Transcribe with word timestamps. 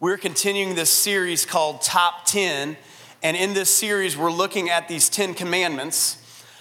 We're 0.00 0.16
continuing 0.16 0.76
this 0.76 0.90
series 0.90 1.44
called 1.44 1.82
Top 1.82 2.24
10. 2.24 2.76
And 3.20 3.36
in 3.36 3.52
this 3.52 3.68
series, 3.68 4.16
we're 4.16 4.30
looking 4.30 4.70
at 4.70 4.86
these 4.86 5.08
10 5.08 5.34
commandments, 5.34 6.18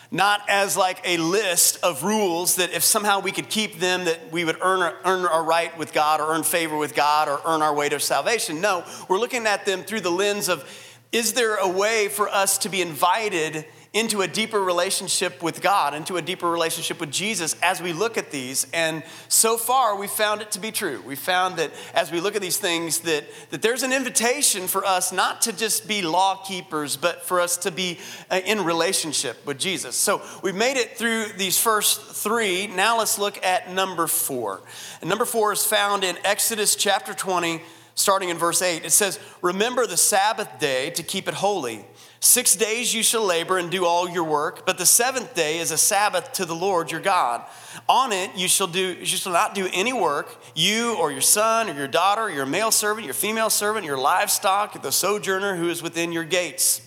not 0.09 0.41
as 0.49 0.75
like 0.75 1.01
a 1.05 1.17
list 1.17 1.77
of 1.83 2.03
rules 2.03 2.55
that 2.55 2.73
if 2.73 2.83
somehow 2.83 3.19
we 3.19 3.31
could 3.31 3.47
keep 3.47 3.77
them, 3.77 4.05
that 4.05 4.31
we 4.31 4.43
would 4.43 4.57
earn, 4.59 4.91
earn 5.05 5.27
our 5.27 5.43
right 5.43 5.77
with 5.77 5.93
God 5.93 6.19
or 6.19 6.33
earn 6.33 6.41
favor 6.41 6.77
with 6.77 6.95
God 6.95 7.29
or 7.29 7.39
earn 7.45 7.61
our 7.61 7.75
way 7.75 7.89
to 7.89 7.99
salvation. 7.99 8.59
No, 8.59 8.83
we're 9.07 9.19
looking 9.19 9.45
at 9.45 9.67
them 9.67 9.83
through 9.83 10.01
the 10.01 10.09
lens 10.09 10.49
of 10.49 10.67
is 11.11 11.33
there 11.33 11.57
a 11.57 11.69
way 11.69 12.07
for 12.07 12.27
us 12.29 12.57
to 12.57 12.69
be 12.69 12.81
invited 12.81 13.67
into 13.93 14.21
a 14.21 14.27
deeper 14.27 14.61
relationship 14.61 15.41
with 15.41 15.61
God, 15.61 15.93
into 15.93 16.17
a 16.17 16.21
deeper 16.21 16.49
relationship 16.49 16.99
with 16.99 17.11
Jesus 17.11 17.55
as 17.61 17.81
we 17.81 17.93
look 17.93 18.17
at 18.17 18.31
these. 18.31 18.67
And 18.73 19.03
so 19.27 19.57
far, 19.57 19.97
we 19.97 20.07
found 20.07 20.41
it 20.41 20.51
to 20.51 20.59
be 20.59 20.71
true. 20.71 21.01
We 21.05 21.15
found 21.15 21.57
that 21.57 21.71
as 21.93 22.11
we 22.11 22.19
look 22.19 22.35
at 22.35 22.41
these 22.41 22.57
things, 22.57 22.99
that, 23.01 23.25
that 23.49 23.61
there's 23.61 23.83
an 23.83 23.93
invitation 23.93 24.67
for 24.67 24.85
us 24.85 25.11
not 25.11 25.41
to 25.43 25.53
just 25.53 25.87
be 25.87 26.01
law 26.01 26.43
keepers, 26.43 26.97
but 26.97 27.25
for 27.25 27.39
us 27.39 27.57
to 27.57 27.71
be 27.71 27.99
uh, 28.29 28.41
in 28.45 28.63
relationship 28.63 29.45
with 29.45 29.57
Jesus. 29.57 29.95
So 29.95 30.21
we've 30.43 30.55
made 30.55 30.77
it 30.77 30.97
through 30.97 31.27
these 31.37 31.59
first 31.59 32.01
three. 32.01 32.67
Now 32.67 32.99
let's 32.99 33.17
look 33.17 33.43
at 33.43 33.71
number 33.71 34.07
four. 34.07 34.61
And 35.01 35.09
number 35.09 35.25
four 35.25 35.53
is 35.53 35.65
found 35.65 36.03
in 36.03 36.17
Exodus 36.23 36.75
chapter 36.75 37.13
20, 37.13 37.61
starting 37.95 38.29
in 38.29 38.37
verse 38.37 38.61
8. 38.61 38.85
It 38.85 38.91
says, 38.91 39.19
Remember 39.41 39.87
the 39.87 39.97
Sabbath 39.97 40.59
day 40.59 40.91
to 40.91 41.03
keep 41.03 41.27
it 41.27 41.33
holy. 41.33 41.85
Six 42.19 42.55
days 42.55 42.93
you 42.93 43.03
shall 43.03 43.23
labor 43.23 43.57
and 43.57 43.69
do 43.69 43.85
all 43.85 44.09
your 44.09 44.23
work, 44.23 44.65
but 44.65 44.77
the 44.77 44.85
seventh 44.85 45.35
day 45.35 45.59
is 45.59 45.71
a 45.71 45.77
Sabbath 45.77 46.33
to 46.33 46.45
the 46.45 46.55
Lord 46.55 46.91
your 46.91 46.99
God. 46.99 47.45
On 47.87 48.11
it 48.11 48.31
you 48.35 48.47
shall 48.47 48.67
do 48.67 48.93
you 48.93 49.05
shall 49.05 49.33
not 49.33 49.53
do 49.53 49.69
any 49.71 49.93
work, 49.93 50.35
you 50.55 50.95
or 50.95 51.11
your 51.11 51.21
son 51.21 51.69
or 51.69 51.73
your 51.73 51.87
daughter, 51.87 52.23
or 52.23 52.29
your 52.31 52.47
male 52.47 52.71
servant, 52.71 53.05
your 53.05 53.13
female 53.13 53.51
servant, 53.51 53.85
your 53.85 53.99
livestock, 53.99 54.81
the 54.81 54.91
sojourner 54.91 55.55
who 55.55 55.69
is 55.69 55.83
within 55.83 56.11
your 56.11 56.23
gates. 56.23 56.81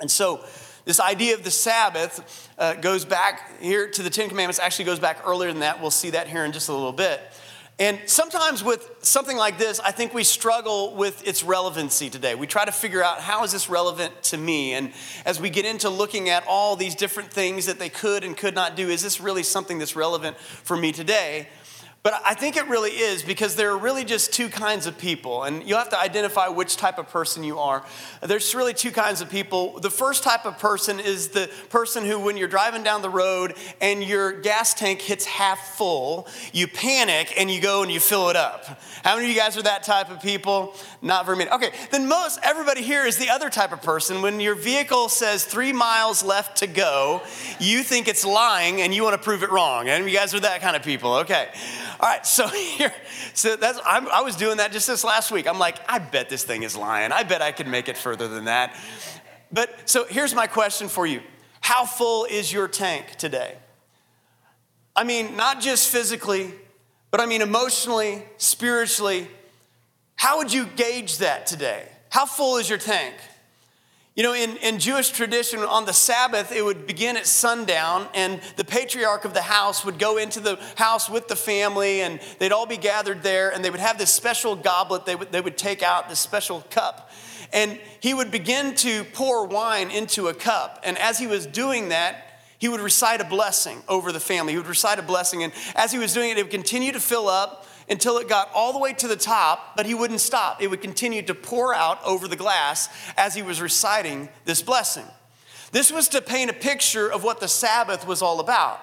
And 0.00 0.10
so 0.10 0.44
this 0.84 1.00
idea 1.00 1.34
of 1.34 1.42
the 1.42 1.50
Sabbath 1.50 2.50
uh, 2.58 2.74
goes 2.74 3.04
back 3.04 3.60
here 3.60 3.88
to 3.88 4.02
the 4.02 4.10
Ten 4.10 4.28
Commandments, 4.28 4.58
actually 4.58 4.84
goes 4.84 5.00
back 5.00 5.22
earlier 5.26 5.50
than 5.50 5.60
that. 5.60 5.80
We'll 5.80 5.90
see 5.90 6.10
that 6.10 6.28
here 6.28 6.44
in 6.44 6.52
just 6.52 6.68
a 6.68 6.72
little 6.72 6.92
bit. 6.92 7.20
And 7.82 7.98
sometimes 8.06 8.62
with 8.62 8.88
something 9.02 9.36
like 9.36 9.58
this, 9.58 9.80
I 9.80 9.90
think 9.90 10.14
we 10.14 10.22
struggle 10.22 10.94
with 10.94 11.26
its 11.26 11.42
relevancy 11.42 12.10
today. 12.10 12.36
We 12.36 12.46
try 12.46 12.64
to 12.64 12.70
figure 12.70 13.02
out 13.02 13.18
how 13.18 13.42
is 13.42 13.50
this 13.50 13.68
relevant 13.68 14.22
to 14.22 14.38
me? 14.38 14.74
And 14.74 14.92
as 15.24 15.40
we 15.40 15.50
get 15.50 15.64
into 15.64 15.90
looking 15.90 16.28
at 16.28 16.46
all 16.46 16.76
these 16.76 16.94
different 16.94 17.32
things 17.32 17.66
that 17.66 17.80
they 17.80 17.88
could 17.88 18.22
and 18.22 18.36
could 18.36 18.54
not 18.54 18.76
do, 18.76 18.88
is 18.88 19.02
this 19.02 19.20
really 19.20 19.42
something 19.42 19.80
that's 19.80 19.96
relevant 19.96 20.36
for 20.38 20.76
me 20.76 20.92
today? 20.92 21.48
But 22.04 22.20
I 22.24 22.34
think 22.34 22.56
it 22.56 22.66
really 22.66 22.90
is 22.90 23.22
because 23.22 23.54
there 23.54 23.70
are 23.70 23.78
really 23.78 24.04
just 24.04 24.32
two 24.32 24.48
kinds 24.48 24.88
of 24.88 24.98
people, 24.98 25.44
and 25.44 25.62
you 25.62 25.76
have 25.76 25.90
to 25.90 26.00
identify 26.00 26.48
which 26.48 26.76
type 26.76 26.98
of 26.98 27.08
person 27.08 27.44
you 27.44 27.60
are. 27.60 27.84
There's 28.20 28.52
really 28.56 28.74
two 28.74 28.90
kinds 28.90 29.20
of 29.20 29.30
people. 29.30 29.78
The 29.78 29.90
first 29.90 30.24
type 30.24 30.44
of 30.44 30.58
person 30.58 30.98
is 30.98 31.28
the 31.28 31.48
person 31.70 32.04
who, 32.04 32.18
when 32.18 32.36
you're 32.36 32.48
driving 32.48 32.82
down 32.82 33.02
the 33.02 33.10
road 33.10 33.54
and 33.80 34.02
your 34.02 34.32
gas 34.32 34.74
tank 34.74 35.00
hits 35.00 35.26
half 35.26 35.76
full, 35.76 36.26
you 36.52 36.66
panic 36.66 37.34
and 37.38 37.48
you 37.48 37.60
go 37.60 37.84
and 37.84 37.92
you 37.92 38.00
fill 38.00 38.30
it 38.30 38.36
up. 38.36 38.80
How 39.04 39.14
many 39.14 39.28
of 39.28 39.34
you 39.34 39.40
guys 39.40 39.56
are 39.56 39.62
that 39.62 39.84
type 39.84 40.10
of 40.10 40.20
people? 40.20 40.74
Not 41.02 41.24
very 41.24 41.36
many. 41.36 41.50
Okay, 41.50 41.70
then 41.92 42.08
most 42.08 42.40
everybody 42.42 42.82
here 42.82 43.04
is 43.04 43.16
the 43.16 43.30
other 43.30 43.48
type 43.48 43.70
of 43.72 43.80
person. 43.80 44.22
When 44.22 44.40
your 44.40 44.56
vehicle 44.56 45.08
says 45.08 45.44
three 45.44 45.72
miles 45.72 46.24
left 46.24 46.56
to 46.58 46.66
go, 46.66 47.22
you 47.60 47.84
think 47.84 48.08
it's 48.08 48.24
lying 48.24 48.80
and 48.82 48.92
you 48.92 49.04
want 49.04 49.14
to 49.14 49.22
prove 49.22 49.44
it 49.44 49.52
wrong. 49.52 49.88
And 49.88 50.04
you 50.10 50.16
guys 50.16 50.34
are 50.34 50.40
that 50.40 50.62
kind 50.62 50.74
of 50.74 50.82
people. 50.82 51.14
Okay. 51.18 51.48
All 52.02 52.08
right, 52.08 52.26
so 52.26 52.48
here, 52.76 52.92
so 53.32 53.54
that's 53.54 53.78
I'm, 53.86 54.08
i 54.08 54.22
was 54.22 54.34
doing 54.34 54.56
that 54.56 54.72
just 54.72 54.88
this 54.88 55.04
last 55.04 55.30
week. 55.30 55.46
I'm 55.46 55.60
like, 55.60 55.78
I 55.88 56.00
bet 56.00 56.28
this 56.28 56.42
thing 56.42 56.64
is 56.64 56.76
lying. 56.76 57.12
I 57.12 57.22
bet 57.22 57.40
I 57.40 57.52
could 57.52 57.68
make 57.68 57.88
it 57.88 57.96
further 57.96 58.26
than 58.26 58.46
that. 58.46 58.74
But 59.52 59.88
so 59.88 60.04
here's 60.04 60.34
my 60.34 60.48
question 60.48 60.88
for 60.88 61.06
you: 61.06 61.22
How 61.60 61.84
full 61.84 62.24
is 62.24 62.52
your 62.52 62.66
tank 62.66 63.14
today? 63.18 63.56
I 64.96 65.04
mean, 65.04 65.36
not 65.36 65.60
just 65.60 65.90
physically, 65.90 66.52
but 67.12 67.20
I 67.20 67.26
mean 67.26 67.40
emotionally, 67.40 68.24
spiritually. 68.36 69.28
How 70.16 70.38
would 70.38 70.52
you 70.52 70.66
gauge 70.66 71.18
that 71.18 71.46
today? 71.46 71.88
How 72.10 72.26
full 72.26 72.56
is 72.56 72.68
your 72.68 72.78
tank? 72.78 73.14
You 74.14 74.22
know, 74.22 74.34
in, 74.34 74.58
in 74.58 74.78
Jewish 74.78 75.08
tradition, 75.08 75.60
on 75.60 75.86
the 75.86 75.94
Sabbath, 75.94 76.52
it 76.52 76.62
would 76.62 76.86
begin 76.86 77.16
at 77.16 77.26
sundown, 77.26 78.06
and 78.12 78.42
the 78.56 78.64
patriarch 78.64 79.24
of 79.24 79.32
the 79.32 79.40
house 79.40 79.86
would 79.86 79.98
go 79.98 80.18
into 80.18 80.38
the 80.38 80.56
house 80.76 81.08
with 81.08 81.28
the 81.28 81.36
family, 81.36 82.02
and 82.02 82.20
they'd 82.38 82.52
all 82.52 82.66
be 82.66 82.76
gathered 82.76 83.22
there, 83.22 83.50
and 83.50 83.64
they 83.64 83.70
would 83.70 83.80
have 83.80 83.96
this 83.96 84.12
special 84.12 84.54
goblet 84.54 85.06
they 85.06 85.16
would, 85.16 85.32
they 85.32 85.40
would 85.40 85.56
take 85.56 85.82
out, 85.82 86.10
this 86.10 86.20
special 86.20 86.60
cup. 86.68 87.10
And 87.54 87.80
he 88.00 88.12
would 88.12 88.30
begin 88.30 88.74
to 88.76 89.04
pour 89.14 89.46
wine 89.46 89.90
into 89.90 90.28
a 90.28 90.34
cup. 90.34 90.80
And 90.84 90.98
as 90.98 91.18
he 91.18 91.26
was 91.26 91.46
doing 91.46 91.88
that, 91.88 92.38
he 92.58 92.68
would 92.68 92.80
recite 92.80 93.22
a 93.22 93.24
blessing 93.24 93.82
over 93.88 94.12
the 94.12 94.20
family. 94.20 94.52
He 94.52 94.58
would 94.58 94.68
recite 94.68 94.98
a 94.98 95.02
blessing, 95.02 95.42
and 95.42 95.54
as 95.74 95.90
he 95.90 95.98
was 95.98 96.12
doing 96.12 96.28
it, 96.28 96.36
it 96.36 96.42
would 96.42 96.52
continue 96.52 96.92
to 96.92 97.00
fill 97.00 97.28
up 97.28 97.66
until 97.88 98.18
it 98.18 98.28
got 98.28 98.50
all 98.54 98.72
the 98.72 98.78
way 98.78 98.92
to 98.94 99.08
the 99.08 99.16
top, 99.16 99.76
but 99.76 99.86
he 99.86 99.94
wouldn't 99.94 100.20
stop. 100.20 100.62
It 100.62 100.68
would 100.68 100.80
continue 100.80 101.22
to 101.22 101.34
pour 101.34 101.74
out 101.74 102.02
over 102.04 102.28
the 102.28 102.36
glass 102.36 102.88
as 103.16 103.34
he 103.34 103.42
was 103.42 103.60
reciting 103.60 104.28
this 104.44 104.62
blessing. 104.62 105.06
This 105.72 105.90
was 105.90 106.08
to 106.08 106.20
paint 106.20 106.50
a 106.50 106.54
picture 106.54 107.10
of 107.10 107.24
what 107.24 107.40
the 107.40 107.48
Sabbath 107.48 108.06
was 108.06 108.22
all 108.22 108.40
about. 108.40 108.80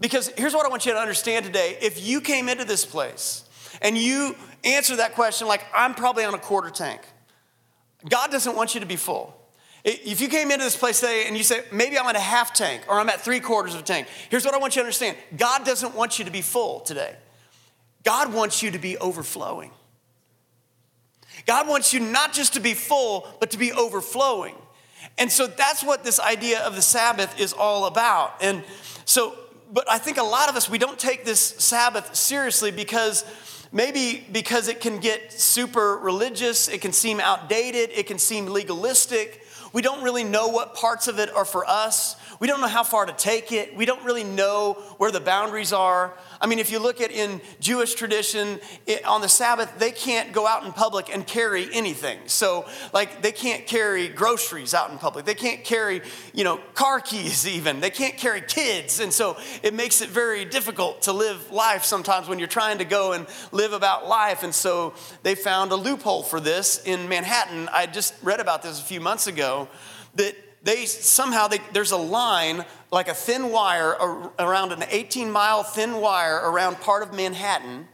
Because 0.00 0.28
here's 0.36 0.54
what 0.54 0.66
I 0.66 0.68
want 0.68 0.86
you 0.86 0.92
to 0.92 0.98
understand 0.98 1.44
today. 1.44 1.78
If 1.80 2.04
you 2.04 2.20
came 2.20 2.48
into 2.48 2.64
this 2.64 2.84
place 2.84 3.44
and 3.80 3.96
you 3.96 4.34
answer 4.64 4.96
that 4.96 5.14
question 5.14 5.46
like, 5.46 5.64
I'm 5.74 5.94
probably 5.94 6.24
on 6.24 6.34
a 6.34 6.38
quarter 6.38 6.70
tank, 6.70 7.02
God 8.08 8.30
doesn't 8.30 8.56
want 8.56 8.74
you 8.74 8.80
to 8.80 8.86
be 8.86 8.96
full. 8.96 9.36
If 9.84 10.20
you 10.20 10.28
came 10.28 10.50
into 10.50 10.64
this 10.64 10.76
place 10.76 11.00
today 11.00 11.24
and 11.26 11.36
you 11.36 11.42
say, 11.42 11.64
maybe 11.72 11.98
I'm 11.98 12.06
at 12.06 12.14
a 12.14 12.20
half 12.20 12.54
tank 12.54 12.82
or 12.88 13.00
I'm 13.00 13.08
at 13.08 13.20
three 13.20 13.40
quarters 13.40 13.74
of 13.74 13.80
a 13.80 13.84
tank, 13.84 14.06
here's 14.30 14.44
what 14.44 14.54
I 14.54 14.58
want 14.58 14.76
you 14.76 14.82
to 14.82 14.84
understand 14.84 15.16
God 15.36 15.64
doesn't 15.64 15.94
want 15.94 16.18
you 16.18 16.24
to 16.24 16.30
be 16.30 16.40
full 16.40 16.80
today. 16.80 17.16
God 18.04 18.32
wants 18.32 18.62
you 18.62 18.70
to 18.70 18.78
be 18.78 18.96
overflowing. 18.98 19.70
God 21.46 21.68
wants 21.68 21.92
you 21.92 22.00
not 22.00 22.32
just 22.32 22.54
to 22.54 22.60
be 22.60 22.74
full, 22.74 23.26
but 23.40 23.50
to 23.52 23.58
be 23.58 23.72
overflowing. 23.72 24.54
And 25.18 25.30
so 25.30 25.46
that's 25.46 25.82
what 25.82 26.04
this 26.04 26.20
idea 26.20 26.60
of 26.60 26.76
the 26.76 26.82
Sabbath 26.82 27.38
is 27.38 27.52
all 27.52 27.86
about. 27.86 28.34
And 28.40 28.62
so, 29.04 29.36
but 29.72 29.90
I 29.90 29.98
think 29.98 30.18
a 30.18 30.22
lot 30.22 30.48
of 30.48 30.56
us, 30.56 30.68
we 30.68 30.78
don't 30.78 30.98
take 30.98 31.24
this 31.24 31.40
Sabbath 31.40 32.14
seriously 32.14 32.70
because 32.70 33.24
maybe 33.72 34.26
because 34.30 34.68
it 34.68 34.80
can 34.80 35.00
get 35.00 35.32
super 35.32 35.96
religious, 35.96 36.68
it 36.68 36.80
can 36.80 36.92
seem 36.92 37.20
outdated, 37.20 37.90
it 37.90 38.06
can 38.06 38.18
seem 38.18 38.46
legalistic. 38.46 39.42
We 39.72 39.82
don't 39.82 40.02
really 40.02 40.24
know 40.24 40.48
what 40.48 40.74
parts 40.74 41.08
of 41.08 41.18
it 41.18 41.34
are 41.34 41.46
for 41.46 41.64
us. 41.66 42.16
We 42.42 42.48
don't 42.48 42.60
know 42.60 42.66
how 42.66 42.82
far 42.82 43.06
to 43.06 43.12
take 43.12 43.52
it. 43.52 43.76
We 43.76 43.86
don't 43.86 44.04
really 44.04 44.24
know 44.24 44.72
where 44.98 45.12
the 45.12 45.20
boundaries 45.20 45.72
are. 45.72 46.12
I 46.40 46.48
mean, 46.48 46.58
if 46.58 46.72
you 46.72 46.80
look 46.80 47.00
at 47.00 47.12
in 47.12 47.40
Jewish 47.60 47.94
tradition, 47.94 48.58
it, 48.84 49.04
on 49.04 49.20
the 49.20 49.28
Sabbath, 49.28 49.78
they 49.78 49.92
can't 49.92 50.32
go 50.32 50.44
out 50.48 50.64
in 50.64 50.72
public 50.72 51.08
and 51.14 51.24
carry 51.24 51.72
anything. 51.72 52.18
So, 52.26 52.66
like, 52.92 53.22
they 53.22 53.30
can't 53.30 53.64
carry 53.64 54.08
groceries 54.08 54.74
out 54.74 54.90
in 54.90 54.98
public. 54.98 55.24
They 55.24 55.36
can't 55.36 55.62
carry, 55.62 56.02
you 56.34 56.42
know, 56.42 56.56
car 56.74 56.98
keys 56.98 57.46
even. 57.56 57.78
They 57.78 57.90
can't 57.90 58.16
carry 58.16 58.40
kids. 58.40 58.98
And 58.98 59.12
so 59.12 59.36
it 59.62 59.72
makes 59.72 60.00
it 60.00 60.08
very 60.08 60.44
difficult 60.44 61.02
to 61.02 61.12
live 61.12 61.52
life 61.52 61.84
sometimes 61.84 62.26
when 62.26 62.40
you're 62.40 62.48
trying 62.48 62.78
to 62.78 62.84
go 62.84 63.12
and 63.12 63.24
live 63.52 63.72
about 63.72 64.08
life. 64.08 64.42
And 64.42 64.52
so 64.52 64.94
they 65.22 65.36
found 65.36 65.70
a 65.70 65.76
loophole 65.76 66.24
for 66.24 66.40
this 66.40 66.82
in 66.82 67.08
Manhattan. 67.08 67.68
I 67.72 67.86
just 67.86 68.14
read 68.20 68.40
about 68.40 68.64
this 68.64 68.80
a 68.80 68.84
few 68.84 69.00
months 69.00 69.28
ago 69.28 69.68
that 70.16 70.34
they 70.62 70.86
somehow 70.86 71.48
they, 71.48 71.58
there's 71.72 71.92
a 71.92 71.96
line 71.96 72.64
like 72.90 73.08
a 73.08 73.14
thin 73.14 73.50
wire 73.50 73.96
around 74.38 74.72
an 74.72 74.84
18 74.90 75.30
mile 75.30 75.62
thin 75.62 76.00
wire 76.00 76.36
around 76.36 76.80
part 76.80 77.02
of 77.02 77.12
manhattan 77.12 77.88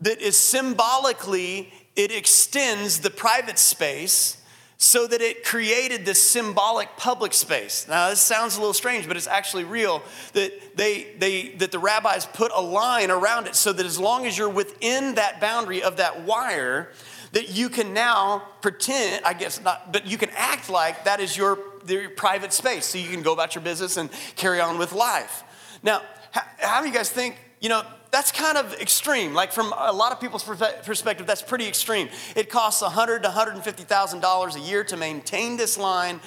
that 0.00 0.20
is 0.20 0.36
symbolically 0.36 1.72
it 1.96 2.10
extends 2.10 3.00
the 3.00 3.10
private 3.10 3.58
space 3.58 4.40
so 4.76 5.06
that 5.06 5.20
it 5.20 5.44
created 5.44 6.04
this 6.04 6.20
symbolic 6.20 6.88
public 6.96 7.32
space. 7.32 7.86
Now 7.88 8.10
this 8.10 8.20
sounds 8.20 8.56
a 8.56 8.60
little 8.60 8.74
strange 8.74 9.08
but 9.08 9.16
it's 9.16 9.28
actually 9.28 9.64
real 9.64 10.02
that 10.32 10.76
they, 10.76 11.14
they 11.18 11.50
that 11.56 11.72
the 11.72 11.78
rabbis 11.78 12.26
put 12.26 12.52
a 12.54 12.60
line 12.60 13.10
around 13.10 13.46
it 13.46 13.54
so 13.54 13.72
that 13.72 13.86
as 13.86 13.98
long 13.98 14.26
as 14.26 14.36
you're 14.36 14.48
within 14.48 15.14
that 15.14 15.40
boundary 15.40 15.82
of 15.82 15.96
that 15.98 16.22
wire 16.22 16.90
that 17.34 17.50
you 17.50 17.68
can 17.68 17.92
now 17.92 18.44
pretend, 18.60 19.24
I 19.24 19.34
guess 19.34 19.60
not, 19.60 19.92
but 19.92 20.06
you 20.06 20.16
can 20.16 20.30
act 20.36 20.70
like 20.70 21.04
that 21.04 21.18
is 21.18 21.36
your, 21.36 21.58
your 21.86 22.10
private 22.10 22.52
space 22.52 22.86
so 22.86 22.98
you 22.98 23.08
can 23.08 23.22
go 23.22 23.32
about 23.32 23.54
your 23.54 23.62
business 23.62 23.96
and 23.96 24.10
carry 24.36 24.60
on 24.60 24.78
with 24.78 24.92
life. 24.92 25.44
Now, 25.82 26.02
how, 26.32 26.80
do 26.80 26.88
you 26.88 26.94
guys 26.94 27.10
think, 27.10 27.36
you 27.60 27.68
know, 27.68 27.82
that's 28.10 28.32
kind 28.32 28.56
of 28.56 28.74
extreme. 28.74 29.34
Like 29.34 29.52
from 29.52 29.72
a 29.76 29.92
lot 29.92 30.12
of 30.12 30.20
people's 30.20 30.44
perspective, 30.44 31.26
that's 31.26 31.42
pretty 31.42 31.66
extreme. 31.66 32.08
It 32.36 32.48
costs 32.48 32.82
100 32.82 33.22
to 33.24 33.28
$150,000 33.28 34.56
a 34.56 34.60
year 34.60 34.84
to 34.84 34.96
maintain 34.96 35.56
this 35.56 35.76
line. 35.76 36.20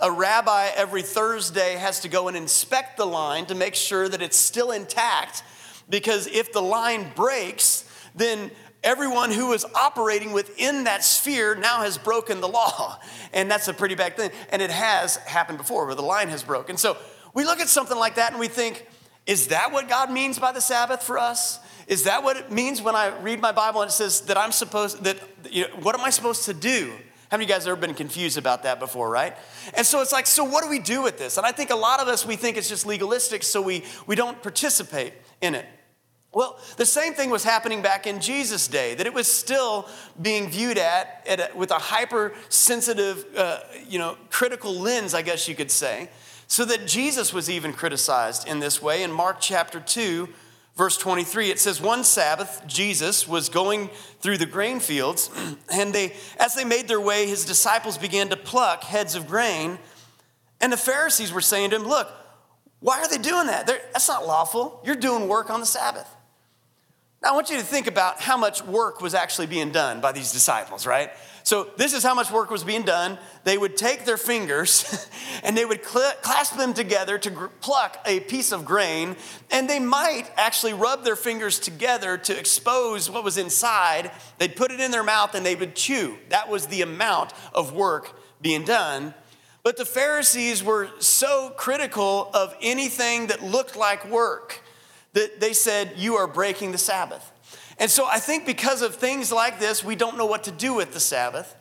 A 0.00 0.10
rabbi 0.10 0.70
every 0.74 1.02
Thursday 1.02 1.74
has 1.74 2.00
to 2.00 2.08
go 2.08 2.28
and 2.28 2.36
inspect 2.36 2.96
the 2.96 3.06
line 3.06 3.46
to 3.46 3.54
make 3.54 3.74
sure 3.74 4.08
that 4.08 4.20
it's 4.20 4.36
still 4.36 4.72
intact 4.72 5.42
because 5.88 6.26
if 6.26 6.52
the 6.52 6.62
line 6.62 7.12
breaks, 7.14 7.88
then 8.14 8.50
everyone 8.84 9.32
who 9.32 9.52
is 9.52 9.66
operating 9.74 10.32
within 10.32 10.84
that 10.84 11.02
sphere 11.02 11.56
now 11.56 11.80
has 11.80 11.98
broken 11.98 12.40
the 12.40 12.48
law. 12.48 12.98
And 13.32 13.50
that's 13.50 13.66
a 13.66 13.74
pretty 13.74 13.96
bad 13.96 14.16
thing. 14.16 14.30
And 14.50 14.62
it 14.62 14.70
has 14.70 15.16
happened 15.16 15.58
before 15.58 15.86
where 15.86 15.96
the 15.96 16.02
line 16.02 16.28
has 16.28 16.44
broken. 16.44 16.76
So 16.76 16.96
we 17.34 17.44
look 17.44 17.58
at 17.58 17.68
something 17.68 17.98
like 17.98 18.14
that 18.14 18.30
and 18.30 18.38
we 18.38 18.46
think, 18.46 18.86
is 19.26 19.48
that 19.48 19.72
what 19.72 19.88
God 19.88 20.08
means 20.08 20.38
by 20.38 20.52
the 20.52 20.60
Sabbath 20.60 21.02
for 21.02 21.18
us? 21.18 21.58
Is 21.88 22.04
that 22.04 22.22
what 22.22 22.36
it 22.36 22.52
means 22.52 22.80
when 22.80 22.94
I 22.94 23.08
read 23.18 23.40
my 23.40 23.50
Bible 23.50 23.82
and 23.82 23.88
it 23.88 23.92
says 23.92 24.20
that 24.22 24.38
I'm 24.38 24.52
supposed, 24.52 25.02
that, 25.02 25.16
you 25.50 25.62
know, 25.62 25.74
what 25.82 25.98
am 25.98 26.04
I 26.04 26.10
supposed 26.10 26.44
to 26.44 26.54
do? 26.54 26.92
How 27.28 27.36
many 27.36 27.46
of 27.46 27.48
you 27.48 27.54
guys 27.56 27.64
have 27.64 27.72
ever 27.72 27.80
been 27.80 27.94
confused 27.94 28.38
about 28.38 28.62
that 28.62 28.78
before, 28.78 29.10
right? 29.10 29.36
And 29.76 29.84
so 29.84 30.00
it's 30.00 30.12
like, 30.12 30.28
so 30.28 30.44
what 30.44 30.62
do 30.62 30.70
we 30.70 30.78
do 30.78 31.02
with 31.02 31.18
this? 31.18 31.36
And 31.36 31.44
I 31.44 31.50
think 31.50 31.70
a 31.70 31.76
lot 31.76 31.98
of 31.98 32.06
us, 32.06 32.24
we 32.24 32.36
think 32.36 32.56
it's 32.56 32.68
just 32.68 32.86
legalistic, 32.86 33.42
so 33.42 33.60
we, 33.60 33.82
we 34.06 34.14
don't 34.14 34.40
participate 34.40 35.14
in 35.40 35.56
it. 35.56 35.66
Well, 36.34 36.58
the 36.76 36.86
same 36.86 37.14
thing 37.14 37.30
was 37.30 37.44
happening 37.44 37.80
back 37.80 38.06
in 38.06 38.20
Jesus' 38.20 38.66
day, 38.66 38.94
that 38.94 39.06
it 39.06 39.14
was 39.14 39.28
still 39.28 39.88
being 40.20 40.50
viewed 40.50 40.78
at, 40.78 41.24
at 41.28 41.40
a, 41.40 41.56
with 41.56 41.70
a 41.70 41.78
hypersensitive, 41.78 43.24
uh, 43.36 43.60
you 43.88 43.98
know, 43.98 44.16
critical 44.30 44.74
lens, 44.74 45.14
I 45.14 45.22
guess 45.22 45.48
you 45.48 45.54
could 45.54 45.70
say, 45.70 46.10
so 46.48 46.64
that 46.64 46.86
Jesus 46.86 47.32
was 47.32 47.48
even 47.48 47.72
criticized 47.72 48.48
in 48.48 48.58
this 48.58 48.82
way. 48.82 49.04
In 49.04 49.12
Mark 49.12 49.36
chapter 49.40 49.78
2, 49.78 50.28
verse 50.76 50.96
23, 50.96 51.50
it 51.50 51.60
says, 51.60 51.80
One 51.80 52.02
Sabbath, 52.02 52.62
Jesus 52.66 53.28
was 53.28 53.48
going 53.48 53.88
through 54.20 54.38
the 54.38 54.46
grain 54.46 54.80
fields, 54.80 55.30
and 55.72 55.92
they, 55.92 56.14
as 56.38 56.56
they 56.56 56.64
made 56.64 56.88
their 56.88 57.00
way, 57.00 57.28
his 57.28 57.44
disciples 57.44 57.96
began 57.96 58.28
to 58.30 58.36
pluck 58.36 58.82
heads 58.82 59.14
of 59.14 59.28
grain. 59.28 59.78
And 60.60 60.72
the 60.72 60.76
Pharisees 60.76 61.32
were 61.32 61.40
saying 61.40 61.70
to 61.70 61.76
him, 61.76 61.84
Look, 61.86 62.10
why 62.80 63.00
are 63.00 63.08
they 63.08 63.18
doing 63.18 63.46
that? 63.46 63.66
They're, 63.66 63.80
that's 63.92 64.08
not 64.08 64.26
lawful. 64.26 64.82
You're 64.84 64.96
doing 64.96 65.28
work 65.28 65.48
on 65.48 65.60
the 65.60 65.66
Sabbath. 65.66 66.08
Now, 67.24 67.30
I 67.30 67.34
want 67.36 67.48
you 67.48 67.56
to 67.56 67.62
think 67.62 67.86
about 67.86 68.20
how 68.20 68.36
much 68.36 68.62
work 68.62 69.00
was 69.00 69.14
actually 69.14 69.46
being 69.46 69.70
done 69.70 70.02
by 70.02 70.12
these 70.12 70.30
disciples, 70.30 70.86
right? 70.86 71.10
So, 71.42 71.70
this 71.78 71.94
is 71.94 72.02
how 72.02 72.14
much 72.14 72.30
work 72.30 72.50
was 72.50 72.64
being 72.64 72.82
done. 72.82 73.18
They 73.44 73.56
would 73.56 73.78
take 73.78 74.04
their 74.04 74.18
fingers 74.18 75.08
and 75.42 75.56
they 75.56 75.64
would 75.64 75.82
cl- 75.82 76.12
clasp 76.20 76.58
them 76.58 76.74
together 76.74 77.16
to 77.16 77.48
pluck 77.62 77.96
a 78.04 78.20
piece 78.20 78.52
of 78.52 78.66
grain, 78.66 79.16
and 79.50 79.70
they 79.70 79.80
might 79.80 80.30
actually 80.36 80.74
rub 80.74 81.02
their 81.02 81.16
fingers 81.16 81.58
together 81.58 82.18
to 82.18 82.38
expose 82.38 83.08
what 83.08 83.24
was 83.24 83.38
inside. 83.38 84.10
They'd 84.36 84.54
put 84.54 84.70
it 84.70 84.78
in 84.78 84.90
their 84.90 85.02
mouth 85.02 85.34
and 85.34 85.46
they 85.46 85.54
would 85.54 85.74
chew. 85.74 86.18
That 86.28 86.50
was 86.50 86.66
the 86.66 86.82
amount 86.82 87.32
of 87.54 87.72
work 87.72 88.20
being 88.42 88.64
done. 88.64 89.14
But 89.62 89.78
the 89.78 89.86
Pharisees 89.86 90.62
were 90.62 90.90
so 90.98 91.54
critical 91.56 92.30
of 92.34 92.54
anything 92.60 93.28
that 93.28 93.42
looked 93.42 93.76
like 93.76 94.10
work 94.10 94.60
that 95.14 95.40
they 95.40 95.52
said, 95.52 95.94
You 95.96 96.14
are 96.16 96.26
breaking 96.26 96.72
the 96.72 96.78
Sabbath. 96.78 97.32
And 97.78 97.90
so 97.90 98.06
I 98.06 98.18
think 98.18 98.46
because 98.46 98.82
of 98.82 98.94
things 98.94 99.32
like 99.32 99.58
this, 99.58 99.82
we 99.82 99.96
don't 99.96 100.16
know 100.16 100.26
what 100.26 100.44
to 100.44 100.52
do 100.52 100.74
with 100.74 100.92
the 100.92 101.00
Sabbath. 101.00 101.56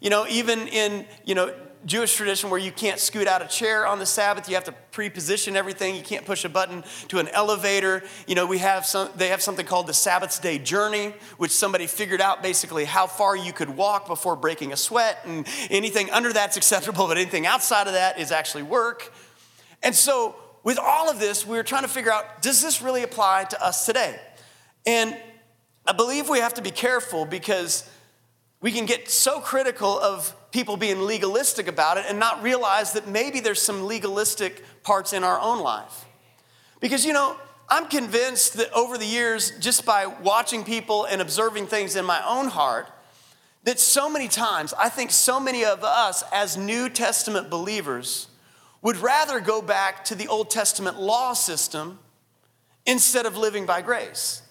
You 0.00 0.10
know, 0.10 0.26
even 0.28 0.68
in, 0.68 1.06
you 1.24 1.34
know, 1.34 1.52
Jewish 1.84 2.16
tradition 2.16 2.50
where 2.50 2.58
you 2.58 2.72
can't 2.72 2.98
scoot 2.98 3.28
out 3.28 3.42
a 3.42 3.46
chair 3.46 3.86
on 3.86 4.00
the 4.00 4.06
Sabbath, 4.06 4.48
you 4.48 4.56
have 4.56 4.64
to 4.64 4.72
pre-position 4.90 5.56
everything. 5.56 5.94
You 5.94 6.02
can't 6.02 6.26
push 6.26 6.44
a 6.44 6.48
button 6.48 6.82
to 7.08 7.18
an 7.20 7.28
elevator. 7.28 8.02
You 8.26 8.34
know, 8.34 8.44
we 8.44 8.58
have 8.58 8.84
some 8.84 9.08
they 9.16 9.28
have 9.28 9.40
something 9.40 9.64
called 9.64 9.86
the 9.86 9.94
Sabbath 9.94 10.42
day 10.42 10.58
journey, 10.58 11.14
which 11.36 11.52
somebody 11.52 11.86
figured 11.86 12.20
out 12.20 12.42
basically 12.42 12.86
how 12.86 13.06
far 13.06 13.36
you 13.36 13.52
could 13.52 13.70
walk 13.70 14.08
before 14.08 14.34
breaking 14.34 14.72
a 14.72 14.76
sweat 14.76 15.20
and 15.24 15.46
anything 15.70 16.10
under 16.10 16.32
that's 16.32 16.56
acceptable, 16.56 17.06
but 17.06 17.18
anything 17.18 17.46
outside 17.46 17.86
of 17.86 17.92
that 17.92 18.18
is 18.18 18.32
actually 18.32 18.64
work. 18.64 19.12
And 19.82 19.94
so 19.94 20.34
with 20.66 20.80
all 20.80 21.08
of 21.08 21.20
this, 21.20 21.46
we 21.46 21.56
were 21.56 21.62
trying 21.62 21.84
to 21.84 21.88
figure 21.88 22.12
out 22.12 22.42
does 22.42 22.60
this 22.60 22.82
really 22.82 23.04
apply 23.04 23.44
to 23.44 23.64
us 23.64 23.86
today? 23.86 24.18
And 24.84 25.16
I 25.86 25.92
believe 25.92 26.28
we 26.28 26.40
have 26.40 26.54
to 26.54 26.62
be 26.62 26.72
careful 26.72 27.24
because 27.24 27.88
we 28.60 28.72
can 28.72 28.84
get 28.84 29.08
so 29.08 29.38
critical 29.38 29.96
of 29.96 30.34
people 30.50 30.76
being 30.76 31.02
legalistic 31.02 31.68
about 31.68 31.98
it 31.98 32.06
and 32.08 32.18
not 32.18 32.42
realize 32.42 32.94
that 32.94 33.06
maybe 33.06 33.38
there's 33.38 33.62
some 33.62 33.84
legalistic 33.84 34.64
parts 34.82 35.12
in 35.12 35.22
our 35.22 35.38
own 35.38 35.60
life. 35.60 36.04
Because, 36.80 37.04
you 37.04 37.12
know, 37.12 37.36
I'm 37.68 37.86
convinced 37.86 38.54
that 38.54 38.72
over 38.72 38.98
the 38.98 39.06
years, 39.06 39.52
just 39.60 39.86
by 39.86 40.06
watching 40.06 40.64
people 40.64 41.04
and 41.04 41.22
observing 41.22 41.68
things 41.68 41.94
in 41.94 42.04
my 42.04 42.20
own 42.26 42.48
heart, 42.48 42.90
that 43.62 43.78
so 43.78 44.10
many 44.10 44.26
times, 44.26 44.74
I 44.76 44.88
think 44.88 45.12
so 45.12 45.38
many 45.38 45.64
of 45.64 45.84
us 45.84 46.24
as 46.32 46.56
New 46.56 46.88
Testament 46.88 47.50
believers, 47.50 48.26
would 48.86 48.98
rather 48.98 49.40
go 49.40 49.60
back 49.60 50.04
to 50.04 50.14
the 50.14 50.28
Old 50.28 50.48
Testament 50.48 50.96
law 50.96 51.32
system 51.32 51.98
instead 52.86 53.26
of 53.26 53.36
living 53.36 53.66
by 53.66 53.82
grace. 53.82 54.42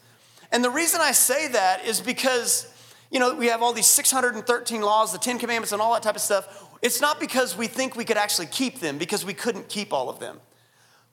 And 0.51 0.61
the 0.61 0.69
reason 0.69 0.99
I 0.99 1.13
say 1.13 1.47
that 1.47 1.85
is 1.85 2.01
because, 2.01 2.67
you 3.09 3.17
know, 3.17 3.33
we 3.33 3.47
have 3.47 3.63
all 3.63 3.71
these 3.71 3.87
613 3.87 4.81
laws, 4.81 5.13
the 5.13 5.19
10 5.19 5.39
commandments, 5.39 5.71
and 5.71 5.81
all 5.81 5.93
that 5.93 6.03
type 6.03 6.17
of 6.17 6.21
stuff. 6.21 6.65
It's 6.81 6.99
not 6.99 7.17
because 7.17 7.55
we 7.55 7.67
think 7.67 7.95
we 7.95 8.03
could 8.03 8.17
actually 8.17 8.47
keep 8.47 8.81
them, 8.81 8.97
because 8.97 9.23
we 9.23 9.33
couldn't 9.33 9.69
keep 9.69 9.93
all 9.93 10.09
of 10.09 10.19
them. 10.19 10.41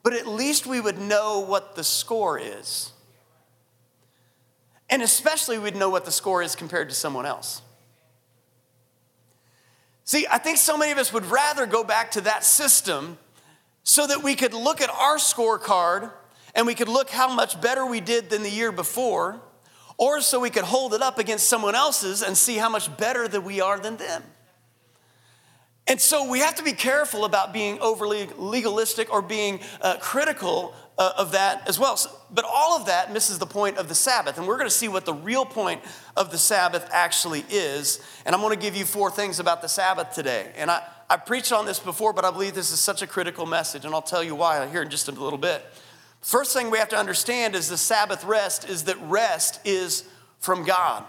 But 0.03 0.15
at 0.15 0.27
least 0.27 0.67
we 0.67 0.81
would 0.81 0.99
know 0.99 1.39
what 1.39 1.77
the 1.77 1.85
score 1.85 2.41
is. 2.41 2.91
And 4.91 5.01
especially 5.01 5.61
we'd 5.61 5.77
know 5.77 5.91
what 5.91 6.05
the 6.05 6.11
score 6.11 6.43
is 6.43 6.57
compared 6.57 6.89
to 6.89 6.95
someone 6.97 7.27
else. 7.27 7.63
See, 10.13 10.27
I 10.31 10.37
think 10.37 10.59
so 10.59 10.77
many 10.77 10.93
of 10.93 10.99
us 10.99 11.11
would 11.11 11.25
rather 11.25 11.65
go 11.65 11.83
back 11.83 12.11
to 12.11 12.21
that 12.21 12.45
system 12.45 13.17
so 13.83 14.07
that 14.07 14.23
we 14.23 14.35
could 14.35 14.53
look 14.53 14.83
at 14.83 14.91
our 14.91 15.17
scorecard 15.17 16.13
and 16.55 16.67
we 16.67 16.75
could 16.75 16.91
look 16.91 17.09
how 17.09 17.35
much 17.35 17.59
better 17.63 17.87
we 17.87 17.99
did 17.99 18.29
than 18.29 18.43
the 18.43 18.51
year 18.51 18.73
before, 18.73 19.41
or 19.97 20.21
so 20.21 20.39
we 20.39 20.51
could 20.51 20.65
hold 20.65 20.93
it 20.93 21.01
up 21.01 21.19
against 21.19 21.49
someone 21.49 21.75
else's 21.75 22.21
and 22.21 22.37
see 22.37 22.59
how 22.59 22.69
much 22.69 22.95
better 22.99 23.27
that 23.27 23.41
we 23.41 23.63
are 23.63 23.79
than 23.79 23.97
them. 23.97 24.23
And 25.87 25.99
so 25.99 26.29
we 26.29 26.41
have 26.41 26.57
to 26.57 26.63
be 26.63 26.75
careful 26.75 27.25
about 27.25 27.55
being 27.55 27.81
overly 27.81 28.29
legalistic 28.37 29.11
or 29.11 29.23
being 29.23 29.61
uh, 29.81 29.97
critical 29.99 30.75
uh, 31.03 31.13
of 31.17 31.33
that 31.33 31.69
as 31.69 31.81
well. 31.81 31.97
So, 31.97 32.11
but 32.31 32.45
all 32.45 32.79
of 32.79 32.87
that 32.87 33.13
misses 33.13 33.41
the 33.41 33.47
point 33.47 33.77
of 33.77 33.89
the 33.89 33.95
Sabbath. 33.95 34.39
And 34.39 34.47
we're 34.47 34.57
going 34.57 34.69
to 34.69 34.75
see 34.75 34.87
what 34.87 35.05
the 35.05 35.15
real 35.15 35.45
point 35.45 35.81
of 36.17 36.31
the 36.31 36.39
Sabbath 36.39 36.89
actually 36.93 37.45
is. 37.51 38.01
And 38.25 38.35
I'm 38.35 38.41
going 38.41 38.55
to 38.55 38.61
give 38.61 38.77
you 38.77 38.85
four 38.85 39.11
things 39.11 39.41
about 39.41 39.63
the 39.63 39.69
Sabbath 39.69 40.15
today. 40.15 40.53
And 40.57 40.71
I, 40.71 40.81
I 41.11 41.17
preached 41.17 41.53
on 41.53 41.67
this 41.67 41.81
before, 41.81 42.13
but 42.13 42.25
I 42.25 42.31
believe 42.31 42.55
this 42.55 42.71
is 42.71 42.79
such 42.79 43.03
a 43.03 43.07
critical 43.09 43.47
message. 43.47 43.85
And 43.85 43.93
I'll 43.93 44.01
tell 44.01 44.23
you 44.23 44.37
why 44.37 44.65
here 44.69 44.83
in 44.83 44.91
just 44.91 45.09
a 45.09 45.13
little 45.13 45.39
bit. 45.39 45.65
First 46.21 46.53
thing 46.53 46.71
we 46.71 46.79
have 46.79 46.91
to 46.91 46.97
understand 46.97 47.57
is 47.57 47.69
the 47.69 47.77
Sabbath 47.77 48.23
rest 48.23 48.69
is 48.69 48.85
that 48.85 48.97
rest 49.03 49.59
is 49.65 50.05
from 50.39 50.63
God. 50.63 51.05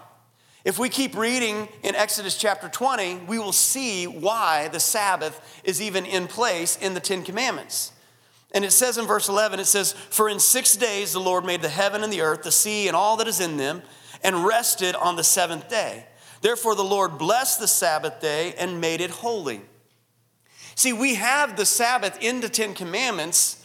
If 0.64 0.76
we 0.76 0.88
keep 0.88 1.16
reading 1.16 1.68
in 1.84 1.94
Exodus 1.94 2.36
chapter 2.36 2.68
20, 2.68 3.26
we 3.28 3.38
will 3.38 3.52
see 3.52 4.06
why 4.06 4.68
the 4.68 4.80
Sabbath 4.80 5.60
is 5.62 5.80
even 5.80 6.04
in 6.04 6.26
place 6.26 6.76
in 6.78 6.94
the 6.94 7.00
Ten 7.00 7.22
Commandments. 7.22 7.92
And 8.54 8.64
it 8.64 8.70
says 8.70 8.96
in 8.96 9.06
verse 9.06 9.28
11, 9.28 9.60
it 9.60 9.66
says, 9.66 9.92
For 9.92 10.28
in 10.28 10.38
six 10.38 10.76
days 10.76 11.12
the 11.12 11.20
Lord 11.20 11.44
made 11.44 11.60
the 11.60 11.68
heaven 11.68 12.02
and 12.04 12.12
the 12.12 12.20
earth, 12.20 12.44
the 12.44 12.52
sea, 12.52 12.86
and 12.86 12.96
all 12.96 13.16
that 13.16 13.28
is 13.28 13.40
in 13.40 13.56
them, 13.56 13.82
and 14.22 14.44
rested 14.46 14.94
on 14.94 15.16
the 15.16 15.24
seventh 15.24 15.68
day. 15.68 16.06
Therefore 16.40 16.74
the 16.74 16.84
Lord 16.84 17.18
blessed 17.18 17.58
the 17.58 17.68
Sabbath 17.68 18.20
day 18.20 18.54
and 18.56 18.80
made 18.80 19.00
it 19.00 19.10
holy. 19.10 19.60
See, 20.76 20.92
we 20.92 21.16
have 21.16 21.56
the 21.56 21.66
Sabbath 21.66 22.16
in 22.22 22.40
the 22.40 22.48
Ten 22.48 22.74
Commandments 22.74 23.60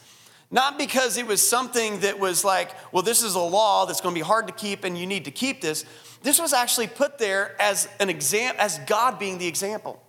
not 0.52 0.80
because 0.80 1.18
it 1.18 1.28
was 1.28 1.48
something 1.48 2.00
that 2.00 2.20
was 2.20 2.44
like, 2.44 2.72
well, 2.92 3.04
this 3.04 3.22
is 3.22 3.36
a 3.36 3.40
law 3.40 3.86
that's 3.86 4.02
going 4.02 4.16
to 4.16 4.20
be 4.20 4.26
hard 4.26 4.48
to 4.48 4.54
keep 4.54 4.84
and 4.84 4.98
you 4.98 5.06
need 5.06 5.26
to 5.26 5.32
keep 5.32 5.62
this. 5.62 5.86
This 6.24 6.40
was 6.40 6.54
actually 6.54 6.88
put 6.88 7.20
there 7.20 7.56
as 7.62 7.88
an 8.00 8.10
exam, 8.10 8.56
as 8.58 8.80
God 8.80 9.20
being 9.20 9.38
the 9.38 9.48
example. 9.48 10.02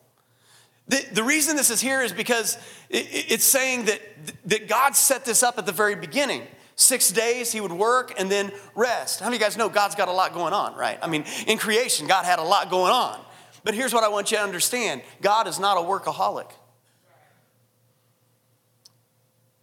The, 0.90 1.06
the 1.12 1.22
reason 1.22 1.54
this 1.54 1.70
is 1.70 1.80
here 1.80 2.02
is 2.02 2.12
because 2.12 2.56
it, 2.88 3.06
it's 3.28 3.44
saying 3.44 3.84
that, 3.84 4.00
that 4.46 4.68
God 4.68 4.96
set 4.96 5.24
this 5.24 5.44
up 5.44 5.56
at 5.56 5.64
the 5.64 5.72
very 5.72 5.94
beginning. 5.94 6.42
Six 6.74 7.12
days 7.12 7.52
he 7.52 7.60
would 7.60 7.70
work 7.70 8.12
and 8.18 8.28
then 8.28 8.50
rest. 8.74 9.20
How 9.20 9.26
many 9.26 9.36
of 9.36 9.40
you 9.40 9.46
guys 9.46 9.56
know 9.56 9.68
God's 9.68 9.94
got 9.94 10.08
a 10.08 10.12
lot 10.12 10.34
going 10.34 10.52
on, 10.52 10.74
right? 10.74 10.98
I 11.00 11.06
mean, 11.06 11.24
in 11.46 11.58
creation, 11.58 12.08
God 12.08 12.24
had 12.24 12.40
a 12.40 12.42
lot 12.42 12.70
going 12.70 12.90
on. 12.90 13.20
But 13.62 13.74
here's 13.74 13.94
what 13.94 14.02
I 14.02 14.08
want 14.08 14.32
you 14.32 14.38
to 14.38 14.42
understand 14.42 15.02
God 15.22 15.46
is 15.46 15.60
not 15.60 15.76
a 15.76 15.80
workaholic. 15.80 16.50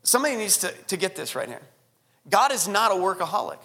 Somebody 0.03 0.37
needs 0.37 0.59
to, 0.59 0.71
to 0.71 0.95
get 0.95 1.17
this 1.17 1.35
right 1.35 1.49
here. 1.49 1.63
God 2.29 2.53
is 2.53 2.69
not 2.69 2.93
a 2.93 2.95
workaholic. 2.95 3.59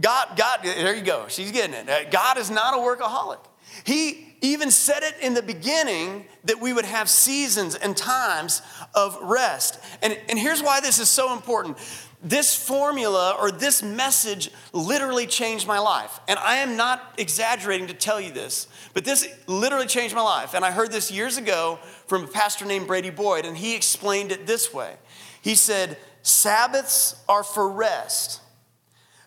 God, 0.00 0.28
God, 0.34 0.60
there 0.62 0.96
you 0.96 1.02
go. 1.02 1.26
She's 1.28 1.52
getting 1.52 1.74
it. 1.74 1.90
Uh, 1.90 2.08
God 2.08 2.38
is 2.38 2.50
not 2.50 2.72
a 2.72 2.78
workaholic. 2.78 3.40
He 3.84 4.34
even 4.42 4.70
said 4.70 5.02
it 5.02 5.14
in 5.20 5.34
the 5.34 5.42
beginning 5.42 6.24
that 6.44 6.60
we 6.60 6.72
would 6.72 6.84
have 6.84 7.08
seasons 7.08 7.74
and 7.74 7.96
times 7.96 8.62
of 8.94 9.18
rest. 9.22 9.78
And, 10.02 10.18
and 10.28 10.38
here's 10.38 10.62
why 10.62 10.80
this 10.80 10.98
is 10.98 11.08
so 11.08 11.32
important. 11.34 11.78
This 12.22 12.54
formula 12.54 13.36
or 13.40 13.50
this 13.50 13.82
message 13.82 14.50
literally 14.72 15.26
changed 15.26 15.66
my 15.66 15.78
life. 15.78 16.20
And 16.28 16.38
I 16.38 16.56
am 16.56 16.76
not 16.76 17.14
exaggerating 17.18 17.86
to 17.88 17.94
tell 17.94 18.20
you 18.20 18.30
this, 18.30 18.68
but 18.92 19.04
this 19.04 19.26
literally 19.46 19.86
changed 19.86 20.14
my 20.14 20.20
life. 20.22 20.54
And 20.54 20.64
I 20.64 20.70
heard 20.70 20.92
this 20.92 21.10
years 21.10 21.38
ago 21.38 21.78
from 22.06 22.24
a 22.24 22.28
pastor 22.28 22.66
named 22.66 22.86
Brady 22.86 23.10
Boyd, 23.10 23.46
and 23.46 23.56
he 23.56 23.74
explained 23.74 24.32
it 24.32 24.46
this 24.46 24.72
way. 24.72 24.94
He 25.40 25.54
said, 25.54 25.96
Sabbaths 26.22 27.16
are 27.26 27.42
for 27.42 27.70
rest, 27.70 28.42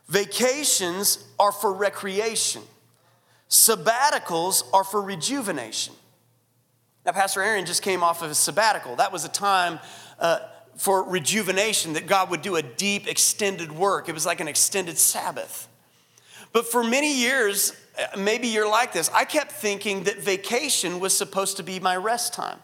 vacations 0.08 1.24
are 1.40 1.52
for 1.52 1.74
recreation. 1.74 2.62
Sabbaticals 3.54 4.64
are 4.74 4.84
for 4.84 5.00
rejuvenation. 5.00 5.94
Now, 7.06 7.12
Pastor 7.12 7.44
Aaron 7.44 7.68
just 7.68 7.84
came 7.84 8.02
off 8.02 8.24
of 8.24 8.32
a 8.32 8.36
sabbatical. 8.36 8.96
That 8.96 9.12
was 9.12 9.26
a 9.26 9.30
time 9.30 9.80
uh, 10.18 10.40
for 10.76 11.04
rejuvenation, 11.04 11.94
that 11.94 12.08
God 12.08 12.32
would 12.32 12.42
do 12.42 12.56
a 12.56 12.64
deep, 12.64 13.08
extended 13.08 13.72
work. 13.72 14.10
It 14.10 14.14
was 14.14 14.26
like 14.26 14.40
an 14.40 14.48
extended 14.48 14.98
Sabbath. 14.98 15.68
But 16.52 16.66
for 16.66 16.84
many 16.84 17.16
years, 17.16 17.74
uh, 17.96 18.18
maybe 18.18 18.48
you're 18.48 18.68
like 18.68 18.92
this, 18.92 19.08
I 19.14 19.24
kept 19.24 19.52
thinking 19.52 20.06
that 20.06 20.18
vacation 20.18 21.00
was 21.00 21.16
supposed 21.16 21.58
to 21.58 21.64
be 21.64 21.80
my 21.80 21.96
rest 21.96 22.34
time. 22.34 22.58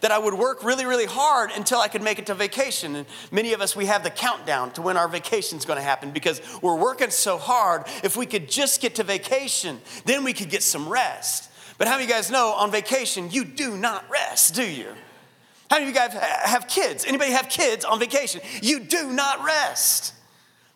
That 0.00 0.10
I 0.10 0.18
would 0.18 0.34
work 0.34 0.64
really, 0.64 0.86
really 0.86 1.06
hard 1.06 1.50
until 1.54 1.78
I 1.80 1.88
could 1.88 2.02
make 2.02 2.18
it 2.18 2.26
to 2.26 2.34
vacation. 2.34 2.96
And 2.96 3.06
many 3.30 3.52
of 3.52 3.60
us, 3.60 3.76
we 3.76 3.86
have 3.86 4.02
the 4.02 4.10
countdown 4.10 4.72
to 4.72 4.82
when 4.82 4.96
our 4.96 5.08
vacation 5.08 5.58
is 5.58 5.64
gonna 5.64 5.82
happen 5.82 6.10
because 6.10 6.40
we're 6.62 6.76
working 6.76 7.10
so 7.10 7.38
hard. 7.38 7.84
If 8.02 8.16
we 8.16 8.26
could 8.26 8.48
just 8.48 8.80
get 8.80 8.96
to 8.96 9.04
vacation, 9.04 9.80
then 10.04 10.24
we 10.24 10.32
could 10.32 10.50
get 10.50 10.62
some 10.62 10.88
rest. 10.88 11.50
But 11.78 11.88
how 11.88 11.94
many 11.94 12.04
of 12.04 12.10
you 12.10 12.14
guys 12.16 12.30
know 12.30 12.52
on 12.52 12.70
vacation, 12.70 13.30
you 13.30 13.44
do 13.44 13.76
not 13.76 14.08
rest, 14.10 14.54
do 14.54 14.64
you? 14.64 14.88
How 15.70 15.78
many 15.78 15.88
of 15.88 15.94
you 15.94 15.94
guys 15.94 16.12
have 16.12 16.68
kids? 16.68 17.04
Anybody 17.06 17.32
have 17.32 17.48
kids 17.48 17.84
on 17.84 17.98
vacation? 17.98 18.40
You 18.60 18.80
do 18.80 19.10
not 19.10 19.42
rest. 19.42 20.12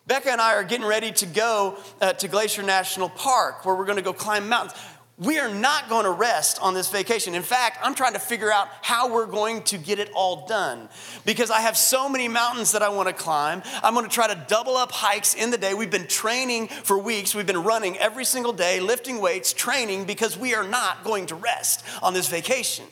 Becca 0.07 0.31
and 0.31 0.41
I 0.41 0.53
are 0.55 0.63
getting 0.63 0.87
ready 0.87 1.11
to 1.11 1.25
go 1.25 1.77
uh, 2.01 2.13
to 2.13 2.27
Glacier 2.27 2.63
National 2.63 3.09
Park 3.09 3.65
where 3.65 3.75
we're 3.75 3.85
to 3.93 4.01
go 4.01 4.13
climb 4.13 4.47
mountains. 4.49 4.79
We 5.19 5.39
are 5.39 5.51
not 5.51 5.89
going 5.89 6.05
to 6.05 6.11
rest 6.11 6.59
on 6.61 6.75
this 6.75 6.89
vacation. 6.89 7.33
In 7.33 7.41
fact, 7.41 7.79
I'm 7.81 7.95
trying 7.95 8.13
to 8.13 8.19
figure 8.19 8.51
out 8.51 8.67
how 8.83 9.11
we're 9.11 9.25
going 9.25 9.63
to 9.63 9.79
get 9.79 9.97
it 9.97 10.11
all 10.13 10.45
done 10.45 10.89
because 11.25 11.49
I 11.49 11.61
have 11.61 11.75
so 11.75 12.07
many 12.07 12.27
mountains 12.27 12.73
that 12.73 12.83
I 12.83 12.89
want 12.89 13.07
to 13.07 13.15
climb. 13.15 13.63
I'm 13.81 13.95
going 13.95 14.05
to 14.05 14.13
try 14.13 14.27
to 14.31 14.45
double 14.47 14.77
up 14.77 14.91
hikes 14.91 15.33
in 15.33 15.49
the 15.49 15.57
day. 15.57 15.73
We've 15.73 15.89
been 15.89 16.05
training 16.05 16.67
for 16.67 16.99
weeks. 16.99 17.33
We've 17.33 17.47
been 17.47 17.63
running 17.63 17.97
every 17.97 18.25
single 18.25 18.53
day, 18.53 18.79
lifting 18.79 19.19
weights, 19.19 19.53
training 19.53 20.05
because 20.05 20.37
we 20.37 20.53
are 20.53 20.67
not 20.67 21.03
going 21.03 21.25
to 21.27 21.35
rest 21.35 21.83
on 22.03 22.13
this 22.13 22.29
vacation. 22.29 22.85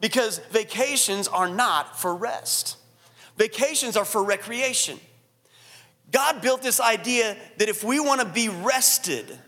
Because 0.00 0.38
vacations 0.50 1.28
are 1.28 1.48
not 1.48 2.00
for 2.00 2.16
rest, 2.16 2.78
vacations 3.36 3.96
are 3.96 4.04
for 4.04 4.24
recreation. 4.24 4.98
God 6.10 6.42
built 6.42 6.62
this 6.62 6.80
idea 6.80 7.36
that 7.58 7.68
if 7.68 7.84
we 7.84 8.00
want 8.00 8.20
to 8.22 8.26
be 8.26 8.48
rested, 8.48 9.38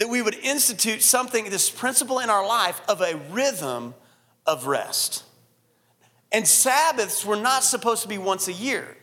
that 0.00 0.08
we 0.08 0.22
would 0.22 0.34
institute 0.34 1.02
something, 1.02 1.44
this 1.50 1.68
principle 1.70 2.20
in 2.20 2.30
our 2.30 2.44
life 2.44 2.80
of 2.88 3.02
a 3.02 3.20
rhythm 3.30 3.94
of 4.46 4.66
rest. 4.66 5.24
And 6.32 6.48
Sabbaths 6.48 7.24
were 7.24 7.36
not 7.36 7.62
supposed 7.62 8.02
to 8.02 8.08
be 8.08 8.16
once 8.16 8.48
a 8.48 8.52
year. 8.52 8.96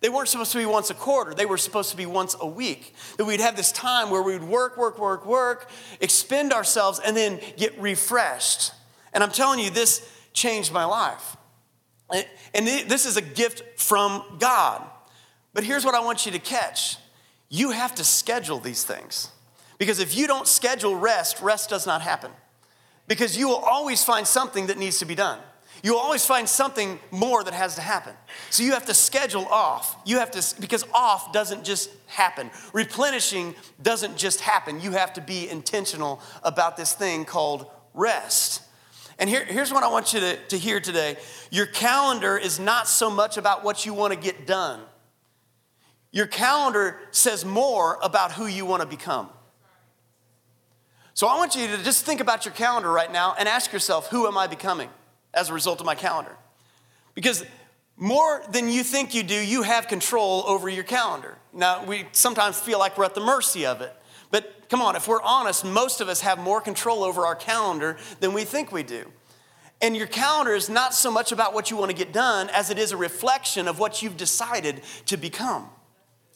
They 0.00 0.08
weren't 0.08 0.28
supposed 0.28 0.52
to 0.52 0.58
be 0.58 0.66
once 0.66 0.90
a 0.90 0.94
quarter. 0.94 1.34
They 1.34 1.44
were 1.44 1.58
supposed 1.58 1.90
to 1.90 1.96
be 1.96 2.06
once 2.06 2.36
a 2.40 2.46
week. 2.46 2.94
That 3.16 3.24
we'd 3.24 3.40
have 3.40 3.56
this 3.56 3.72
time 3.72 4.10
where 4.10 4.22
we 4.22 4.34
would 4.34 4.48
work, 4.48 4.76
work, 4.76 4.96
work, 4.96 5.26
work, 5.26 5.68
expend 6.00 6.52
ourselves, 6.52 7.00
and 7.04 7.16
then 7.16 7.40
get 7.56 7.76
refreshed. 7.80 8.72
And 9.12 9.24
I'm 9.24 9.32
telling 9.32 9.58
you, 9.58 9.70
this 9.70 10.08
changed 10.34 10.72
my 10.72 10.84
life. 10.84 11.36
And 12.54 12.66
this 12.66 13.06
is 13.06 13.16
a 13.16 13.22
gift 13.22 13.80
from 13.80 14.22
God. 14.38 14.86
But 15.52 15.64
here's 15.64 15.84
what 15.84 15.96
I 15.96 16.00
want 16.00 16.26
you 16.26 16.32
to 16.32 16.38
catch 16.38 16.96
you 17.48 17.70
have 17.70 17.96
to 17.96 18.04
schedule 18.04 18.60
these 18.60 18.84
things. 18.84 19.30
Because 19.84 19.98
if 19.98 20.16
you 20.16 20.26
don't 20.26 20.48
schedule 20.48 20.96
rest, 20.96 21.42
rest 21.42 21.68
does 21.68 21.86
not 21.86 22.00
happen. 22.00 22.30
Because 23.06 23.36
you 23.36 23.48
will 23.48 23.56
always 23.56 24.02
find 24.02 24.26
something 24.26 24.68
that 24.68 24.78
needs 24.78 24.98
to 25.00 25.04
be 25.04 25.14
done. 25.14 25.38
You'll 25.82 25.98
always 25.98 26.24
find 26.24 26.48
something 26.48 26.98
more 27.10 27.44
that 27.44 27.52
has 27.52 27.74
to 27.74 27.82
happen. 27.82 28.14
So 28.48 28.62
you 28.62 28.72
have 28.72 28.86
to 28.86 28.94
schedule 28.94 29.44
off. 29.44 29.94
You 30.06 30.20
have 30.20 30.30
to, 30.30 30.58
because 30.58 30.86
off 30.94 31.34
doesn't 31.34 31.64
just 31.64 31.90
happen. 32.06 32.50
Replenishing 32.72 33.54
doesn't 33.82 34.16
just 34.16 34.40
happen. 34.40 34.80
You 34.80 34.92
have 34.92 35.12
to 35.12 35.20
be 35.20 35.50
intentional 35.50 36.22
about 36.42 36.78
this 36.78 36.94
thing 36.94 37.26
called 37.26 37.66
rest. 37.92 38.62
And 39.18 39.28
here, 39.28 39.44
here's 39.44 39.70
what 39.70 39.84
I 39.84 39.88
want 39.88 40.14
you 40.14 40.20
to, 40.20 40.38
to 40.46 40.56
hear 40.56 40.80
today 40.80 41.18
your 41.50 41.66
calendar 41.66 42.38
is 42.38 42.58
not 42.58 42.88
so 42.88 43.10
much 43.10 43.36
about 43.36 43.64
what 43.64 43.84
you 43.84 43.92
want 43.92 44.14
to 44.14 44.18
get 44.18 44.46
done, 44.46 44.80
your 46.10 46.26
calendar 46.26 47.00
says 47.10 47.44
more 47.44 47.98
about 48.02 48.32
who 48.32 48.46
you 48.46 48.64
want 48.64 48.80
to 48.80 48.88
become. 48.88 49.28
So 51.16 51.28
I 51.28 51.36
want 51.36 51.54
you 51.54 51.68
to 51.68 51.76
just 51.84 52.04
think 52.04 52.20
about 52.20 52.44
your 52.44 52.52
calendar 52.54 52.90
right 52.90 53.10
now 53.10 53.36
and 53.38 53.48
ask 53.48 53.72
yourself, 53.72 54.08
who 54.08 54.26
am 54.26 54.36
I 54.36 54.48
becoming 54.48 54.90
as 55.32 55.48
a 55.48 55.54
result 55.54 55.78
of 55.78 55.86
my 55.86 55.94
calendar? 55.94 56.36
Because 57.14 57.44
more 57.96 58.42
than 58.50 58.68
you 58.68 58.82
think 58.82 59.14
you 59.14 59.22
do, 59.22 59.34
you 59.36 59.62
have 59.62 59.86
control 59.86 60.42
over 60.48 60.68
your 60.68 60.82
calendar. 60.82 61.38
Now, 61.52 61.84
we 61.84 62.06
sometimes 62.10 62.58
feel 62.58 62.80
like 62.80 62.98
we're 62.98 63.04
at 63.04 63.14
the 63.14 63.20
mercy 63.20 63.64
of 63.64 63.80
it. 63.80 63.94
But 64.32 64.68
come 64.68 64.82
on, 64.82 64.96
if 64.96 65.06
we're 65.06 65.22
honest, 65.22 65.64
most 65.64 66.00
of 66.00 66.08
us 66.08 66.20
have 66.22 66.40
more 66.40 66.60
control 66.60 67.04
over 67.04 67.24
our 67.24 67.36
calendar 67.36 67.96
than 68.18 68.32
we 68.32 68.42
think 68.42 68.72
we 68.72 68.82
do. 68.82 69.04
And 69.80 69.96
your 69.96 70.08
calendar 70.08 70.54
is 70.54 70.68
not 70.68 70.94
so 70.94 71.12
much 71.12 71.30
about 71.30 71.54
what 71.54 71.70
you 71.70 71.76
want 71.76 71.92
to 71.92 71.96
get 71.96 72.12
done 72.12 72.50
as 72.50 72.70
it 72.70 72.78
is 72.78 72.90
a 72.90 72.96
reflection 72.96 73.68
of 73.68 73.78
what 73.78 74.02
you've 74.02 74.16
decided 74.16 74.80
to 75.06 75.16
become. 75.16 75.68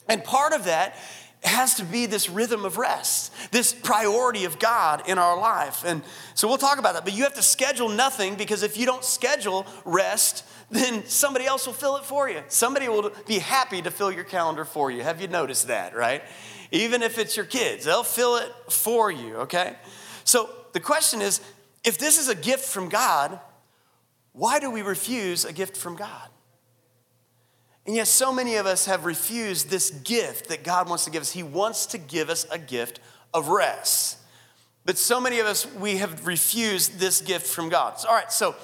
And 0.07 0.23
part 0.23 0.53
of 0.53 0.63
that 0.63 0.95
has 1.43 1.75
to 1.75 1.85
be 1.85 2.05
this 2.05 2.29
rhythm 2.29 2.65
of 2.65 2.77
rest, 2.77 3.33
this 3.51 3.73
priority 3.73 4.45
of 4.45 4.59
God 4.59 5.07
in 5.07 5.17
our 5.17 5.39
life. 5.39 5.83
And 5.85 6.01
so 6.33 6.47
we'll 6.47 6.57
talk 6.57 6.79
about 6.79 6.95
that. 6.95 7.05
But 7.05 7.13
you 7.13 7.23
have 7.23 7.35
to 7.35 7.41
schedule 7.41 7.89
nothing 7.89 8.35
because 8.35 8.61
if 8.61 8.77
you 8.77 8.85
don't 8.85 9.05
schedule 9.05 9.65
rest, 9.85 10.45
then 10.69 11.05
somebody 11.05 11.45
else 11.45 11.65
will 11.65 11.73
fill 11.73 11.95
it 11.95 12.03
for 12.03 12.29
you. 12.29 12.41
Somebody 12.49 12.89
will 12.89 13.11
be 13.25 13.39
happy 13.39 13.81
to 13.81 13.89
fill 13.89 14.11
your 14.11 14.25
calendar 14.25 14.65
for 14.65 14.91
you. 14.91 15.01
Have 15.01 15.21
you 15.21 15.27
noticed 15.27 15.67
that, 15.67 15.95
right? 15.95 16.23
Even 16.71 17.01
if 17.01 17.17
it's 17.17 17.35
your 17.37 17.45
kids, 17.45 17.85
they'll 17.85 18.03
fill 18.03 18.35
it 18.35 18.51
for 18.69 19.09
you, 19.09 19.37
okay? 19.37 19.75
So 20.25 20.49
the 20.73 20.79
question 20.79 21.21
is 21.21 21.39
if 21.83 21.97
this 21.97 22.19
is 22.19 22.27
a 22.27 22.35
gift 22.35 22.65
from 22.65 22.89
God, 22.89 23.39
why 24.33 24.59
do 24.59 24.69
we 24.69 24.81
refuse 24.81 25.45
a 25.45 25.53
gift 25.53 25.77
from 25.77 25.95
God? 25.95 26.29
And 27.89 27.95
yet, 27.95 28.07
so 28.07 28.31
many 28.31 28.57
of 28.57 28.67
us 28.67 28.85
have 28.85 29.03
refused 29.03 29.71
this 29.71 29.89
gift 29.89 30.49
that 30.49 30.63
God 30.63 30.87
wants 30.87 31.05
to 31.05 31.09
give 31.09 31.23
us. 31.23 31.31
He 31.31 31.41
wants 31.41 31.87
to 31.87 31.97
give 31.97 32.29
us 32.29 32.45
a 32.51 32.59
gift 32.59 32.99
of 33.33 33.47
rest. 33.47 34.19
But 34.85 34.99
so 34.99 35.19
many 35.19 35.39
of 35.39 35.47
us, 35.47 35.65
we 35.73 35.97
have 35.97 36.27
refused 36.27 36.99
this 36.99 37.19
gift 37.19 37.47
from 37.47 37.67
God. 37.67 37.99
So, 37.99 38.07
all 38.07 38.13
right, 38.13 38.31
so, 38.31 38.55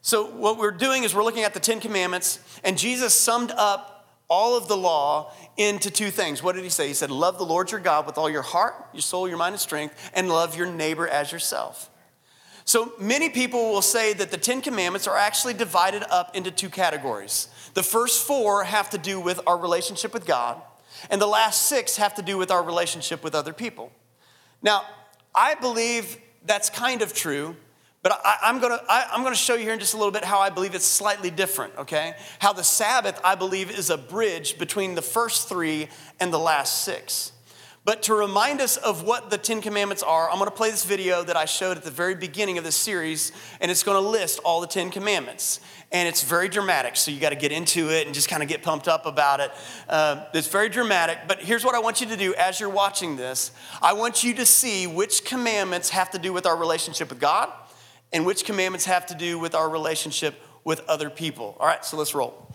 so 0.00 0.26
what 0.26 0.58
we're 0.58 0.72
doing 0.72 1.04
is 1.04 1.14
we're 1.14 1.22
looking 1.22 1.44
at 1.44 1.54
the 1.54 1.60
Ten 1.60 1.78
Commandments, 1.78 2.40
and 2.64 2.76
Jesus 2.76 3.14
summed 3.14 3.52
up 3.52 4.04
all 4.26 4.56
of 4.56 4.66
the 4.66 4.76
law 4.76 5.32
into 5.56 5.88
two 5.88 6.10
things. 6.10 6.42
What 6.42 6.56
did 6.56 6.64
he 6.64 6.68
say? 6.68 6.88
He 6.88 6.94
said, 6.94 7.12
Love 7.12 7.38
the 7.38 7.46
Lord 7.46 7.70
your 7.70 7.78
God 7.78 8.04
with 8.04 8.18
all 8.18 8.28
your 8.28 8.42
heart, 8.42 8.74
your 8.92 9.02
soul, 9.02 9.28
your 9.28 9.38
mind, 9.38 9.52
and 9.52 9.60
strength, 9.60 10.10
and 10.12 10.28
love 10.28 10.56
your 10.56 10.66
neighbor 10.66 11.06
as 11.06 11.30
yourself. 11.30 11.88
So 12.64 12.92
many 12.98 13.28
people 13.28 13.72
will 13.72 13.82
say 13.82 14.12
that 14.12 14.30
the 14.30 14.36
Ten 14.36 14.60
Commandments 14.60 15.06
are 15.06 15.16
actually 15.16 15.54
divided 15.54 16.04
up 16.10 16.36
into 16.36 16.50
two 16.50 16.70
categories. 16.70 17.48
The 17.74 17.82
first 17.82 18.26
four 18.26 18.64
have 18.64 18.90
to 18.90 18.98
do 18.98 19.20
with 19.20 19.40
our 19.46 19.58
relationship 19.58 20.14
with 20.14 20.26
God, 20.26 20.60
and 21.10 21.20
the 21.20 21.26
last 21.26 21.62
six 21.62 21.96
have 21.96 22.14
to 22.14 22.22
do 22.22 22.38
with 22.38 22.50
our 22.50 22.62
relationship 22.62 23.24
with 23.24 23.34
other 23.34 23.52
people. 23.52 23.90
Now, 24.62 24.84
I 25.34 25.54
believe 25.54 26.18
that's 26.44 26.70
kind 26.70 27.02
of 27.02 27.12
true, 27.14 27.56
but 28.02 28.20
I, 28.24 28.50
am 28.50 28.60
gonna, 28.60 28.80
I, 28.88 29.08
I'm 29.12 29.22
gonna 29.22 29.34
show 29.34 29.54
you 29.54 29.62
here 29.62 29.72
in 29.72 29.78
just 29.78 29.94
a 29.94 29.96
little 29.96 30.12
bit 30.12 30.24
how 30.24 30.40
I 30.40 30.50
believe 30.50 30.74
it's 30.74 30.84
slightly 30.84 31.30
different, 31.30 31.76
okay? 31.78 32.14
How 32.40 32.52
the 32.52 32.64
Sabbath, 32.64 33.20
I 33.24 33.34
believe, 33.34 33.70
is 33.70 33.90
a 33.90 33.96
bridge 33.96 34.58
between 34.58 34.94
the 34.94 35.02
first 35.02 35.48
three 35.48 35.88
and 36.20 36.32
the 36.32 36.38
last 36.38 36.84
six. 36.84 37.32
But 37.84 38.04
to 38.04 38.14
remind 38.14 38.60
us 38.60 38.76
of 38.76 39.02
what 39.02 39.30
the 39.30 39.38
Ten 39.38 39.60
Commandments 39.60 40.04
are, 40.04 40.30
I'm 40.30 40.38
gonna 40.38 40.52
play 40.52 40.70
this 40.70 40.84
video 40.84 41.24
that 41.24 41.36
I 41.36 41.46
showed 41.46 41.76
at 41.76 41.82
the 41.82 41.90
very 41.90 42.14
beginning 42.14 42.56
of 42.56 42.62
this 42.62 42.76
series, 42.76 43.32
and 43.60 43.72
it's 43.72 43.82
gonna 43.82 44.00
list 44.00 44.38
all 44.44 44.60
the 44.60 44.68
Ten 44.68 44.90
Commandments. 44.90 45.58
And 45.90 46.08
it's 46.08 46.22
very 46.22 46.48
dramatic, 46.48 46.94
so 46.94 47.10
you 47.10 47.18
gotta 47.18 47.34
get 47.34 47.50
into 47.50 47.90
it 47.90 48.06
and 48.06 48.14
just 48.14 48.28
kind 48.28 48.40
of 48.40 48.48
get 48.48 48.62
pumped 48.62 48.86
up 48.86 49.04
about 49.04 49.40
it. 49.40 49.50
Uh, 49.88 50.26
it's 50.32 50.46
very 50.46 50.68
dramatic, 50.68 51.18
but 51.26 51.40
here's 51.40 51.64
what 51.64 51.74
I 51.74 51.80
want 51.80 52.00
you 52.00 52.06
to 52.06 52.16
do 52.16 52.34
as 52.34 52.60
you're 52.60 52.68
watching 52.68 53.16
this 53.16 53.50
I 53.82 53.94
want 53.94 54.22
you 54.22 54.32
to 54.34 54.46
see 54.46 54.86
which 54.86 55.24
commandments 55.24 55.90
have 55.90 56.10
to 56.12 56.18
do 56.18 56.32
with 56.32 56.46
our 56.46 56.56
relationship 56.56 57.08
with 57.08 57.18
God 57.18 57.52
and 58.12 58.24
which 58.24 58.44
commandments 58.44 58.84
have 58.84 59.06
to 59.06 59.14
do 59.16 59.40
with 59.40 59.56
our 59.56 59.68
relationship 59.68 60.36
with 60.62 60.80
other 60.88 61.10
people. 61.10 61.56
All 61.58 61.66
right, 61.66 61.84
so 61.84 61.96
let's 61.96 62.14
roll. 62.14 62.48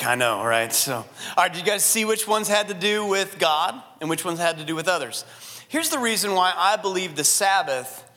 I 0.00 0.14
know, 0.14 0.44
right? 0.44 0.72
So, 0.72 0.94
all 0.96 1.06
right, 1.36 1.52
did 1.52 1.60
you 1.60 1.66
guys 1.66 1.84
see 1.84 2.04
which 2.04 2.26
ones 2.26 2.48
had 2.48 2.68
to 2.68 2.74
do 2.74 3.06
with 3.06 3.38
God 3.38 3.82
and 4.00 4.08
which 4.08 4.24
ones 4.24 4.38
had 4.38 4.58
to 4.58 4.64
do 4.64 4.74
with 4.74 4.88
others? 4.88 5.24
Here's 5.68 5.90
the 5.90 5.98
reason 5.98 6.34
why 6.34 6.52
I 6.56 6.76
believe 6.76 7.16
the 7.16 7.24
Sabbath, 7.24 8.08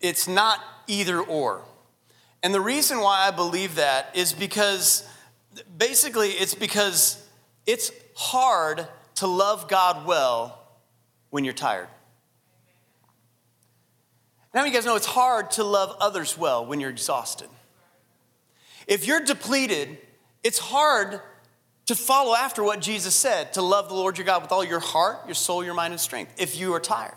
it's 0.00 0.26
not 0.26 0.60
either 0.86 1.20
or. 1.20 1.62
And 2.42 2.54
the 2.54 2.60
reason 2.60 3.00
why 3.00 3.26
I 3.26 3.30
believe 3.30 3.76
that 3.76 4.14
is 4.14 4.32
because 4.32 5.08
basically 5.76 6.30
it's 6.30 6.54
because 6.54 7.26
it's 7.66 7.90
hard 8.14 8.86
to 9.16 9.26
love 9.26 9.68
God 9.68 10.06
well 10.06 10.58
when 11.30 11.44
you're 11.44 11.54
tired. 11.54 11.88
Now, 14.54 14.64
you 14.64 14.72
guys 14.72 14.86
know 14.86 14.94
it's 14.94 15.06
hard 15.06 15.50
to 15.52 15.64
love 15.64 15.96
others 16.00 16.38
well 16.38 16.64
when 16.64 16.80
you're 16.80 16.90
exhausted. 16.90 17.48
If 18.86 19.06
you're 19.06 19.20
depleted, 19.20 19.98
it's 20.44 20.58
hard 20.58 21.20
to 21.86 21.94
follow 21.94 22.34
after 22.34 22.62
what 22.62 22.80
Jesus 22.80 23.14
said 23.14 23.52
to 23.54 23.62
love 23.62 23.88
the 23.88 23.94
Lord 23.94 24.16
your 24.16 24.24
God 24.24 24.42
with 24.42 24.52
all 24.52 24.64
your 24.64 24.80
heart, 24.80 25.18
your 25.26 25.34
soul, 25.34 25.64
your 25.64 25.74
mind, 25.74 25.92
and 25.92 26.00
strength 26.00 26.32
if 26.38 26.58
you 26.58 26.72
are 26.74 26.80
tired. 26.80 27.16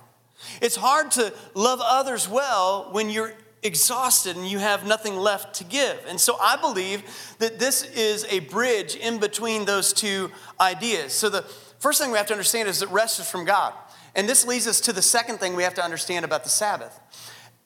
It's 0.62 0.76
hard 0.76 1.12
to 1.12 1.34
love 1.54 1.80
others 1.82 2.28
well 2.28 2.90
when 2.92 3.10
you're 3.10 3.34
exhausted 3.64 4.36
and 4.36 4.48
you 4.48 4.60
have 4.60 4.86
nothing 4.86 5.18
left 5.18 5.56
to 5.56 5.64
give. 5.64 6.00
And 6.08 6.20
so 6.20 6.38
I 6.40 6.58
believe 6.58 7.04
that 7.40 7.60
this 7.60 7.84
is 7.84 8.26
a 8.30 8.40
bridge 8.40 8.96
in 8.96 9.20
between 9.20 9.66
those 9.66 9.94
two 9.94 10.32
ideas. 10.60 11.14
So 11.14 11.30
the 11.30 11.42
first 11.80 12.02
thing 12.02 12.12
we 12.12 12.18
have 12.18 12.28
to 12.28 12.34
understand 12.34 12.70
is 12.70 12.80
that 12.80 12.90
rest 12.90 13.20
is 13.20 13.30
from 13.30 13.46
God. 13.46 13.74
And 14.16 14.28
this 14.28 14.46
leads 14.46 14.68
us 14.68 14.82
to 14.82 14.94
the 14.94 15.02
second 15.02 15.40
thing 15.40 15.56
we 15.56 15.64
have 15.64 15.76
to 15.76 15.84
understand 15.84 16.26
about 16.26 16.44
the 16.44 16.50
Sabbath. 16.50 17.00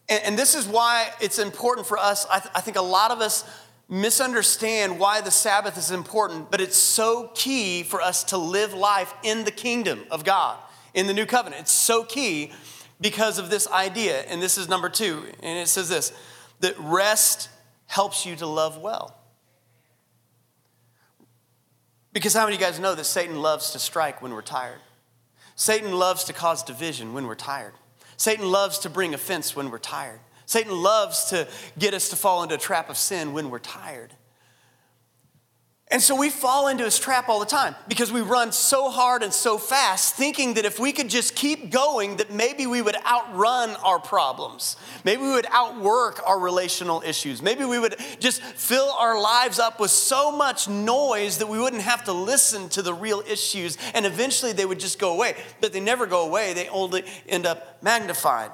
And, 0.09 0.37
this 0.37 0.55
is 0.55 0.67
why 0.67 1.09
it's 1.21 1.39
important 1.39 1.87
for 1.87 1.97
us. 1.97 2.25
I, 2.29 2.39
th- 2.39 2.51
I 2.53 2.59
think 2.59 2.75
a 2.75 2.81
lot 2.81 3.11
of 3.11 3.21
us 3.21 3.45
misunderstand 3.91 4.97
why 4.97 5.19
the 5.19 5.29
Sabbath 5.29 5.77
is 5.77 5.91
important, 5.91 6.49
but 6.49 6.61
it's 6.61 6.77
so 6.77 7.29
key 7.35 7.83
for 7.83 8.01
us 8.01 8.23
to 8.23 8.37
live 8.37 8.73
life 8.73 9.13
in 9.21 9.43
the 9.43 9.51
kingdom 9.51 10.05
of 10.09 10.23
God, 10.23 10.57
in 10.93 11.07
the 11.07 11.13
new 11.13 11.25
covenant. 11.25 11.63
It's 11.63 11.73
so 11.73 12.05
key 12.05 12.53
because 13.01 13.37
of 13.37 13.49
this 13.49 13.67
idea. 13.67 14.21
And 14.21 14.41
this 14.41 14.57
is 14.57 14.69
number 14.69 14.87
two. 14.87 15.25
And 15.43 15.59
it 15.59 15.67
says 15.67 15.89
this 15.89 16.13
that 16.61 16.79
rest 16.79 17.49
helps 17.87 18.25
you 18.25 18.35
to 18.37 18.47
love 18.47 18.77
well. 18.77 19.17
Because 22.13 22.33
how 22.33 22.45
many 22.45 22.55
of 22.55 22.61
you 22.61 22.67
guys 22.67 22.79
know 22.79 22.95
that 22.95 23.05
Satan 23.05 23.41
loves 23.41 23.71
to 23.71 23.79
strike 23.79 24.21
when 24.21 24.33
we're 24.33 24.41
tired? 24.41 24.79
Satan 25.55 25.91
loves 25.91 26.23
to 26.25 26.33
cause 26.33 26.63
division 26.63 27.13
when 27.13 27.27
we're 27.27 27.35
tired. 27.35 27.73
Satan 28.15 28.49
loves 28.49 28.79
to 28.79 28.89
bring 28.89 29.13
offense 29.13 29.55
when 29.55 29.69
we're 29.69 29.79
tired. 29.79 30.19
Satan 30.51 30.83
loves 30.83 31.23
to 31.29 31.47
get 31.79 31.93
us 31.93 32.09
to 32.09 32.17
fall 32.17 32.43
into 32.43 32.55
a 32.55 32.57
trap 32.57 32.89
of 32.89 32.97
sin 32.97 33.31
when 33.31 33.49
we're 33.49 33.59
tired. 33.59 34.13
And 35.87 36.01
so 36.01 36.13
we 36.13 36.29
fall 36.29 36.67
into 36.67 36.83
his 36.83 36.99
trap 36.99 37.29
all 37.29 37.39
the 37.39 37.45
time 37.45 37.73
because 37.87 38.11
we 38.11 38.19
run 38.19 38.51
so 38.51 38.89
hard 38.89 39.23
and 39.23 39.33
so 39.33 39.57
fast, 39.57 40.15
thinking 40.15 40.55
that 40.55 40.65
if 40.65 40.77
we 40.77 40.91
could 40.91 41.09
just 41.09 41.35
keep 41.37 41.69
going, 41.69 42.17
that 42.17 42.33
maybe 42.33 42.67
we 42.67 42.81
would 42.81 42.97
outrun 43.05 43.69
our 43.77 43.97
problems. 43.97 44.75
Maybe 45.05 45.21
we 45.21 45.29
would 45.29 45.47
outwork 45.51 46.21
our 46.27 46.37
relational 46.37 47.01
issues. 47.01 47.41
Maybe 47.41 47.63
we 47.63 47.79
would 47.79 47.95
just 48.19 48.41
fill 48.41 48.91
our 48.99 49.21
lives 49.21 49.57
up 49.57 49.79
with 49.79 49.91
so 49.91 50.33
much 50.33 50.67
noise 50.67 51.37
that 51.37 51.47
we 51.47 51.59
wouldn't 51.59 51.83
have 51.83 52.03
to 52.05 52.13
listen 52.13 52.67
to 52.69 52.81
the 52.81 52.93
real 52.93 53.23
issues, 53.25 53.77
and 53.93 54.05
eventually 54.05 54.51
they 54.51 54.65
would 54.65 54.81
just 54.81 54.99
go 54.99 55.13
away. 55.13 55.35
But 55.61 55.71
they 55.71 55.79
never 55.79 56.07
go 56.07 56.27
away, 56.27 56.51
they 56.51 56.67
only 56.67 57.05
end 57.29 57.45
up 57.45 57.81
magnified. 57.81 58.51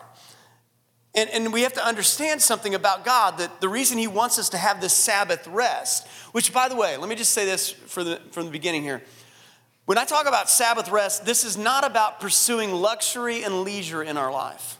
And, 1.17 1.31
and 1.31 1.51
we 1.51 1.63
have 1.63 1.73
to 1.73 1.83
understand 1.83 2.43
something 2.43 2.75
about 2.75 3.03
God 3.03 3.39
that 3.39 3.59
the 3.59 3.67
reason 3.67 3.97
He 3.97 4.05
wants 4.05 4.37
us 4.37 4.49
to 4.49 4.57
have 4.57 4.79
this 4.79 4.93
Sabbath 4.93 5.47
rest, 5.47 6.07
which, 6.31 6.53
by 6.53 6.69
the 6.69 6.75
way, 6.75 6.95
let 6.95 7.09
me 7.09 7.15
just 7.15 7.33
say 7.33 7.43
this 7.43 7.71
for 7.71 8.03
the, 8.03 8.21
from 8.29 8.45
the 8.45 8.51
beginning 8.51 8.83
here. 8.83 9.01
When 9.85 9.97
I 9.97 10.05
talk 10.05 10.27
about 10.27 10.47
Sabbath 10.47 10.91
rest, 10.91 11.25
this 11.25 11.43
is 11.43 11.57
not 11.57 11.83
about 11.83 12.19
pursuing 12.19 12.71
luxury 12.71 13.43
and 13.43 13.63
leisure 13.63 14.03
in 14.03 14.15
our 14.15 14.31
life. 14.31 14.77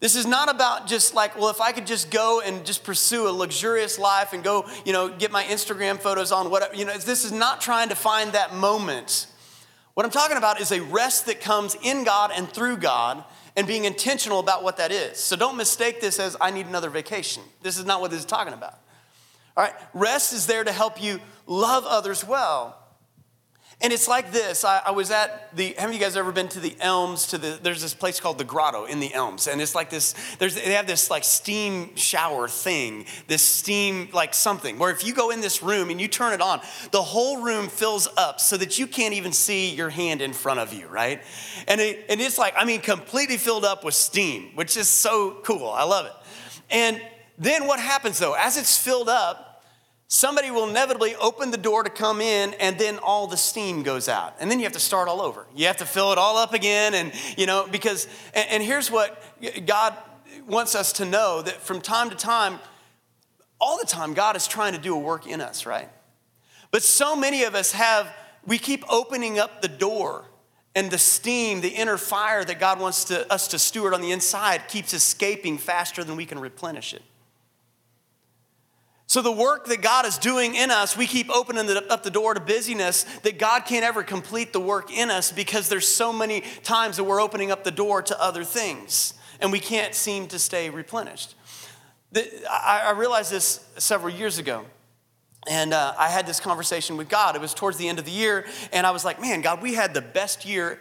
This 0.00 0.16
is 0.16 0.26
not 0.26 0.50
about 0.52 0.88
just 0.88 1.14
like, 1.14 1.38
well, 1.38 1.50
if 1.50 1.60
I 1.60 1.70
could 1.70 1.86
just 1.86 2.10
go 2.10 2.40
and 2.40 2.66
just 2.66 2.82
pursue 2.82 3.28
a 3.28 3.30
luxurious 3.30 4.00
life 4.00 4.32
and 4.32 4.42
go, 4.42 4.68
you 4.84 4.92
know, 4.92 5.08
get 5.08 5.30
my 5.30 5.44
Instagram 5.44 6.00
photos 6.00 6.32
on, 6.32 6.50
whatever, 6.50 6.74
you 6.74 6.84
know, 6.84 6.96
this 6.98 7.24
is 7.24 7.30
not 7.30 7.60
trying 7.60 7.90
to 7.90 7.94
find 7.94 8.32
that 8.32 8.54
moment. 8.54 9.28
What 9.94 10.04
I'm 10.04 10.12
talking 10.12 10.36
about 10.36 10.60
is 10.60 10.72
a 10.72 10.82
rest 10.82 11.26
that 11.26 11.40
comes 11.40 11.76
in 11.80 12.02
God 12.02 12.32
and 12.34 12.48
through 12.48 12.78
God 12.78 13.24
and 13.56 13.66
being 13.66 13.84
intentional 13.84 14.38
about 14.38 14.62
what 14.62 14.76
that 14.76 14.92
is. 14.92 15.18
So 15.18 15.34
don't 15.34 15.56
mistake 15.56 16.00
this 16.00 16.20
as 16.20 16.36
I 16.40 16.50
need 16.50 16.66
another 16.66 16.90
vacation. 16.90 17.42
This 17.62 17.78
is 17.78 17.84
not 17.84 18.00
what 18.00 18.10
this 18.10 18.20
is 18.20 18.26
talking 18.26 18.52
about. 18.52 18.78
All 19.56 19.64
right, 19.64 19.74
rest 19.94 20.34
is 20.34 20.46
there 20.46 20.62
to 20.62 20.72
help 20.72 21.02
you 21.02 21.20
love 21.46 21.84
others 21.86 22.24
well. 22.24 22.78
And 23.82 23.92
it's 23.92 24.08
like 24.08 24.32
this. 24.32 24.64
I, 24.64 24.80
I, 24.86 24.90
was 24.92 25.10
at 25.10 25.54
the, 25.54 25.74
have 25.76 25.92
you 25.92 26.00
guys 26.00 26.16
ever 26.16 26.32
been 26.32 26.48
to 26.48 26.60
the 26.60 26.74
Elms? 26.80 27.26
To 27.28 27.38
the, 27.38 27.58
there's 27.62 27.82
this 27.82 27.92
place 27.92 28.20
called 28.20 28.38
the 28.38 28.44
Grotto 28.44 28.86
in 28.86 29.00
the 29.00 29.12
Elms. 29.12 29.46
And 29.46 29.60
it's 29.60 29.74
like 29.74 29.90
this, 29.90 30.14
there's, 30.38 30.54
they 30.54 30.72
have 30.72 30.86
this 30.86 31.10
like 31.10 31.24
steam 31.24 31.94
shower 31.94 32.48
thing, 32.48 33.04
this 33.26 33.42
steam 33.42 34.08
like 34.14 34.32
something, 34.32 34.78
where 34.78 34.90
if 34.90 35.04
you 35.04 35.12
go 35.12 35.28
in 35.30 35.42
this 35.42 35.62
room 35.62 35.90
and 35.90 36.00
you 36.00 36.08
turn 36.08 36.32
it 36.32 36.40
on, 36.40 36.62
the 36.90 37.02
whole 37.02 37.42
room 37.42 37.68
fills 37.68 38.08
up 38.16 38.40
so 38.40 38.56
that 38.56 38.78
you 38.78 38.86
can't 38.86 39.12
even 39.12 39.32
see 39.32 39.74
your 39.74 39.90
hand 39.90 40.22
in 40.22 40.32
front 40.32 40.58
of 40.58 40.72
you, 40.72 40.86
right? 40.86 41.22
And, 41.68 41.78
it, 41.78 42.06
and 42.08 42.18
it's 42.18 42.38
like, 42.38 42.54
I 42.56 42.64
mean, 42.64 42.80
completely 42.80 43.36
filled 43.36 43.66
up 43.66 43.84
with 43.84 43.94
steam, 43.94 44.52
which 44.54 44.78
is 44.78 44.88
so 44.88 45.36
cool. 45.42 45.68
I 45.68 45.84
love 45.84 46.06
it. 46.06 46.12
And 46.70 46.98
then 47.36 47.66
what 47.66 47.78
happens 47.78 48.18
though? 48.18 48.32
As 48.32 48.56
it's 48.56 48.78
filled 48.78 49.10
up, 49.10 49.45
somebody 50.08 50.50
will 50.50 50.68
inevitably 50.68 51.16
open 51.16 51.50
the 51.50 51.56
door 51.56 51.82
to 51.82 51.90
come 51.90 52.20
in 52.20 52.54
and 52.54 52.78
then 52.78 52.98
all 52.98 53.26
the 53.26 53.36
steam 53.36 53.82
goes 53.82 54.08
out. 54.08 54.36
And 54.38 54.50
then 54.50 54.58
you 54.58 54.64
have 54.64 54.72
to 54.74 54.80
start 54.80 55.08
all 55.08 55.20
over. 55.20 55.46
You 55.54 55.66
have 55.66 55.78
to 55.78 55.86
fill 55.86 56.12
it 56.12 56.18
all 56.18 56.36
up 56.36 56.54
again 56.54 56.94
and 56.94 57.12
you 57.36 57.46
know 57.46 57.66
because 57.70 58.06
and, 58.34 58.48
and, 58.50 58.62
here's 58.62 58.90
what 58.90 59.22
god 59.66 59.96
wants 60.46 60.74
us 60.74 60.92
to 60.94 61.04
know 61.04 61.42
that 61.42 61.60
from 61.60 61.80
time 61.80 62.10
to 62.10 62.16
time 62.16 62.58
all 63.60 63.78
the 63.78 63.86
time 63.86 64.14
god 64.14 64.36
is 64.36 64.46
trying 64.46 64.72
to 64.72 64.78
do 64.78 64.94
a 64.94 64.98
work 64.98 65.26
in 65.26 65.40
us 65.40 65.66
right? 65.66 65.88
But 66.70 66.82
so 66.82 67.16
many 67.16 67.44
of 67.44 67.54
us 67.54 67.72
have 67.72 68.12
we 68.44 68.58
keep 68.58 68.84
opening 68.88 69.38
up 69.38 69.62
the 69.62 69.68
door 69.68 70.24
and 70.74 70.90
the 70.90 70.98
steam 70.98 71.62
the 71.62 71.68
inner 71.68 71.96
fire 71.96 72.44
that 72.44 72.60
god 72.60 72.78
wants 72.78 73.04
to, 73.04 73.30
us 73.32 73.48
to 73.48 73.58
steward 73.58 73.92
on 73.92 74.00
the 74.00 74.12
inside 74.12 74.68
keeps 74.68 74.94
escaping 74.94 75.58
faster 75.58 76.04
than 76.04 76.16
we 76.16 76.26
can 76.26 76.38
replenish 76.38 76.94
it 76.94 77.02
so, 79.08 79.22
the 79.22 79.30
work 79.30 79.66
that 79.66 79.82
God 79.82 80.04
is 80.04 80.18
doing 80.18 80.56
in 80.56 80.72
us, 80.72 80.96
we 80.96 81.06
keep 81.06 81.30
opening 81.30 81.70
up 81.88 82.02
the 82.02 82.10
door 82.10 82.34
to 82.34 82.40
busyness 82.40 83.04
that 83.22 83.38
God 83.38 83.60
can't 83.60 83.84
ever 83.84 84.02
complete 84.02 84.52
the 84.52 84.60
work 84.60 84.92
in 84.92 85.10
us 85.10 85.30
because 85.30 85.68
there's 85.68 85.86
so 85.86 86.12
many 86.12 86.42
times 86.64 86.96
that 86.96 87.04
we're 87.04 87.20
opening 87.20 87.52
up 87.52 87.62
the 87.62 87.70
door 87.70 88.02
to 88.02 88.20
other 88.20 88.42
things 88.42 89.14
and 89.40 89.52
we 89.52 89.60
can't 89.60 89.94
seem 89.94 90.26
to 90.28 90.38
stay 90.38 90.70
replenished. 90.70 91.34
I 92.50 92.92
realized 92.96 93.30
this 93.30 93.64
several 93.78 94.12
years 94.12 94.38
ago. 94.38 94.64
And 95.48 95.72
uh, 95.72 95.94
I 95.96 96.08
had 96.08 96.26
this 96.26 96.40
conversation 96.40 96.96
with 96.96 97.08
God. 97.08 97.36
It 97.36 97.40
was 97.40 97.54
towards 97.54 97.76
the 97.76 97.88
end 97.88 98.00
of 98.00 98.04
the 98.04 98.10
year, 98.10 98.46
and 98.72 98.84
I 98.84 98.90
was 98.90 99.04
like, 99.04 99.20
man, 99.20 99.42
God, 99.42 99.62
we 99.62 99.74
had 99.74 99.94
the 99.94 100.02
best 100.02 100.44
year 100.44 100.80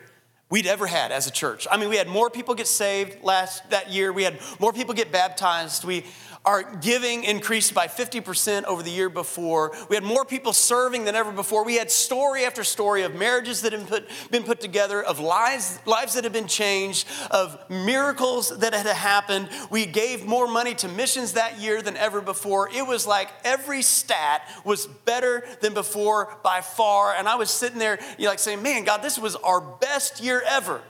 we'd 0.49 0.65
ever 0.65 0.87
had 0.87 1.11
as 1.11 1.27
a 1.27 1.31
church. 1.31 1.67
I 1.69 1.77
mean, 1.77 1.89
we 1.89 1.97
had 1.97 2.07
more 2.07 2.31
people 2.31 2.55
get 2.55 2.65
saved 2.65 3.23
last 3.23 3.69
that 3.69 3.91
year. 3.91 4.11
We 4.11 4.23
had 4.23 4.39
more 4.59 4.73
people 4.73 4.95
get 4.95 5.11
baptized. 5.11 5.83
We 5.83 6.05
our 6.45 6.63
giving 6.77 7.23
increased 7.23 7.73
by 7.73 7.87
50% 7.87 8.65
over 8.65 8.83
the 8.83 8.91
year 8.91 9.09
before. 9.09 9.75
We 9.89 9.95
had 9.95 10.03
more 10.03 10.25
people 10.25 10.53
serving 10.53 11.05
than 11.05 11.15
ever 11.15 11.31
before. 11.31 11.65
We 11.65 11.75
had 11.75 11.89
story 11.89 12.45
after 12.45 12.63
story 12.63 13.03
of 13.03 13.15
marriages 13.15 13.61
that 13.61 13.73
have 13.73 13.87
put, 13.87 14.07
been 14.31 14.43
put 14.43 14.61
together, 14.61 15.01
of 15.03 15.19
lives, 15.19 15.79
lives 15.85 16.13
that 16.13 16.23
have 16.23 16.33
been 16.33 16.47
changed, 16.47 17.07
of 17.31 17.57
miracles 17.69 18.57
that 18.59 18.73
had 18.73 18.85
happened. 18.85 19.49
We 19.69 19.85
gave 19.85 20.25
more 20.25 20.47
money 20.47 20.75
to 20.75 20.87
missions 20.87 21.33
that 21.33 21.59
year 21.59 21.81
than 21.81 21.97
ever 21.97 22.21
before. 22.21 22.69
It 22.73 22.85
was 22.85 23.07
like 23.07 23.29
every 23.43 23.81
stat 23.81 24.41
was 24.63 24.87
better 24.87 25.43
than 25.61 25.73
before 25.73 26.37
by 26.43 26.61
far. 26.61 27.13
And 27.13 27.27
I 27.27 27.35
was 27.35 27.49
sitting 27.49 27.79
there, 27.79 27.99
you 28.17 28.25
know, 28.25 28.29
like 28.29 28.39
saying, 28.39 28.61
man, 28.61 28.83
God, 28.83 29.01
this 29.01 29.17
was 29.17 29.35
our 29.37 29.61
best 29.61 30.21
year 30.21 30.43
ever. 30.47 30.81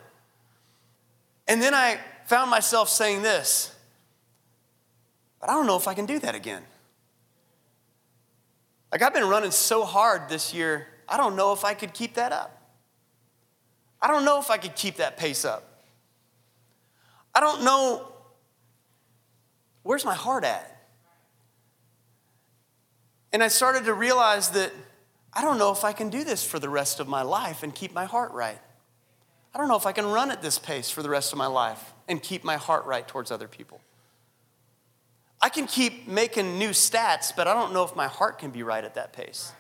And 1.48 1.62
then 1.62 1.74
I 1.74 2.00
found 2.26 2.50
myself 2.50 2.90
saying 2.90 3.22
this 3.22 3.75
but 5.46 5.52
I 5.52 5.58
don't 5.58 5.68
know 5.68 5.76
if 5.76 5.88
I 5.88 5.94
can 5.94 6.08
do 6.08 6.18
that 6.18 6.34
again. 6.34 6.64
Like, 8.92 9.04
I've 9.04 9.14
been 9.14 9.30
running 9.30 9.52
so 9.52 9.86
hard 9.86 10.28
this 10.28 10.56
year, 10.56 10.88
I 11.08 11.18
don't 11.18 11.36
know 11.36 11.54
if 11.54 11.64
I 11.64 11.76
could 11.76 11.94
keep 11.94 12.16
that 12.16 12.32
up. 12.32 12.60
I 14.02 14.08
don't 14.08 14.26
know 14.26 14.40
if 14.40 14.50
I 14.50 14.58
could 14.58 14.76
keep 14.76 14.96
that 14.96 15.18
pace 15.18 15.46
up. 15.46 15.84
I 17.36 17.42
don't 17.42 17.64
know 17.64 18.12
where's 19.84 20.04
my 20.04 20.16
heart 20.16 20.44
at. 20.44 20.88
And 23.32 23.44
I 23.44 23.50
started 23.50 23.86
to 23.86 23.94
realize 23.94 24.50
that 24.50 24.72
I 25.32 25.44
don't 25.44 25.60
know 25.60 25.72
if 25.72 25.84
I 25.84 25.94
can 25.94 26.10
do 26.10 26.24
this 26.24 26.44
for 26.44 26.58
the 26.58 26.70
rest 26.70 27.00
of 27.00 27.08
my 27.08 27.22
life 27.22 27.62
and 27.62 27.76
keep 27.76 27.94
my 27.94 28.06
heart 28.06 28.32
right. 28.32 28.60
I 29.54 29.60
don't 29.60 29.68
know 29.68 29.78
if 29.78 29.86
I 29.86 29.92
can 29.92 30.08
run 30.08 30.32
at 30.32 30.42
this 30.42 30.58
pace 30.58 30.90
for 30.90 31.04
the 31.04 31.10
rest 31.10 31.34
of 31.34 31.38
my 31.38 31.48
life 31.48 31.94
and 32.08 32.20
keep 32.20 32.44
my 32.44 32.58
heart 32.58 32.86
right 32.86 33.08
towards 33.08 33.30
other 33.30 33.48
people. 33.48 33.80
I 35.42 35.50
can 35.50 35.68
keep 35.68 36.08
making 36.08 36.58
new 36.58 36.70
stats, 36.70 37.32
but 37.36 37.48
I 37.48 37.54
don't 37.54 37.74
know 37.74 37.84
if 37.84 37.96
my 37.96 38.08
heart 38.08 38.40
can 38.40 38.52
be 38.52 38.64
right 38.64 38.84
at 38.84 38.96
that 38.96 39.14
pace. 39.14 39.52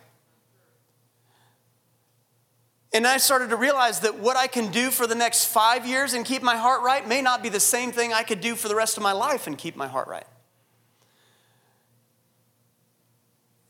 And 2.93 3.05
I 3.05 3.17
started 3.17 3.49
to 3.49 3.57
realize 3.57 3.99
that 4.01 4.19
what 4.19 4.37
I 4.37 4.47
can 4.47 4.71
do 4.71 4.89
for 4.89 5.05
the 5.05 5.15
next 5.15 5.45
five 5.45 5.85
years 5.85 6.13
and 6.13 6.25
keep 6.25 6.41
my 6.41 6.55
heart 6.55 6.81
right 6.81 7.05
may 7.05 7.21
not 7.21 7.43
be 7.43 7.49
the 7.49 7.59
same 7.59 7.91
thing 7.91 8.13
I 8.13 8.23
could 8.23 8.39
do 8.39 8.55
for 8.55 8.69
the 8.69 8.75
rest 8.75 8.95
of 8.95 9.03
my 9.03 9.11
life 9.11 9.47
and 9.47 9.57
keep 9.57 9.75
my 9.75 9.87
heart 9.87 10.07
right. 10.07 10.25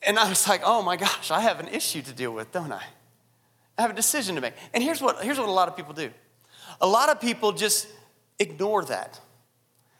And 0.04 0.20
I 0.20 0.30
was 0.30 0.48
like, 0.48 0.62
oh 0.64 0.84
my 0.84 0.96
gosh, 0.96 1.32
I 1.32 1.40
have 1.40 1.60
an 1.60 1.68
issue 1.70 2.04
to 2.04 2.14
deal 2.14 2.32
with, 2.32 2.52
don't 2.52 2.72
I? 2.72 2.84
I 3.78 3.82
have 3.82 3.90
a 3.90 3.96
decision 3.96 4.36
to 4.36 4.42
make. 4.42 4.54
And 4.74 4.84
here's 4.84 5.02
what, 5.02 5.24
here's 5.24 5.40
what 5.40 5.50
a 5.50 5.52
lot 5.52 5.68
of 5.68 5.76
people 5.76 5.94
do 5.94 6.12
a 6.82 6.88
lot 6.88 7.10
of 7.10 7.22
people 7.22 7.52
just 7.52 7.88
ignore 8.40 8.84
that 8.86 9.20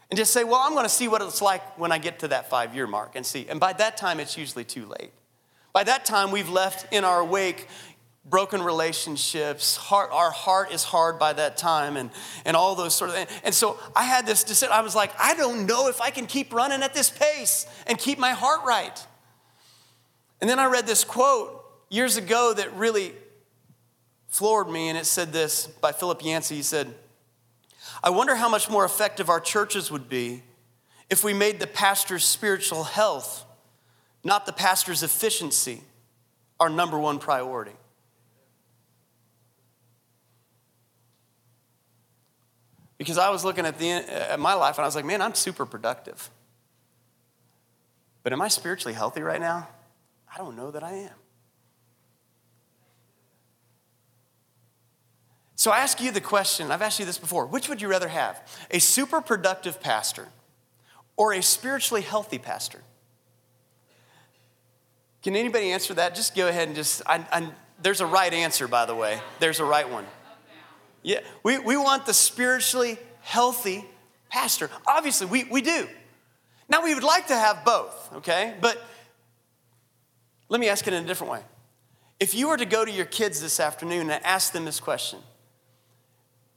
and 0.10 0.18
just 0.18 0.32
say, 0.32 0.44
well, 0.44 0.62
I'm 0.64 0.74
going 0.74 0.86
to 0.86 0.90
see 0.90 1.08
what 1.08 1.22
it's 1.22 1.42
like 1.42 1.80
when 1.80 1.92
I 1.92 1.98
get 1.98 2.20
to 2.20 2.28
that 2.30 2.50
five 2.50 2.76
year 2.76 2.88
mark 2.88 3.16
and 3.16 3.26
see. 3.26 3.48
And 3.50 3.60
by 3.60 3.74
that 3.74 3.98
time, 3.98 4.20
it's 4.20 4.38
usually 4.38 4.64
too 4.64 4.86
late. 4.86 5.12
By 5.74 5.84
that 5.84 6.06
time, 6.06 6.32
we've 6.32 6.50
left 6.50 6.94
in 6.94 7.04
our 7.04 7.24
wake 7.24 7.68
broken 8.28 8.62
relationships. 8.62 9.76
Heart, 9.76 10.10
our 10.12 10.32
heart 10.32 10.72
is 10.72 10.84
hard 10.84 11.20
by 11.20 11.34
that 11.34 11.58
time, 11.58 11.96
and, 11.96 12.10
and 12.44 12.58
all 12.58 12.76
those 12.76 12.96
sort 12.96 13.10
of 13.10 13.16
things. 13.16 13.30
And 13.44 13.54
so 13.54 13.80
I 13.96 14.04
had 14.04 14.26
this 14.26 14.44
decision. 14.44 14.74
I 14.74 14.82
was 14.82 14.96
like, 14.96 15.12
I 15.20 15.36
don't 15.36 15.66
know 15.68 15.88
if 15.88 16.02
I 16.02 16.10
can 16.10 16.26
keep 16.26 16.54
running 16.54 16.82
at 16.82 16.94
this 16.94 17.10
pace 17.10 17.68
and 17.86 17.98
keep 17.98 18.18
my 18.18 18.32
heart 18.32 18.62
right. 18.66 19.06
And 20.42 20.50
then 20.50 20.60
I 20.60 20.66
read 20.66 20.88
this 20.88 21.04
quote 21.04 21.64
years 21.90 22.18
ago 22.18 22.54
that 22.54 22.76
really 22.76 23.14
floored 24.28 24.70
me, 24.70 24.90
and 24.90 24.98
it 24.98 25.06
said 25.06 25.32
this 25.32 25.68
by 25.68 25.92
Philip 25.92 26.24
Yancey. 26.24 26.56
He 26.56 26.64
said, 26.64 26.94
I 28.04 28.10
wonder 28.10 28.36
how 28.36 28.50
much 28.50 28.70
more 28.70 28.86
effective 28.86 29.30
our 29.30 29.40
churches 29.40 29.92
would 29.92 30.10
be 30.10 30.44
if 31.10 31.24
we 31.24 31.34
made 31.34 31.60
the 31.60 31.68
pastor's 31.68 32.24
spiritual 32.24 32.84
health, 32.84 33.46
not 34.24 34.46
the 34.46 34.54
pastor's 34.54 35.04
efficiency, 35.04 35.82
our 36.60 36.70
number 36.70 36.98
one 36.98 37.20
priority. 37.20 37.76
Because 42.98 43.18
I 43.18 43.30
was 43.30 43.44
looking 43.44 43.66
at, 43.66 43.78
the, 43.78 43.92
at 43.92 44.40
my 44.40 44.54
life 44.54 44.78
and 44.78 44.84
I 44.84 44.88
was 44.88 44.96
like, 44.96 45.06
man, 45.06 45.22
I'm 45.22 45.36
super 45.36 45.66
productive. 45.66 46.30
But 48.24 48.34
am 48.34 48.42
I 48.42 48.48
spiritually 48.48 48.96
healthy 48.96 49.22
right 49.22 49.40
now? 49.40 49.68
I 50.34 50.38
don't 50.38 50.56
know 50.56 50.72
that 50.72 50.84
I 50.84 50.94
am. 50.94 51.25
So 55.66 55.72
I 55.72 55.80
ask 55.80 56.00
you 56.00 56.12
the 56.12 56.22
question 56.22 56.70
I've 56.70 56.84
asked 56.84 57.00
you 57.00 57.08
this 57.08 57.18
before 57.18 57.48
which 57.48 57.70
would 57.70 57.82
you 57.82 57.88
rather 57.88 58.08
have? 58.08 58.40
A 58.70 58.78
super 58.78 59.20
productive 59.20 59.82
pastor 59.82 60.28
or 61.18 61.34
a 61.34 61.42
spiritually 61.42 62.04
healthy 62.04 62.38
pastor? 62.38 62.84
Can 65.24 65.36
anybody 65.36 65.72
answer 65.72 65.96
that? 65.96 66.14
Just 66.14 66.36
go 66.36 66.48
ahead 66.48 66.68
and 66.68 66.76
just, 66.76 67.02
I, 67.08 67.26
I, 67.32 67.50
there's 67.82 68.00
a 68.00 68.06
right 68.06 68.32
answer, 68.32 68.68
by 68.68 68.86
the 68.86 68.94
way. 68.94 69.20
There's 69.40 69.60
a 69.60 69.66
right 69.66 69.90
one. 69.90 70.06
Yeah, 71.02 71.22
we, 71.42 71.58
we 71.58 71.78
want 71.78 72.06
the 72.06 72.14
spiritually 72.14 73.00
healthy 73.22 73.86
pastor. 74.30 74.70
Obviously, 74.86 75.26
we, 75.26 75.46
we 75.46 75.64
do. 75.64 75.88
Now, 76.70 76.84
we 76.84 76.94
would 76.94 77.04
like 77.04 77.26
to 77.30 77.36
have 77.36 77.66
both, 77.66 78.14
okay? 78.18 78.54
But 78.62 78.80
let 80.48 80.62
me 80.62 80.70
ask 80.70 80.86
it 80.86 80.94
in 80.94 81.04
a 81.04 81.08
different 81.08 81.34
way. 81.34 81.42
If 82.20 82.36
you 82.36 82.50
were 82.50 82.58
to 82.58 82.68
go 82.68 82.86
to 82.86 82.92
your 82.92 83.06
kids 83.06 83.42
this 83.42 83.60
afternoon 83.60 84.12
and 84.12 84.24
ask 84.24 84.54
them 84.54 84.66
this 84.66 84.80
question, 84.80 85.22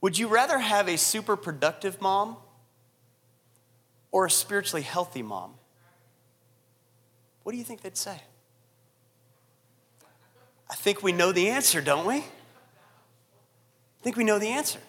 would 0.01 0.17
you 0.17 0.27
rather 0.27 0.59
have 0.59 0.87
a 0.87 0.97
super 0.97 1.35
productive 1.35 2.01
mom 2.01 2.37
or 4.11 4.25
a 4.25 4.31
spiritually 4.31 4.81
healthy 4.81 5.21
mom? 5.21 5.53
What 7.43 7.51
do 7.51 7.57
you 7.57 7.63
think 7.63 7.81
they'd 7.81 7.97
say? 7.97 8.21
I 10.69 10.75
think 10.75 11.01
we 11.01 11.11
know 11.11 11.31
the 11.31 11.49
answer, 11.49 11.81
don't 11.81 12.05
we? 12.05 12.15
I 12.15 12.23
think 14.03 14.15
we 14.15 14.23
know 14.23 14.39
the 14.39 14.49
answer. 14.49 14.79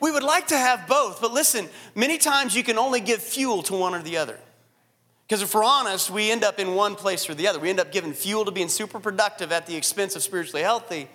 We 0.00 0.10
would 0.10 0.22
like 0.22 0.48
to 0.48 0.56
have 0.56 0.88
both, 0.88 1.20
but 1.20 1.32
listen, 1.32 1.68
many 1.94 2.18
times 2.18 2.56
you 2.56 2.62
can 2.62 2.78
only 2.78 3.00
give 3.00 3.22
fuel 3.22 3.62
to 3.64 3.74
one 3.74 3.94
or 3.94 4.02
the 4.02 4.16
other. 4.16 4.38
Because 5.26 5.42
if 5.42 5.54
we're 5.54 5.64
honest, 5.64 6.10
we 6.10 6.30
end 6.30 6.44
up 6.44 6.58
in 6.58 6.74
one 6.74 6.94
place 6.94 7.28
or 7.28 7.34
the 7.34 7.46
other. 7.48 7.58
We 7.58 7.70
end 7.70 7.80
up 7.80 7.92
giving 7.92 8.12
fuel 8.12 8.44
to 8.44 8.50
being 8.50 8.68
super 8.68 9.00
productive 9.00 9.52
at 9.52 9.66
the 9.66 9.76
expense 9.76 10.16
of 10.16 10.22
spiritually 10.22 10.62
healthy 10.62 11.08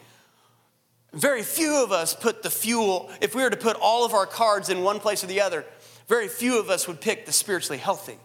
very 1.14 1.44
few 1.44 1.84
of 1.84 1.92
us 1.92 2.14
put 2.14 2.44
the 2.44 2.50
fuel, 2.50 3.10
if 3.22 3.34
we 3.34 3.42
were 3.42 3.50
to 3.50 3.58
put 3.58 3.78
all 3.80 4.06
of 4.06 4.14
our 4.14 4.26
cards 4.26 4.70
in 4.70 4.84
one 4.84 5.00
place 5.00 5.24
or 5.24 5.28
the 5.28 5.42
other, 5.42 5.66
very 6.08 6.28
few 6.28 6.60
of 6.60 6.70
us 6.70 6.88
would 6.88 7.02
pick 7.02 7.26
the 7.26 7.32
spiritually 7.32 7.78
healthy. 7.78 8.18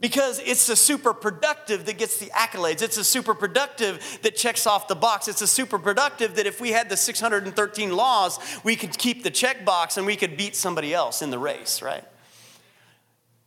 Because 0.00 0.38
it's 0.40 0.66
the 0.66 0.76
super 0.76 1.14
productive 1.14 1.86
that 1.86 1.98
gets 1.98 2.18
the 2.18 2.26
accolades. 2.26 2.82
It's 2.82 2.96
the 2.96 3.04
super 3.04 3.32
productive 3.32 4.18
that 4.22 4.36
checks 4.36 4.66
off 4.66 4.88
the 4.88 4.94
box. 4.94 5.28
It's 5.28 5.40
the 5.40 5.46
super 5.46 5.78
productive 5.78 6.36
that 6.36 6.46
if 6.46 6.60
we 6.60 6.70
had 6.70 6.88
the 6.88 6.96
613 6.96 7.96
laws, 7.96 8.38
we 8.64 8.76
could 8.76 8.98
keep 8.98 9.22
the 9.22 9.30
check 9.30 9.64
box 9.64 9.96
and 9.96 10.04
we 10.04 10.16
could 10.16 10.36
beat 10.36 10.56
somebody 10.56 10.92
else 10.92 11.22
in 11.22 11.30
the 11.30 11.38
race, 11.38 11.80
right? 11.80 12.04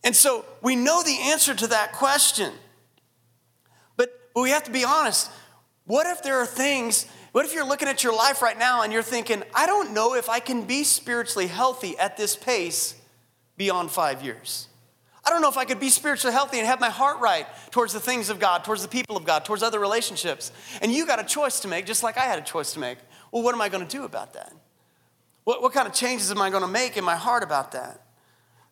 And 0.03 0.15
so 0.15 0.45
we 0.61 0.75
know 0.75 1.03
the 1.03 1.17
answer 1.25 1.53
to 1.53 1.67
that 1.67 1.91
question. 1.91 2.53
But, 3.97 4.09
but 4.33 4.41
we 4.41 4.51
have 4.51 4.63
to 4.63 4.71
be 4.71 4.85
honest. 4.85 5.29
What 5.85 6.07
if 6.07 6.23
there 6.23 6.39
are 6.39 6.45
things 6.45 7.05
what 7.31 7.45
if 7.45 7.53
you're 7.53 7.67
looking 7.67 7.87
at 7.87 8.03
your 8.03 8.15
life 8.15 8.41
right 8.41 8.57
now 8.57 8.83
and 8.83 8.91
you're 8.91 9.03
thinking, 9.03 9.43
I 9.53 9.65
don't 9.65 9.93
know 9.93 10.15
if 10.15 10.29
I 10.29 10.39
can 10.39 10.63
be 10.63 10.83
spiritually 10.83 11.47
healthy 11.47 11.97
at 11.97 12.17
this 12.17 12.35
pace 12.35 12.95
beyond 13.57 13.91
five 13.91 14.23
years? 14.23 14.67
I 15.25 15.29
don't 15.29 15.41
know 15.41 15.49
if 15.49 15.57
I 15.57 15.65
could 15.65 15.79
be 15.79 15.89
spiritually 15.89 16.33
healthy 16.33 16.57
and 16.57 16.65
have 16.65 16.79
my 16.79 16.89
heart 16.89 17.19
right 17.19 17.45
towards 17.71 17.91
the 17.91 17.99
things 17.99 18.29
of 18.29 18.39
God, 18.39 18.63
towards 18.63 18.81
the 18.81 18.87
people 18.87 19.17
of 19.17 19.25
God, 19.25 19.43
towards 19.43 19.61
other 19.61 19.79
relationships. 19.79 20.53
And 20.81 20.89
you 20.89 21.05
got 21.05 21.19
a 21.19 21.23
choice 21.25 21.59
to 21.59 21.67
make, 21.67 21.85
just 21.85 22.01
like 22.01 22.17
I 22.17 22.21
had 22.21 22.39
a 22.39 22.43
choice 22.43 22.71
to 22.73 22.79
make. 22.79 22.97
Well, 23.31 23.43
what 23.43 23.53
am 23.53 23.59
I 23.59 23.67
going 23.67 23.85
to 23.85 23.91
do 23.91 24.05
about 24.05 24.33
that? 24.35 24.53
What, 25.43 25.61
what 25.61 25.73
kind 25.73 25.85
of 25.85 25.93
changes 25.93 26.31
am 26.31 26.41
I 26.41 26.49
going 26.49 26.61
to 26.61 26.67
make 26.67 26.95
in 26.95 27.03
my 27.03 27.17
heart 27.17 27.43
about 27.43 27.73
that? 27.73 28.01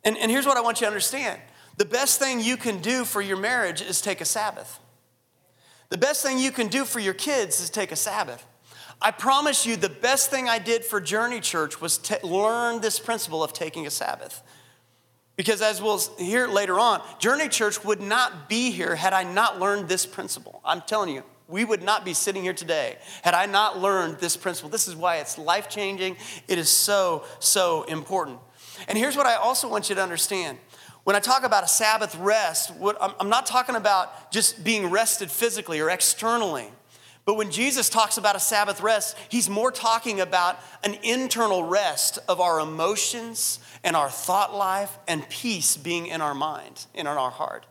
And, 0.05 0.17
and 0.17 0.31
here's 0.31 0.45
what 0.45 0.55
I 0.55 0.61
want 0.61 0.79
you 0.79 0.85
to 0.85 0.87
understand 0.87 1.41
the 1.77 1.85
best 1.85 2.19
thing 2.19 2.39
you 2.39 2.55
can 2.55 2.79
do 2.79 3.03
for 3.03 3.21
your 3.21 3.37
marriage 3.37 3.81
is 3.81 3.99
take 3.99 4.21
a 4.21 4.25
Sabbath. 4.25 4.79
The 5.89 5.98
best 5.98 6.24
thing 6.24 6.39
you 6.39 6.52
can 6.52 6.67
do 6.67 6.86
for 6.86 7.00
your 7.00 7.13
kids 7.13 7.60
is 7.60 7.69
take 7.69 7.91
a 7.91 7.95
Sabbath. 7.95 8.45
I 9.02 9.12
promise 9.12 9.65
you, 9.65 9.76
the 9.76 9.89
best 9.89 10.32
thing 10.32 10.48
I 10.50 10.58
did 10.58 10.84
for 10.84 11.02
Journey 11.02 11.39
Church 11.39 11.82
was 11.82 11.98
to 12.00 12.19
learn 12.26 12.82
this 12.82 13.00
principle 13.00 13.43
of 13.43 13.54
taking 13.54 13.86
a 13.86 13.91
Sabbath. 13.91 14.41
Because 15.36 15.62
as 15.62 15.82
we'll 15.82 16.00
hear 16.17 16.48
later 16.48 16.80
on, 16.80 17.02
Journey 17.19 17.50
Church 17.50 17.84
would 17.84 18.02
not 18.02 18.48
be 18.48 18.71
here 18.71 18.95
had 18.95 19.13
I 19.13 19.24
not 19.24 19.60
learned 19.60 19.89
this 19.89 20.06
principle. 20.06 20.62
I'm 20.63 20.82
telling 20.82 21.13
you, 21.13 21.24
we 21.48 21.65
would 21.65 21.84
not 21.84 22.06
be 22.06 22.13
sitting 22.13 22.43
here 22.43 22.54
today 22.54 22.98
had 23.21 23.34
I 23.34 23.45
not 23.45 23.78
learned 23.80 24.17
this 24.19 24.38
principle. 24.38 24.69
This 24.69 24.88
is 24.88 24.95
why 24.95 25.17
it's 25.17 25.38
life 25.38 25.69
changing. 25.69 26.17
It 26.48 26.58
is 26.58 26.69
so, 26.69 27.26
so 27.39 27.84
important. 27.84 28.39
And 28.88 28.98
here's 28.98 29.15
what 29.15 29.26
I 29.26 29.36
also 29.36 29.69
want 29.69 29.89
you 29.89 29.95
to 29.95 30.02
understand. 30.02 30.58
When 31.05 31.15
I 31.15 31.19
talk 31.19 31.43
about 31.43 31.63
a 31.63 31.67
Sabbath 31.67 32.15
rest, 32.15 32.71
I'm 33.19 33.29
not 33.29 33.45
talking 33.45 33.75
about 33.75 34.31
just 34.31 34.63
being 34.63 34.89
rested 34.89 35.29
physically 35.29 35.79
or 35.79 35.87
externally. 35.91 36.65
But 37.25 37.37
when 37.37 37.51
Jesus 37.51 37.89
talks 37.89 38.17
about 38.17 38.35
a 38.35 38.39
Sabbath 38.39 38.81
rest, 38.81 39.15
he's 39.29 39.47
more 39.47 39.71
talking 39.71 40.19
about 40.19 40.59
an 40.83 40.95
internal 41.03 41.63
rest 41.63 42.17
of 42.27 42.41
our 42.41 42.59
emotions 42.59 43.59
and 43.83 43.95
our 43.95 44.09
thought 44.09 44.55
life 44.55 44.97
and 45.07 45.29
peace 45.29 45.77
being 45.77 46.07
in 46.07 46.21
our 46.21 46.33
mind 46.33 46.87
and 46.95 47.07
in 47.07 47.13
our 47.13 47.29
heart. 47.29 47.67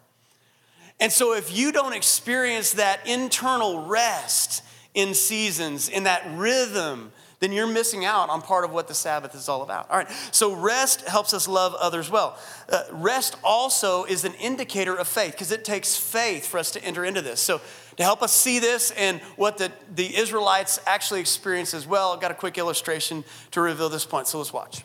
And 1.00 1.10
so 1.10 1.34
if 1.34 1.56
you 1.56 1.72
don't 1.72 1.92
experience 1.92 2.74
that 2.74 3.04
internal 3.04 3.84
rest 3.86 4.62
in 4.94 5.12
seasons, 5.12 5.88
in 5.88 6.04
that 6.04 6.22
rhythm, 6.36 7.10
then 7.44 7.52
you're 7.52 7.66
missing 7.66 8.07
out 8.07 8.30
on 8.30 8.40
part 8.40 8.64
of 8.64 8.72
what 8.72 8.88
the 8.88 8.94
Sabbath 8.94 9.35
is 9.35 9.50
all 9.50 9.61
about. 9.61 9.90
All 9.90 9.98
right, 9.98 10.11
so 10.30 10.54
rest 10.54 11.02
helps 11.02 11.35
us 11.35 11.46
love 11.46 11.74
others 11.74 12.11
well. 12.11 12.38
Uh, 12.70 12.85
rest 12.90 13.37
also 13.44 14.04
is 14.04 14.24
an 14.24 14.33
indicator 14.40 14.94
of 14.94 15.07
faith 15.07 15.33
because 15.33 15.52
it 15.52 15.62
takes 15.62 15.94
faith 15.94 16.46
for 16.46 16.57
us 16.57 16.70
to 16.70 16.83
enter 16.83 17.04
into 17.04 17.20
this. 17.20 17.40
So 17.40 17.61
to 17.98 18.02
help 18.02 18.22
us 18.22 18.33
see 18.33 18.61
this 18.61 18.92
and 18.92 19.20
what 19.37 19.59
the, 19.59 19.70
the 19.94 20.16
Israelites 20.16 20.80
actually 20.87 21.20
experienced 21.20 21.74
as 21.74 21.87
well, 21.87 22.12
I've 22.12 22.20
got 22.22 22.30
a 22.30 22.35
quick 22.35 22.57
illustration 22.57 23.24
to 23.50 23.61
reveal 23.61 23.90
this 23.90 24.07
point. 24.07 24.26
So 24.26 24.38
let's 24.38 24.52
watch. 24.52 24.83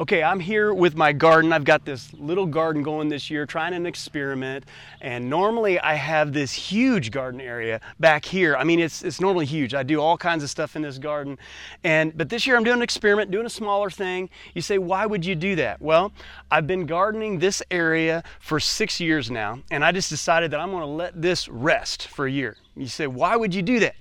Okay, 0.00 0.22
I'm 0.22 0.40
here 0.40 0.72
with 0.72 0.96
my 0.96 1.12
garden. 1.12 1.52
I've 1.52 1.64
got 1.64 1.84
this 1.84 2.10
little 2.14 2.46
garden 2.46 2.82
going 2.82 3.10
this 3.10 3.28
year, 3.28 3.44
trying 3.44 3.74
an 3.74 3.84
experiment. 3.84 4.64
And 5.02 5.28
normally 5.28 5.78
I 5.78 5.92
have 5.92 6.32
this 6.32 6.54
huge 6.54 7.10
garden 7.10 7.38
area 7.38 7.82
back 7.98 8.24
here. 8.24 8.56
I 8.56 8.64
mean, 8.64 8.80
it's, 8.80 9.02
it's 9.02 9.20
normally 9.20 9.44
huge. 9.44 9.74
I 9.74 9.82
do 9.82 10.00
all 10.00 10.16
kinds 10.16 10.42
of 10.42 10.48
stuff 10.48 10.74
in 10.74 10.80
this 10.80 10.96
garden. 10.96 11.36
And, 11.84 12.16
but 12.16 12.30
this 12.30 12.46
year 12.46 12.56
I'm 12.56 12.64
doing 12.64 12.78
an 12.78 12.82
experiment, 12.82 13.30
doing 13.30 13.44
a 13.44 13.50
smaller 13.50 13.90
thing. 13.90 14.30
You 14.54 14.62
say, 14.62 14.78
why 14.78 15.04
would 15.04 15.22
you 15.22 15.34
do 15.34 15.54
that? 15.56 15.82
Well, 15.82 16.12
I've 16.50 16.66
been 16.66 16.86
gardening 16.86 17.38
this 17.38 17.62
area 17.70 18.24
for 18.38 18.58
six 18.58 19.00
years 19.00 19.30
now. 19.30 19.58
And 19.70 19.84
I 19.84 19.92
just 19.92 20.08
decided 20.08 20.50
that 20.52 20.60
I'm 20.60 20.70
going 20.70 20.80
to 20.80 20.86
let 20.86 21.20
this 21.20 21.46
rest 21.46 22.08
for 22.08 22.24
a 22.24 22.30
year. 22.30 22.56
You 22.74 22.86
say, 22.86 23.06
why 23.06 23.36
would 23.36 23.54
you 23.54 23.60
do 23.60 23.80
that? 23.80 23.96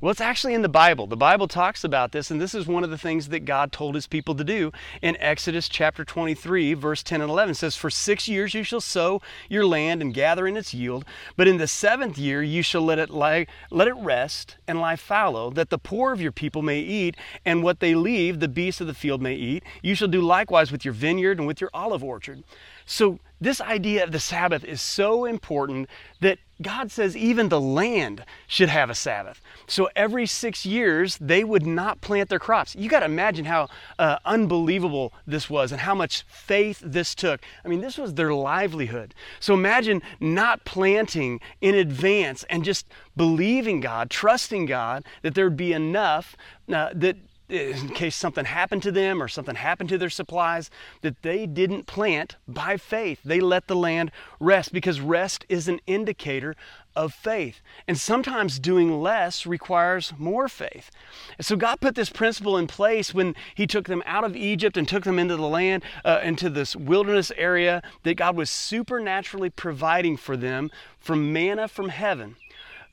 Well, 0.00 0.12
it's 0.12 0.20
actually 0.20 0.54
in 0.54 0.62
the 0.62 0.68
Bible. 0.68 1.08
The 1.08 1.16
Bible 1.16 1.48
talks 1.48 1.82
about 1.82 2.12
this, 2.12 2.30
and 2.30 2.40
this 2.40 2.54
is 2.54 2.68
one 2.68 2.84
of 2.84 2.90
the 2.90 2.98
things 2.98 3.30
that 3.30 3.44
God 3.44 3.72
told 3.72 3.96
his 3.96 4.06
people 4.06 4.36
to 4.36 4.44
do 4.44 4.70
in 5.02 5.16
Exodus 5.16 5.68
chapter 5.68 6.04
23, 6.04 6.74
verse 6.74 7.02
10 7.02 7.20
and 7.20 7.28
11. 7.28 7.50
It 7.50 7.54
says, 7.56 7.74
For 7.74 7.90
six 7.90 8.28
years 8.28 8.54
you 8.54 8.62
shall 8.62 8.80
sow 8.80 9.20
your 9.48 9.66
land 9.66 10.00
and 10.00 10.14
gather 10.14 10.46
in 10.46 10.56
its 10.56 10.72
yield, 10.72 11.04
but 11.36 11.48
in 11.48 11.56
the 11.56 11.66
seventh 11.66 12.16
year 12.16 12.44
you 12.44 12.62
shall 12.62 12.82
let 12.82 13.00
it 13.00 13.10
lie, 13.10 13.48
let 13.72 13.88
it 13.88 13.96
rest 13.96 14.56
and 14.68 14.80
lie 14.80 14.94
fallow, 14.94 15.50
that 15.50 15.68
the 15.68 15.78
poor 15.78 16.12
of 16.12 16.20
your 16.20 16.30
people 16.30 16.62
may 16.62 16.78
eat, 16.78 17.16
and 17.44 17.64
what 17.64 17.80
they 17.80 17.96
leave 17.96 18.38
the 18.38 18.46
beasts 18.46 18.80
of 18.80 18.86
the 18.86 18.94
field 18.94 19.20
may 19.20 19.34
eat. 19.34 19.64
You 19.82 19.96
shall 19.96 20.06
do 20.06 20.20
likewise 20.20 20.70
with 20.70 20.84
your 20.84 20.94
vineyard 20.94 21.38
and 21.38 21.46
with 21.48 21.60
your 21.60 21.70
olive 21.74 22.04
orchard. 22.04 22.44
So, 22.86 23.18
this 23.40 23.60
idea 23.60 24.04
of 24.04 24.12
the 24.12 24.20
Sabbath 24.20 24.64
is 24.64 24.80
so 24.80 25.24
important 25.24 25.88
that 26.20 26.38
God 26.60 26.90
says 26.90 27.16
even 27.16 27.48
the 27.48 27.60
land 27.60 28.24
should 28.48 28.68
have 28.68 28.90
a 28.90 28.94
Sabbath. 28.94 29.40
So 29.68 29.88
every 29.94 30.26
six 30.26 30.66
years, 30.66 31.16
they 31.20 31.44
would 31.44 31.64
not 31.64 32.00
plant 32.00 32.28
their 32.28 32.40
crops. 32.40 32.74
You 32.74 32.88
got 32.88 33.00
to 33.00 33.06
imagine 33.06 33.44
how 33.44 33.68
uh, 33.98 34.18
unbelievable 34.24 35.12
this 35.26 35.48
was 35.48 35.70
and 35.70 35.80
how 35.80 35.94
much 35.94 36.24
faith 36.28 36.80
this 36.84 37.14
took. 37.14 37.40
I 37.64 37.68
mean, 37.68 37.80
this 37.80 37.96
was 37.96 38.14
their 38.14 38.34
livelihood. 38.34 39.14
So 39.38 39.54
imagine 39.54 40.02
not 40.18 40.64
planting 40.64 41.40
in 41.60 41.76
advance 41.76 42.44
and 42.50 42.64
just 42.64 42.86
believing 43.16 43.80
God, 43.80 44.10
trusting 44.10 44.66
God 44.66 45.04
that 45.22 45.34
there'd 45.34 45.56
be 45.56 45.72
enough 45.72 46.36
uh, 46.72 46.90
that 46.94 47.16
in 47.48 47.88
case 47.90 48.14
something 48.14 48.44
happened 48.44 48.82
to 48.82 48.92
them 48.92 49.22
or 49.22 49.28
something 49.28 49.54
happened 49.54 49.88
to 49.88 49.98
their 49.98 50.10
supplies, 50.10 50.70
that 51.00 51.22
they 51.22 51.46
didn't 51.46 51.86
plant 51.86 52.36
by 52.46 52.76
faith. 52.76 53.20
They 53.24 53.40
let 53.40 53.68
the 53.68 53.76
land 53.76 54.10
rest 54.38 54.72
because 54.72 55.00
rest 55.00 55.46
is 55.48 55.66
an 55.66 55.80
indicator 55.86 56.54
of 56.94 57.14
faith. 57.14 57.60
And 57.86 57.98
sometimes 57.98 58.58
doing 58.58 59.00
less 59.00 59.46
requires 59.46 60.12
more 60.18 60.48
faith. 60.48 60.90
And 61.38 61.46
so 61.46 61.56
God 61.56 61.80
put 61.80 61.94
this 61.94 62.10
principle 62.10 62.58
in 62.58 62.66
place 62.66 63.14
when 63.14 63.34
He 63.54 63.66
took 63.66 63.86
them 63.86 64.02
out 64.04 64.24
of 64.24 64.36
Egypt 64.36 64.76
and 64.76 64.86
took 64.86 65.04
them 65.04 65.18
into 65.18 65.36
the 65.36 65.48
land, 65.48 65.84
uh, 66.04 66.20
into 66.22 66.50
this 66.50 66.76
wilderness 66.76 67.32
area, 67.36 67.82
that 68.02 68.16
God 68.16 68.36
was 68.36 68.50
supernaturally 68.50 69.50
providing 69.50 70.16
for 70.16 70.36
them 70.36 70.70
from 70.98 71.32
manna 71.32 71.68
from 71.68 71.88
heaven. 71.88 72.36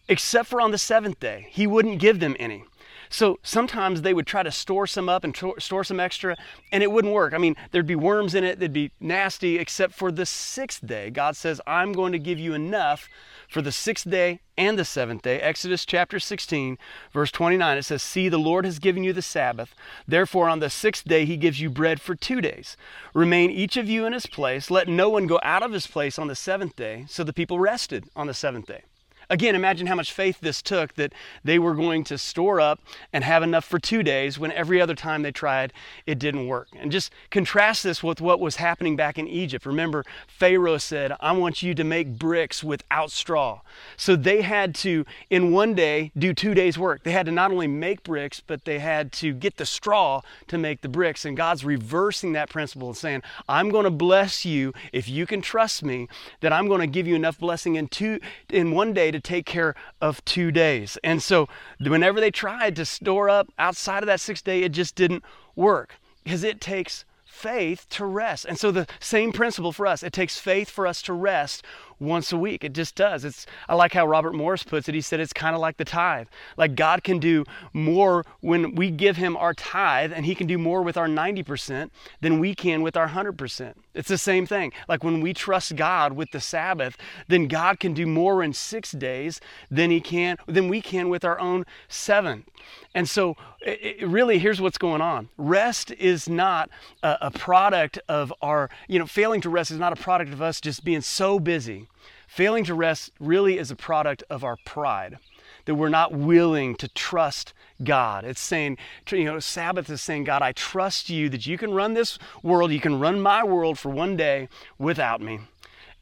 Except 0.07 0.47
for 0.47 0.61
on 0.61 0.71
the 0.71 0.77
seventh 0.77 1.19
day, 1.19 1.47
He 1.49 1.65
wouldn't 1.65 1.99
give 1.99 2.19
them 2.19 2.35
any. 2.39 2.63
So 3.09 3.39
sometimes 3.43 4.01
they 4.01 4.13
would 4.13 4.27
try 4.27 4.43
to 4.43 4.51
store 4.51 4.87
some 4.87 5.09
up 5.09 5.23
and 5.23 5.35
store 5.59 5.83
some 5.83 5.99
extra, 5.99 6.35
and 6.71 6.83
it 6.83 6.91
wouldn't 6.91 7.13
work. 7.13 7.33
I 7.33 7.37
mean, 7.37 7.55
there'd 7.71 7.87
be 7.87 7.95
worms 7.95 8.35
in 8.35 8.43
it, 8.43 8.59
they'd 8.59 8.73
be 8.73 8.91
nasty, 8.99 9.57
except 9.57 9.93
for 9.93 10.11
the 10.11 10.25
sixth 10.25 10.85
day. 10.85 11.09
God 11.09 11.35
says, 11.35 11.61
I'm 11.67 11.93
going 11.93 12.11
to 12.11 12.19
give 12.19 12.39
you 12.39 12.53
enough 12.53 13.09
for 13.47 13.61
the 13.61 13.71
sixth 13.71 14.09
day 14.09 14.39
and 14.57 14.79
the 14.79 14.85
seventh 14.85 15.21
day. 15.21 15.39
Exodus 15.39 15.85
chapter 15.85 16.19
16, 16.19 16.77
verse 17.11 17.31
29, 17.31 17.77
it 17.77 17.83
says, 17.83 18.01
See, 18.01 18.29
the 18.29 18.37
Lord 18.37 18.65
has 18.65 18.79
given 18.79 19.03
you 19.03 19.13
the 19.13 19.21
Sabbath. 19.21 19.75
Therefore, 20.07 20.49
on 20.49 20.59
the 20.59 20.69
sixth 20.69 21.05
day, 21.05 21.25
he 21.25 21.37
gives 21.37 21.59
you 21.59 21.69
bread 21.69 22.01
for 22.01 22.15
two 22.15 22.41
days. 22.41 22.77
Remain 23.13 23.51
each 23.51 23.77
of 23.77 23.89
you 23.89 24.05
in 24.05 24.13
his 24.13 24.25
place. 24.25 24.71
Let 24.71 24.87
no 24.87 25.09
one 25.09 25.27
go 25.27 25.39
out 25.43 25.63
of 25.63 25.73
his 25.73 25.87
place 25.87 26.17
on 26.17 26.27
the 26.27 26.35
seventh 26.35 26.75
day. 26.75 27.05
So 27.07 27.23
the 27.23 27.33
people 27.33 27.59
rested 27.59 28.05
on 28.15 28.27
the 28.27 28.33
seventh 28.33 28.67
day. 28.67 28.83
Again, 29.29 29.55
imagine 29.55 29.87
how 29.87 29.95
much 29.95 30.11
faith 30.11 30.39
this 30.41 30.61
took 30.61 30.93
that 30.95 31.13
they 31.43 31.59
were 31.59 31.75
going 31.75 32.03
to 32.05 32.17
store 32.17 32.59
up 32.59 32.79
and 33.11 33.23
have 33.23 33.43
enough 33.43 33.65
for 33.65 33.79
two 33.79 34.03
days 34.03 34.37
when 34.37 34.51
every 34.51 34.79
other 34.79 34.95
time 34.95 35.21
they 35.21 35.31
tried, 35.31 35.73
it 36.05 36.19
didn't 36.19 36.47
work. 36.47 36.67
And 36.75 36.91
just 36.91 37.11
contrast 37.31 37.83
this 37.83 38.03
with 38.03 38.21
what 38.21 38.39
was 38.39 38.57
happening 38.57 38.95
back 38.95 39.17
in 39.17 39.27
Egypt. 39.27 39.65
Remember, 39.65 40.05
Pharaoh 40.27 40.77
said, 40.77 41.13
I 41.19 41.31
want 41.31 41.63
you 41.63 41.73
to 41.73 41.83
make 41.83 42.17
bricks 42.19 42.63
without 42.63 43.11
straw. 43.11 43.61
So 43.97 44.15
they 44.15 44.41
had 44.41 44.75
to, 44.75 45.05
in 45.29 45.51
one 45.51 45.73
day, 45.73 46.11
do 46.17 46.33
two 46.33 46.53
days' 46.53 46.77
work. 46.77 47.03
They 47.03 47.11
had 47.11 47.25
to 47.25 47.31
not 47.31 47.51
only 47.51 47.67
make 47.67 48.03
bricks, 48.03 48.41
but 48.45 48.65
they 48.65 48.79
had 48.79 49.11
to 49.13 49.33
get 49.33 49.57
the 49.57 49.65
straw 49.65 50.21
to 50.47 50.57
make 50.57 50.81
the 50.81 50.89
bricks. 50.89 51.25
And 51.25 51.35
God's 51.35 51.65
reversing 51.65 52.33
that 52.33 52.49
principle 52.49 52.89
and 52.89 52.97
saying, 52.97 53.23
I'm 53.49 53.69
going 53.69 53.85
to 53.85 53.91
bless 53.91 54.45
you 54.45 54.73
if 54.91 55.09
you 55.09 55.25
can 55.25 55.41
trust 55.41 55.83
me, 55.83 56.07
that 56.41 56.53
I'm 56.53 56.67
going 56.67 56.81
to 56.81 56.87
give 56.87 57.07
you 57.07 57.15
enough 57.15 57.39
blessing 57.39 57.75
in 57.75 57.87
two 57.87 58.19
in 58.49 58.71
one 58.71 58.93
day 58.93 59.11
to 59.15 59.21
take 59.21 59.45
care 59.45 59.75
of 60.01 60.23
two 60.25 60.51
days. 60.51 60.97
And 61.03 61.21
so 61.21 61.47
whenever 61.79 62.19
they 62.19 62.31
tried 62.31 62.75
to 62.75 62.85
store 62.85 63.29
up 63.29 63.49
outside 63.57 64.03
of 64.03 64.07
that 64.07 64.21
six 64.21 64.41
day, 64.41 64.63
it 64.63 64.69
just 64.69 64.95
didn't 64.95 65.23
work 65.55 65.95
because 66.23 66.43
it 66.43 66.61
takes 66.61 67.05
faith 67.25 67.85
to 67.89 68.05
rest. 68.05 68.45
And 68.45 68.57
so 68.57 68.71
the 68.71 68.87
same 68.99 69.31
principle 69.31 69.71
for 69.71 69.85
us, 69.85 70.03
it 70.03 70.13
takes 70.13 70.39
faith 70.39 70.69
for 70.69 70.87
us 70.87 71.01
to 71.03 71.13
rest 71.13 71.65
once 71.99 72.31
a 72.31 72.37
week. 72.37 72.63
It 72.63 72.73
just 72.73 72.95
does. 72.95 73.25
It's 73.25 73.45
I 73.67 73.75
like 73.75 73.93
how 73.93 74.05
Robert 74.05 74.33
Morris 74.33 74.63
puts 74.63 74.89
it. 74.89 74.95
He 74.95 75.01
said 75.01 75.19
it's 75.19 75.33
kind 75.33 75.55
of 75.55 75.61
like 75.61 75.77
the 75.77 75.85
tithe. 75.85 76.27
Like 76.57 76.75
God 76.75 77.03
can 77.03 77.19
do 77.19 77.45
more 77.73 78.25
when 78.41 78.75
we 78.75 78.91
give 78.91 79.17
him 79.17 79.37
our 79.37 79.53
tithe 79.53 80.11
and 80.13 80.25
he 80.25 80.35
can 80.35 80.47
do 80.47 80.57
more 80.57 80.81
with 80.81 80.97
our 80.97 81.07
90% 81.07 81.89
than 82.21 82.39
we 82.39 82.55
can 82.55 82.81
with 82.81 82.97
our 82.97 83.09
100%. 83.09 83.73
It's 83.93 84.09
the 84.09 84.17
same 84.17 84.45
thing. 84.45 84.73
Like 84.87 85.03
when 85.03 85.21
we 85.21 85.33
trust 85.33 85.75
God 85.75 86.13
with 86.13 86.31
the 86.31 86.41
Sabbath, 86.41 86.97
then 87.27 87.47
God 87.47 87.79
can 87.79 87.93
do 87.93 88.05
more 88.05 88.43
in 88.43 88.53
6 88.53 88.91
days 88.91 89.39
than 89.71 89.91
he 89.91 90.01
can 90.01 90.37
than 90.47 90.67
we 90.67 90.81
can 90.81 91.09
with 91.09 91.23
our 91.23 91.39
own 91.39 91.65
7. 91.87 92.45
And 92.93 93.09
so 93.09 93.35
it, 93.61 93.97
it 94.01 94.07
really 94.07 94.39
here's 94.39 94.61
what's 94.61 94.77
going 94.77 95.01
on. 95.01 95.29
Rest 95.37 95.91
is 95.91 96.27
not 96.27 96.69
a, 97.03 97.17
a 97.21 97.31
product 97.31 97.99
of 98.07 98.33
our, 98.41 98.69
you 98.87 98.99
know, 98.99 99.05
failing 99.05 99.41
to 99.41 99.49
rest 99.49 99.71
is 99.71 99.79
not 99.79 99.93
a 99.93 99.95
product 99.95 100.33
of 100.33 100.41
us 100.41 100.59
just 100.59 100.83
being 100.83 101.01
so 101.01 101.39
busy 101.39 101.87
Failing 102.27 102.63
to 102.65 102.73
rest 102.73 103.11
really 103.19 103.57
is 103.57 103.71
a 103.71 103.75
product 103.75 104.23
of 104.29 104.43
our 104.43 104.57
pride, 104.65 105.17
that 105.65 105.75
we're 105.75 105.89
not 105.89 106.11
willing 106.11 106.75
to 106.75 106.87
trust 106.89 107.53
God. 107.83 108.25
It's 108.25 108.41
saying, 108.41 108.77
you 109.11 109.25
know, 109.25 109.39
Sabbath 109.39 109.89
is 109.89 110.01
saying, 110.01 110.25
God, 110.25 110.41
I 110.41 110.51
trust 110.51 111.09
you 111.09 111.29
that 111.29 111.45
you 111.45 111.57
can 111.57 111.73
run 111.73 111.93
this 111.93 112.17
world, 112.43 112.71
you 112.71 112.79
can 112.79 112.99
run 112.99 113.21
my 113.21 113.43
world 113.43 113.79
for 113.79 113.89
one 113.89 114.15
day 114.15 114.49
without 114.77 115.21
me. 115.21 115.39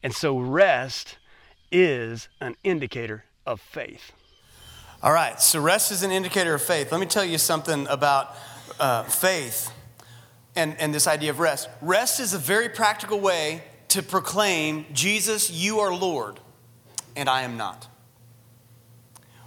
And 0.02 0.14
so 0.14 0.38
rest 0.38 1.18
is 1.72 2.28
an 2.40 2.56
indicator 2.62 3.24
of 3.46 3.60
faith. 3.60 4.12
All 5.02 5.12
right, 5.12 5.40
so 5.40 5.60
rest 5.60 5.92
is 5.92 6.02
an 6.02 6.10
indicator 6.10 6.54
of 6.54 6.62
faith. 6.62 6.90
Let 6.90 7.00
me 7.00 7.06
tell 7.06 7.24
you 7.24 7.36
something 7.36 7.86
about 7.88 8.34
uh, 8.80 9.02
faith 9.04 9.70
and, 10.56 10.78
and 10.78 10.94
this 10.94 11.06
idea 11.06 11.30
of 11.30 11.40
rest. 11.40 11.68
Rest 11.82 12.20
is 12.20 12.32
a 12.32 12.38
very 12.38 12.68
practical 12.68 13.20
way 13.20 13.62
to 13.94 14.02
proclaim, 14.02 14.84
Jesus, 14.92 15.52
you 15.52 15.78
are 15.78 15.94
Lord, 15.94 16.40
and 17.14 17.28
I 17.28 17.42
am 17.42 17.56
not. 17.56 17.86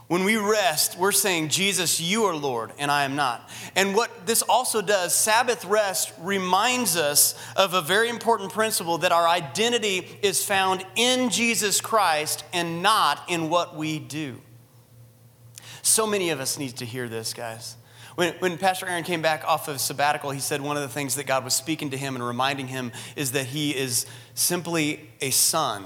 When 0.08 0.24
we 0.24 0.38
rest, 0.38 0.98
we're 0.98 1.12
saying, 1.12 1.50
Jesus, 1.50 2.00
you 2.00 2.24
are 2.24 2.34
Lord, 2.36 2.72
and 2.80 2.90
I 2.90 3.04
am 3.04 3.18
not. 3.18 3.50
And 3.76 3.94
what 3.94 4.26
this 4.26 4.42
also 4.44 4.82
does, 4.82 5.14
Sabbath 5.14 5.66
rest 5.66 6.14
reminds 6.22 6.96
us 6.96 7.36
of 7.58 7.74
a 7.74 7.82
very 7.82 8.08
important 8.08 8.54
principle 8.54 9.00
that 9.00 9.12
our 9.12 9.28
identity 9.28 10.08
is 10.22 10.46
found 10.46 10.86
in 10.96 11.30
Jesus 11.30 11.82
Christ 11.82 12.46
and 12.54 12.82
not 12.82 13.22
in 13.28 13.50
what 13.50 13.76
we 13.76 14.00
do. 14.00 14.40
So 15.82 16.08
many 16.08 16.30
of 16.30 16.40
us 16.40 16.58
need 16.58 16.78
to 16.78 16.86
hear 16.86 17.10
this, 17.10 17.34
guys. 17.34 17.76
When, 18.18 18.34
when 18.40 18.58
Pastor 18.58 18.88
Aaron 18.88 19.04
came 19.04 19.22
back 19.22 19.44
off 19.46 19.68
of 19.68 19.80
sabbatical, 19.80 20.32
he 20.32 20.40
said 20.40 20.60
one 20.60 20.76
of 20.76 20.82
the 20.82 20.90
things 20.90 21.14
that 21.18 21.28
God 21.28 21.44
was 21.44 21.54
speaking 21.54 21.92
to 21.92 21.98
him 21.98 22.16
and 22.16 22.26
reminding 22.26 22.66
him 22.66 22.92
is 23.16 23.34
that 23.34 23.46
he 23.46 23.78
is 23.78 24.08
simply 24.34 25.08
a 25.22 25.30
son 25.30 25.86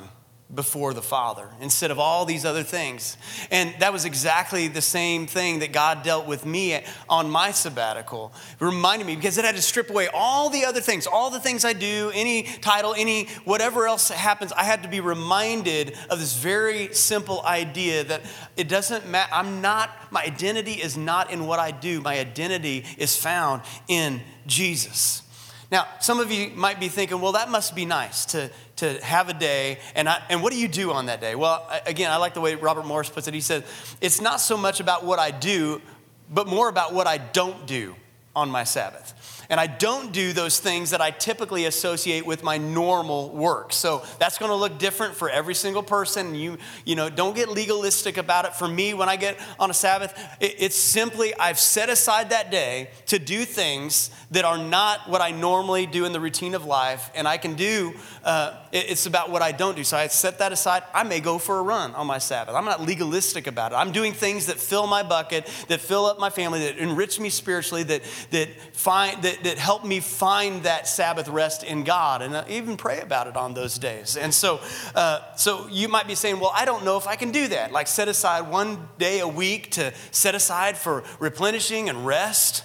before 0.54 0.94
the 0.94 1.02
Father 1.02 1.48
instead 1.62 1.92
of 1.92 2.00
all 2.00 2.26
these 2.26 2.46
other 2.46 2.64
things. 2.64 3.18
And 3.50 3.74
that 3.80 3.94
was 3.94 4.06
exactly 4.06 4.68
the 4.68 4.82
same 4.82 5.28
thing 5.28 5.60
that 5.60 5.72
God 5.72 6.04
dealt 6.04 6.28
with 6.28 6.46
me 6.46 6.82
on 7.10 7.30
my 7.30 7.52
sabbatical, 7.52 8.34
reminded 8.60 9.08
me 9.08 9.16
because 9.16 9.38
it 9.38 9.46
had 9.46 9.56
to 9.56 9.62
strip 9.62 9.90
away 9.90 10.10
all 10.14 10.50
the 10.50 10.66
other 10.66 10.82
things, 10.82 11.08
all 11.08 11.30
the 11.30 11.40
things 11.40 11.64
I 11.64 11.74
do, 11.74 12.12
any 12.14 12.44
title, 12.44 12.94
any 12.98 13.26
whatever 13.46 13.88
else 13.88 14.10
happens. 14.10 14.52
I 14.54 14.64
had 14.64 14.84
to 14.84 14.90
be 14.90 15.00
reminded 15.00 15.96
of 16.10 16.20
this 16.20 16.36
very 16.36 16.94
simple 16.94 17.42
idea 17.44 18.04
that 18.04 18.22
it 18.58 18.68
doesn't 18.68 19.08
matter. 19.08 19.34
I'm 19.34 19.62
not, 19.62 19.90
my 20.12 20.24
identity 20.24 20.74
is 20.74 20.98
not 20.98 21.32
in 21.32 21.46
what 21.48 21.60
I 21.60 21.72
do, 21.72 22.02
my 22.02 22.20
identity 22.20 22.86
is 22.98 23.16
found 23.16 23.62
in 23.88 24.22
Jesus. 24.46 25.24
Now, 25.72 25.88
some 26.02 26.20
of 26.20 26.32
you 26.32 26.52
might 26.54 26.82
be 26.82 26.90
thinking, 26.90 27.22
well, 27.22 27.32
that 27.32 27.50
must 27.50 27.74
be 27.76 27.86
nice 27.86 28.26
to, 28.26 28.52
to 28.76 29.02
have 29.04 29.30
a 29.30 29.34
day. 29.34 29.80
And, 29.96 30.10
I, 30.10 30.22
and 30.30 30.44
what 30.44 30.52
do 30.52 30.60
you 30.60 30.68
do 30.68 30.92
on 30.92 31.06
that 31.06 31.22
day? 31.22 31.34
Well, 31.34 31.66
again, 31.86 32.12
I 32.12 32.18
like 32.18 32.34
the 32.34 32.42
way 32.42 32.56
Robert 32.56 32.86
Morris 32.86 33.10
puts 33.10 33.30
it. 33.30 33.34
He 33.34 33.40
says, 33.40 33.64
it's 34.02 34.20
not 34.20 34.42
so 34.42 34.58
much 34.58 34.82
about 34.82 35.06
what 35.06 35.18
I 35.18 35.32
do, 35.32 35.82
but 36.30 36.46
more 36.48 36.68
about 36.68 36.94
what 36.94 37.08
I 37.08 37.18
don't 37.18 37.66
do. 37.66 37.96
On 38.36 38.50
my 38.50 38.64
Sabbath. 38.64 39.14
And 39.50 39.60
I 39.60 39.68
don't 39.68 40.14
do 40.14 40.32
those 40.32 40.60
things 40.60 40.92
that 40.92 41.02
I 41.02 41.12
typically 41.12 41.66
associate 41.66 42.26
with 42.26 42.42
my 42.42 42.58
normal 42.58 43.32
work. 43.32 43.74
So 43.74 44.02
that's 44.18 44.38
going 44.38 44.50
to 44.50 44.56
look 44.56 44.78
different 44.78 45.14
for 45.14 45.30
every 45.30 45.56
single 45.56 45.84
person. 45.84 46.36
You, 46.36 46.58
you 46.86 46.96
know, 46.96 47.10
don't 47.10 47.36
get 47.36 47.50
legalistic 47.50 48.16
about 48.16 48.46
it. 48.46 48.54
For 48.54 48.66
me, 48.66 48.94
when 48.94 49.10
I 49.10 49.18
get 49.18 49.38
on 49.60 49.70
a 49.70 49.74
Sabbath, 49.74 50.18
it, 50.40 50.56
it's 50.58 50.78
simply 50.78 51.36
I've 51.36 51.60
set 51.60 51.90
aside 51.90 52.30
that 52.30 52.50
day 52.50 52.92
to 53.08 53.20
do 53.20 53.44
things 53.44 54.10
that 54.32 54.46
are 54.46 54.58
not 54.58 55.10
what 55.10 55.20
I 55.20 55.32
normally 55.32 55.86
do 55.86 56.06
in 56.06 56.14
the 56.14 56.22
routine 56.22 56.56
of 56.56 56.64
life. 56.64 57.12
And 57.14 57.28
I 57.28 57.38
can 57.38 57.56
do, 57.56 57.94
uh, 58.24 58.58
it, 58.72 58.92
it's 58.92 59.06
about 59.06 59.32
what 59.32 59.42
I 59.42 59.52
don't 59.52 59.76
do. 59.76 59.84
So 59.84 59.98
I 59.98 60.08
set 60.08 60.40
that 60.40 60.54
aside. 60.54 60.84
I 60.94 61.04
may 61.04 61.20
go 61.20 61.38
for 61.38 61.60
a 61.60 61.62
run 61.62 61.94
on 61.96 62.08
my 62.08 62.20
Sabbath. 62.20 62.56
I'm 62.56 62.64
not 62.64 62.80
legalistic 62.80 63.48
about 63.48 63.74
it. 63.74 63.76
I'm 63.76 63.92
doing 63.92 64.14
things 64.14 64.46
that 64.46 64.58
fill 64.58 64.88
my 64.88 65.04
bucket, 65.04 65.46
that 65.68 65.82
fill 65.82 66.06
up 66.06 66.20
my 66.20 66.30
family, 66.30 66.60
that 66.60 66.78
enrich 66.78 67.20
me 67.20 67.30
spiritually, 67.30 67.84
that, 67.84 68.02
that 68.30 68.50
find, 68.74 69.22
that, 69.24 69.44
that 69.44 69.58
help 69.58 69.84
me 69.84 70.00
find 70.00 70.64
that 70.64 70.88
Sabbath 70.88 71.28
rest 71.28 71.64
in 71.64 71.84
God 71.84 72.22
and 72.22 72.48
even 72.50 72.78
pray 72.78 73.02
about 73.02 73.28
it 73.28 73.36
on 73.36 73.54
those 73.54 73.78
days. 73.78 74.16
And 74.16 74.34
so, 74.34 74.60
uh, 74.96 75.36
so 75.36 75.68
you 75.68 75.88
might 75.88 76.08
be 76.08 76.16
saying, 76.16 76.40
well, 76.40 76.52
I 76.54 76.66
don't 76.66 76.86
know 76.86 76.98
if 76.98 77.08
I 77.08 77.16
can 77.16 77.32
do 77.32 77.48
that. 77.50 77.72
Like 77.72 77.88
set 77.88 78.08
aside 78.08 78.50
one 78.50 78.88
day 78.98 79.20
a 79.20 79.28
week 79.28 79.72
to 79.72 79.94
set 80.12 80.36
aside 80.36 80.78
for 80.78 81.04
replenishing 81.20 81.90
and 81.90 82.06
rest. 82.06 82.64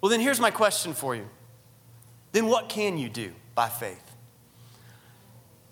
Well, 0.00 0.10
then 0.10 0.20
here's 0.20 0.40
my 0.40 0.50
question 0.50 0.94
for 0.94 1.14
you. 1.14 1.28
Then 2.32 2.46
what 2.46 2.68
can 2.68 2.98
you 2.98 3.08
do 3.08 3.32
by 3.54 3.68
faith? 3.68 4.04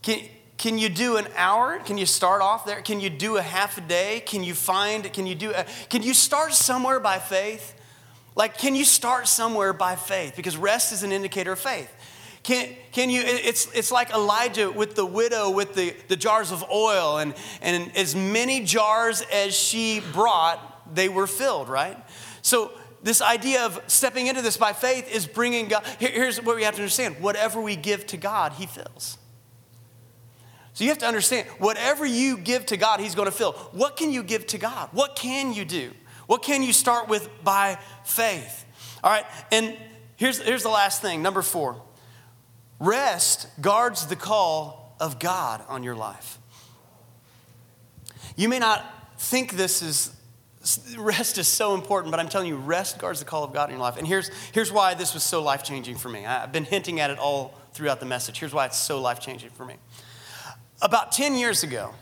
Can, 0.02 0.20
can 0.56 0.78
you 0.78 0.88
do 0.88 1.16
an 1.16 1.26
hour? 1.36 1.78
Can 1.80 1.98
you 1.98 2.06
start 2.06 2.40
off 2.40 2.64
there? 2.64 2.80
Can 2.80 3.00
you 3.00 3.10
do 3.10 3.36
a 3.36 3.42
half 3.42 3.76
a 3.76 3.80
day? 3.80 4.22
Can 4.24 4.42
you 4.42 4.54
find, 4.54 5.12
can 5.12 5.26
you 5.26 5.34
do, 5.34 5.52
a, 5.52 5.66
can 5.90 6.02
you 6.02 6.14
start 6.14 6.54
somewhere 6.54 6.98
by 6.98 7.18
faith? 7.18 7.74
Like, 8.36 8.58
can 8.58 8.76
you 8.76 8.84
start 8.84 9.26
somewhere 9.26 9.72
by 9.72 9.96
faith? 9.96 10.34
Because 10.36 10.56
rest 10.56 10.92
is 10.92 11.02
an 11.02 11.10
indicator 11.10 11.52
of 11.52 11.58
faith. 11.58 11.90
Can, 12.42 12.76
can 12.92 13.10
you, 13.10 13.22
it's, 13.24 13.66
it's 13.74 13.90
like 13.90 14.10
Elijah 14.10 14.70
with 14.70 14.94
the 14.94 15.04
widow 15.04 15.50
with 15.50 15.74
the, 15.74 15.96
the 16.06 16.14
jars 16.14 16.52
of 16.52 16.62
oil, 16.70 17.18
and, 17.18 17.34
and 17.60 17.90
as 17.96 18.14
many 18.14 18.62
jars 18.62 19.24
as 19.32 19.56
she 19.56 20.00
brought, 20.12 20.94
they 20.94 21.08
were 21.08 21.26
filled, 21.26 21.68
right? 21.68 21.96
So, 22.42 22.70
this 23.02 23.22
idea 23.22 23.64
of 23.64 23.80
stepping 23.86 24.26
into 24.26 24.42
this 24.42 24.56
by 24.56 24.72
faith 24.72 25.12
is 25.12 25.26
bringing 25.26 25.68
God. 25.68 25.84
Here's 25.98 26.42
what 26.42 26.56
we 26.56 26.64
have 26.64 26.74
to 26.74 26.82
understand 26.82 27.16
whatever 27.20 27.60
we 27.60 27.76
give 27.76 28.06
to 28.08 28.16
God, 28.16 28.52
He 28.52 28.66
fills. 28.66 29.18
So 30.72 30.84
you 30.84 30.90
have 30.90 30.98
to 30.98 31.06
understand 31.06 31.46
whatever 31.58 32.04
you 32.04 32.36
give 32.36 32.66
to 32.66 32.76
God, 32.76 33.00
He's 33.00 33.14
going 33.14 33.26
to 33.26 33.32
fill. 33.32 33.52
What 33.72 33.96
can 33.96 34.10
you 34.10 34.22
give 34.22 34.46
to 34.48 34.58
God? 34.58 34.88
What 34.92 35.14
can 35.14 35.52
you 35.52 35.64
do? 35.64 35.92
What 36.26 36.42
can 36.42 36.62
you 36.62 36.72
start 36.72 37.08
with 37.08 37.28
by 37.44 37.78
faith? 38.04 38.64
All 39.02 39.10
right, 39.10 39.26
and 39.52 39.76
here's, 40.16 40.40
here's 40.40 40.62
the 40.62 40.68
last 40.68 41.02
thing 41.02 41.22
number 41.22 41.42
four 41.42 41.80
rest 42.78 43.48
guards 43.60 44.06
the 44.06 44.16
call 44.16 44.94
of 45.00 45.18
God 45.18 45.62
on 45.68 45.82
your 45.82 45.94
life. 45.94 46.38
You 48.36 48.48
may 48.48 48.58
not 48.58 48.84
think 49.18 49.52
this 49.52 49.82
is 49.82 50.12
rest 50.98 51.38
is 51.38 51.46
so 51.46 51.74
important, 51.74 52.10
but 52.10 52.20
I'm 52.20 52.28
telling 52.28 52.48
you, 52.48 52.56
rest 52.56 52.98
guards 52.98 53.20
the 53.20 53.24
call 53.24 53.44
of 53.44 53.52
God 53.52 53.68
in 53.68 53.76
your 53.76 53.80
life. 53.80 53.96
And 53.96 54.06
here's, 54.06 54.30
here's 54.52 54.72
why 54.72 54.94
this 54.94 55.14
was 55.14 55.22
so 55.22 55.42
life 55.42 55.62
changing 55.62 55.96
for 55.96 56.08
me. 56.08 56.26
I've 56.26 56.52
been 56.52 56.64
hinting 56.64 56.98
at 57.00 57.10
it 57.10 57.18
all 57.18 57.54
throughout 57.72 58.00
the 58.00 58.06
message. 58.06 58.40
Here's 58.40 58.52
why 58.52 58.66
it's 58.66 58.78
so 58.78 59.00
life 59.00 59.20
changing 59.20 59.50
for 59.50 59.64
me. 59.64 59.76
About 60.82 61.12
10 61.12 61.36
years 61.36 61.62
ago, 61.62 61.94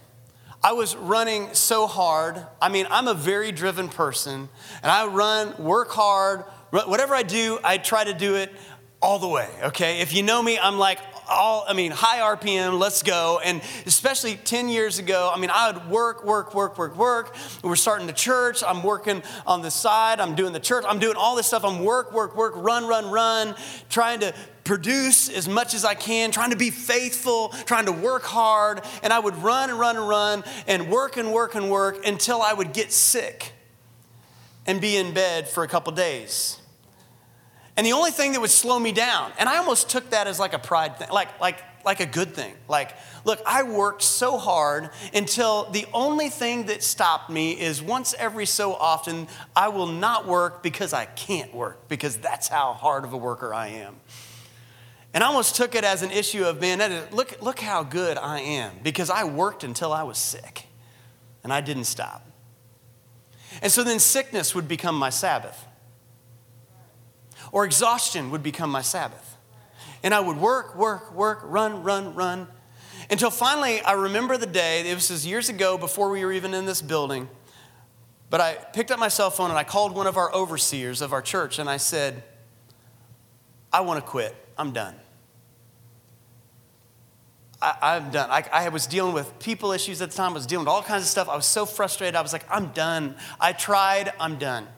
I 0.64 0.72
was 0.72 0.96
running 0.96 1.53
so 1.53 1.87
hard. 1.87 2.42
I 2.61 2.70
mean, 2.70 2.87
I'm 2.90 3.07
a 3.07 3.12
very 3.12 3.53
driven 3.53 3.90
person, 3.90 4.48
and 4.83 4.90
I 4.90 5.07
run, 5.07 5.62
work 5.62 5.90
hard. 5.90 6.44
Whatever 6.70 7.14
I 7.14 7.22
do, 7.22 7.59
I 7.62 7.77
try 7.77 8.03
to 8.03 8.14
do 8.14 8.37
it 8.37 8.50
all 9.03 9.18
the 9.18 9.29
way, 9.29 9.50
okay? 9.64 10.00
If 10.00 10.14
you 10.14 10.22
know 10.22 10.42
me, 10.42 10.59
I'm 10.59 10.79
like, 10.79 10.98
all, 11.28 11.64
I 11.68 11.72
mean, 11.72 11.90
high 11.90 12.18
RPM, 12.37 12.78
let's 12.78 13.02
go. 13.02 13.40
And 13.44 13.62
especially 13.87 14.37
10 14.37 14.68
years 14.68 14.98
ago, 14.98 15.30
I 15.34 15.38
mean, 15.38 15.50
I 15.50 15.70
would 15.70 15.88
work, 15.88 16.24
work, 16.24 16.54
work, 16.54 16.78
work, 16.78 16.96
work. 16.96 17.37
We're 17.62 17.76
starting 17.76 18.06
the 18.06 18.12
church. 18.12 18.62
I'm 18.66 18.82
working 18.82 19.22
on 19.46 19.62
the 19.62 19.70
side. 19.70 20.20
I'm 20.20 20.34
doing 20.34 20.52
the 20.52 20.60
church. 20.60 20.84
I'm 20.87 20.98
doing 20.98 21.16
all 21.16 21.37
this 21.37 21.46
stuff. 21.46 21.64
I'm 21.64 21.84
work, 21.84 22.12
work, 22.12 22.37
work, 22.37 22.54
run, 22.56 22.87
run, 22.87 23.10
run, 23.10 23.54
trying 23.88 24.20
to 24.20 24.34
produce 24.64 25.28
as 25.28 25.48
much 25.48 25.74
as 25.74 25.84
I 25.84 25.94
can, 25.94 26.30
trying 26.30 26.50
to 26.50 26.56
be 26.56 26.70
faithful, 26.70 27.48
trying 27.66 27.87
to 27.87 27.92
work 27.92 28.22
hard. 28.22 28.80
And 29.02 29.12
I 29.12 29.18
would 29.18 29.37
run 29.37 29.70
and 29.70 29.78
run 29.78 29.96
and 29.96 30.08
run 30.08 30.44
and 30.66 30.90
work 30.90 31.16
and 31.16 31.32
work 31.32 31.54
and 31.54 31.70
work 31.70 32.06
until 32.06 32.42
I 32.42 32.52
would 32.52 32.72
get 32.72 32.92
sick 32.92 33.52
and 34.66 34.80
be 34.80 34.96
in 34.96 35.12
bed 35.12 35.48
for 35.48 35.62
a 35.62 35.68
couple 35.68 35.92
days. 35.92 36.58
And 37.76 37.84
the 37.84 37.92
only 37.92 38.12
thing 38.12 38.32
that 38.32 38.40
would 38.40 38.50
slow 38.50 38.78
me 38.78 38.92
down, 38.92 39.32
and 39.38 39.48
I 39.48 39.56
almost 39.56 39.90
took 39.90 40.10
that 40.10 40.26
as 40.28 40.38
like 40.38 40.52
a 40.52 40.60
pride 40.60 40.96
thing, 40.96 41.08
like, 41.10 41.40
like, 41.40 41.58
like 41.84 41.98
a 41.98 42.06
good 42.06 42.32
thing. 42.32 42.54
Like, 42.68 42.94
look, 43.24 43.42
I 43.44 43.64
worked 43.64 44.02
so 44.02 44.38
hard 44.38 44.90
until 45.12 45.64
the 45.70 45.87
only 45.92 46.28
thing 46.28 46.66
that 46.66 46.84
stopped 46.84 47.30
me 47.30 47.52
is 47.52 47.82
once 47.82 48.14
every 48.16 48.46
so 48.46 48.74
often, 48.74 49.26
I 49.56 49.68
will 49.68 49.88
not 49.88 50.26
work 50.26 50.62
because 50.62 50.92
I 50.92 51.04
can't 51.04 51.52
work, 51.52 51.88
because 51.88 52.16
that's 52.16 52.46
how 52.46 52.74
hard 52.74 53.02
of 53.04 53.12
a 53.12 53.16
worker 53.16 53.52
I 53.52 53.68
am. 53.68 53.96
And 55.12 55.22
I 55.22 55.26
almost 55.26 55.56
took 55.56 55.74
it 55.74 55.84
as 55.84 56.02
an 56.02 56.12
issue 56.12 56.44
of, 56.44 56.60
man, 56.60 57.08
look, 57.10 57.42
look 57.42 57.58
how 57.58 57.82
good 57.82 58.16
I 58.18 58.40
am, 58.40 58.72
because 58.84 59.10
I 59.10 59.24
worked 59.24 59.64
until 59.64 59.92
I 59.92 60.04
was 60.04 60.18
sick, 60.18 60.66
and 61.42 61.52
I 61.52 61.60
didn't 61.60 61.84
stop. 61.84 62.24
And 63.62 63.70
so 63.70 63.82
then 63.82 63.98
sickness 63.98 64.54
would 64.54 64.68
become 64.68 64.96
my 64.96 65.10
Sabbath 65.10 65.66
or 67.52 67.64
exhaustion 67.64 68.30
would 68.30 68.42
become 68.42 68.70
my 68.70 68.83
Sabbath. 68.83 69.37
And 70.02 70.12
I 70.12 70.20
would 70.20 70.37
work, 70.37 70.76
work, 70.76 71.14
work, 71.14 71.40
run, 71.44 71.83
run, 71.83 72.14
run. 72.14 72.48
Until 73.11 73.30
finally, 73.30 73.80
I 73.80 73.92
remember 73.92 74.37
the 74.37 74.46
day, 74.46 74.88
it 74.88 74.94
was 74.94 75.26
years 75.26 75.48
ago 75.48 75.78
before 75.78 76.11
we 76.11 76.24
were 76.24 76.33
even 76.33 76.54
in 76.54 76.66
this 76.66 76.83
building, 76.83 77.28
but 78.30 78.40
I 78.40 78.54
picked 78.54 78.90
up 78.90 78.98
my 78.98 79.09
cell 79.09 79.30
phone 79.30 79.50
and 79.50 79.59
I 79.59 79.64
called 79.64 79.94
one 79.94 80.07
of 80.07 80.16
our 80.16 80.35
overseers 80.35 81.00
of 81.00 81.12
our 81.12 81.22
church 81.22 81.59
and 81.59 81.68
I 81.68 81.76
said, 81.76 82.24
I 83.72 83.80
want 83.80 84.04
to 84.04 84.09
quit. 84.09 84.35
I'm 84.57 84.72
done. 84.72 84.94
I, 87.61 87.96
am 87.96 88.11
done. 88.11 88.30
I, 88.30 88.44
I, 88.52 88.68
was 88.68 88.87
dealing 88.87 89.14
with 89.14 89.38
people 89.38 89.72
issues 89.72 90.02
at 90.02 90.11
the 90.11 90.16
time. 90.16 90.33
I 90.33 90.35
was 90.35 90.46
dealing 90.46 90.66
with 90.66 90.72
all 90.72 90.83
kinds 90.83 91.02
of 91.04 91.09
stuff. 91.09 91.28
I 91.28 91.37
was 91.37 91.46
so 91.46 91.64
frustrated. 91.64 92.14
I 92.14 92.20
was 92.20 92.33
like, 92.33 92.44
I'm 92.50 92.68
done. 92.72 93.16
I 93.40 93.52
tried. 93.52 94.12
I'm 94.20 94.37
done. 94.37 94.68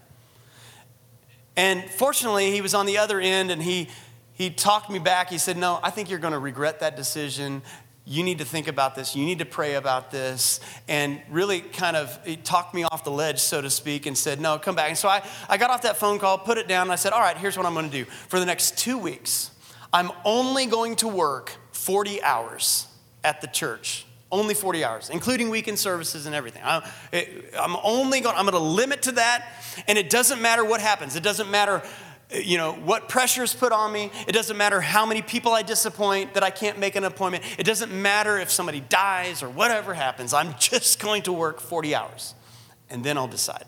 And 1.56 1.84
fortunately, 1.84 2.52
he 2.52 2.60
was 2.60 2.74
on 2.74 2.86
the 2.86 2.98
other 2.98 3.18
end 3.20 3.50
and 3.50 3.62
he, 3.62 3.88
he 4.34 4.50
talked 4.50 4.90
me 4.90 4.98
back. 4.98 5.30
He 5.30 5.38
said, 5.38 5.56
No, 5.56 5.80
I 5.82 5.90
think 5.90 6.10
you're 6.10 6.18
going 6.18 6.32
to 6.32 6.38
regret 6.38 6.80
that 6.80 6.96
decision. 6.96 7.62
You 8.08 8.22
need 8.22 8.38
to 8.38 8.44
think 8.44 8.68
about 8.68 8.94
this. 8.94 9.16
You 9.16 9.24
need 9.24 9.40
to 9.40 9.44
pray 9.44 9.74
about 9.74 10.12
this. 10.12 10.60
And 10.86 11.20
really 11.28 11.60
kind 11.60 11.96
of 11.96 12.18
talked 12.44 12.72
me 12.72 12.84
off 12.84 13.02
the 13.02 13.10
ledge, 13.10 13.40
so 13.40 13.60
to 13.60 13.70
speak, 13.70 14.06
and 14.06 14.16
said, 14.16 14.40
No, 14.40 14.58
come 14.58 14.74
back. 14.74 14.88
And 14.88 14.98
so 14.98 15.08
I, 15.08 15.26
I 15.48 15.56
got 15.56 15.70
off 15.70 15.82
that 15.82 15.96
phone 15.96 16.18
call, 16.18 16.38
put 16.38 16.58
it 16.58 16.68
down, 16.68 16.82
and 16.82 16.92
I 16.92 16.96
said, 16.96 17.12
All 17.12 17.20
right, 17.20 17.36
here's 17.36 17.56
what 17.56 17.66
I'm 17.66 17.74
going 17.74 17.90
to 17.90 18.04
do. 18.04 18.04
For 18.04 18.38
the 18.38 18.46
next 18.46 18.78
two 18.78 18.98
weeks, 18.98 19.50
I'm 19.92 20.10
only 20.24 20.66
going 20.66 20.96
to 20.96 21.08
work 21.08 21.52
40 21.72 22.22
hours 22.22 22.86
at 23.24 23.40
the 23.40 23.46
church 23.46 24.05
only 24.30 24.54
40 24.54 24.84
hours, 24.84 25.10
including 25.10 25.50
weekend 25.50 25.78
services 25.78 26.26
and 26.26 26.34
everything. 26.34 26.62
I'm, 26.64 27.76
only 27.82 28.20
going, 28.20 28.36
I'm 28.36 28.44
going 28.44 28.54
to 28.54 28.58
limit 28.58 29.02
to 29.02 29.12
that, 29.12 29.46
and 29.86 29.96
it 29.96 30.10
doesn't 30.10 30.42
matter 30.42 30.64
what 30.64 30.80
happens. 30.80 31.14
It 31.14 31.22
doesn't 31.22 31.50
matter, 31.50 31.82
uh, 32.34 32.38
you 32.38 32.58
know, 32.58 32.72
what 32.72 33.08
pressure 33.08 33.44
is 33.44 33.54
put 33.54 33.70
on 33.70 33.92
me. 33.92 34.10
It 34.26 34.32
doesn't 34.32 34.56
matter 34.56 34.80
how 34.80 35.06
many 35.06 35.22
people 35.22 35.52
I 35.52 35.62
disappoint 35.62 36.34
that 36.34 36.42
I 36.42 36.50
can't 36.50 36.78
make 36.78 36.96
an 36.96 37.04
appointment. 37.04 37.44
It 37.56 37.64
doesn't 37.64 37.92
matter 37.92 38.38
if 38.38 38.50
somebody 38.50 38.80
dies 38.80 39.42
or 39.42 39.48
whatever 39.48 39.94
happens. 39.94 40.34
I'm 40.34 40.54
just 40.58 40.98
going 40.98 41.22
to 41.22 41.32
work 41.32 41.60
40 41.60 41.94
hours, 41.94 42.34
and 42.90 43.04
then 43.04 43.16
I'll 43.16 43.28
decide. 43.28 43.64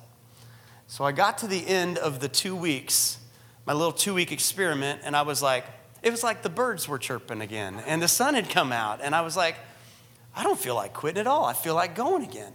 So 0.88 1.04
I 1.04 1.12
got 1.12 1.38
to 1.38 1.46
the 1.46 1.66
end 1.66 1.98
of 1.98 2.18
the 2.18 2.28
two 2.28 2.56
weeks, 2.56 3.18
my 3.64 3.74
little 3.74 3.92
two 3.92 4.14
week 4.14 4.32
experiment, 4.32 5.02
and 5.04 5.14
I 5.14 5.22
was 5.22 5.40
like, 5.40 5.66
it 6.02 6.10
was 6.10 6.24
like 6.24 6.42
the 6.42 6.50
birds 6.50 6.88
were 6.88 6.98
chirping 6.98 7.42
again, 7.42 7.80
and 7.86 8.02
the 8.02 8.08
sun 8.08 8.34
had 8.34 8.48
come 8.48 8.72
out, 8.72 9.00
and 9.02 9.14
I 9.14 9.20
was 9.20 9.36
like, 9.36 9.56
I 10.38 10.44
don't 10.44 10.58
feel 10.58 10.76
like 10.76 10.94
quitting 10.94 11.18
at 11.18 11.26
all. 11.26 11.44
I 11.44 11.52
feel 11.52 11.74
like 11.74 11.96
going 11.96 12.22
again. 12.22 12.52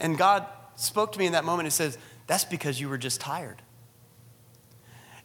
And 0.00 0.18
God 0.18 0.46
spoke 0.74 1.12
to 1.12 1.18
me 1.18 1.26
in 1.26 1.32
that 1.32 1.44
moment 1.44 1.66
and 1.66 1.72
says, 1.72 1.96
That's 2.26 2.44
because 2.44 2.80
you 2.80 2.88
were 2.88 2.98
just 2.98 3.20
tired. 3.20 3.62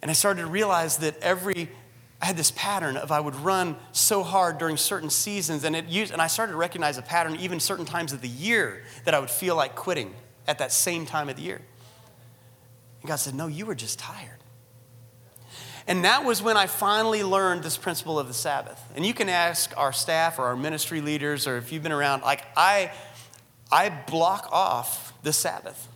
And 0.03 0.11
I 0.11 0.13
started 0.13 0.41
to 0.41 0.47
realize 0.47 0.97
that 0.97 1.17
every, 1.17 1.67
I 2.21 2.27
had 2.27 2.37
this 2.37 2.51
pattern 2.51 2.95
of 2.95 3.11
I 3.11 3.19
would 3.19 3.35
run 3.37 3.75
so 3.91 4.21
hard 4.21 4.59
during 4.59 4.77
certain 4.77 5.09
seasons, 5.09 5.63
and 5.63 5.75
it 5.75 5.85
used, 5.85 6.13
and 6.13 6.21
I 6.21 6.27
started 6.27 6.51
to 6.51 6.59
recognize 6.59 6.99
a 6.99 7.01
pattern 7.01 7.37
even 7.37 7.59
certain 7.59 7.85
times 7.85 8.13
of 8.13 8.21
the 8.21 8.29
year 8.29 8.83
that 9.05 9.15
I 9.15 9.19
would 9.19 9.31
feel 9.31 9.55
like 9.55 9.75
quitting 9.75 10.13
at 10.47 10.59
that 10.59 10.71
same 10.71 11.07
time 11.07 11.27
of 11.27 11.37
the 11.37 11.41
year. 11.41 11.59
And 13.01 13.07
God 13.07 13.15
said, 13.15 13.33
No, 13.33 13.47
you 13.47 13.65
were 13.65 13.73
just 13.73 13.97
tired. 13.97 14.37
And 15.87 16.03
that 16.03 16.25
was 16.25 16.41
when 16.41 16.57
I 16.57 16.65
finally 16.65 17.23
learned 17.23 17.63
this 17.63 17.77
principle 17.77 18.17
of 18.17 18.27
the 18.27 18.33
Sabbath. 18.33 18.81
And 18.95 19.05
you 19.05 19.13
can 19.13 19.29
ask 19.29 19.71
our 19.77 19.93
staff 19.93 20.39
or 20.39 20.45
our 20.45 20.55
ministry 20.55 20.99
leaders, 20.99 21.45
or 21.45 21.57
if 21.57 21.71
you've 21.71 21.83
been 21.83 21.91
around, 21.91 22.23
like 22.23 22.43
I, 22.57 22.91
I 23.71 23.89
block 23.89 24.49
off 24.51 25.13
the 25.21 25.31
Sabbath. 25.31 25.87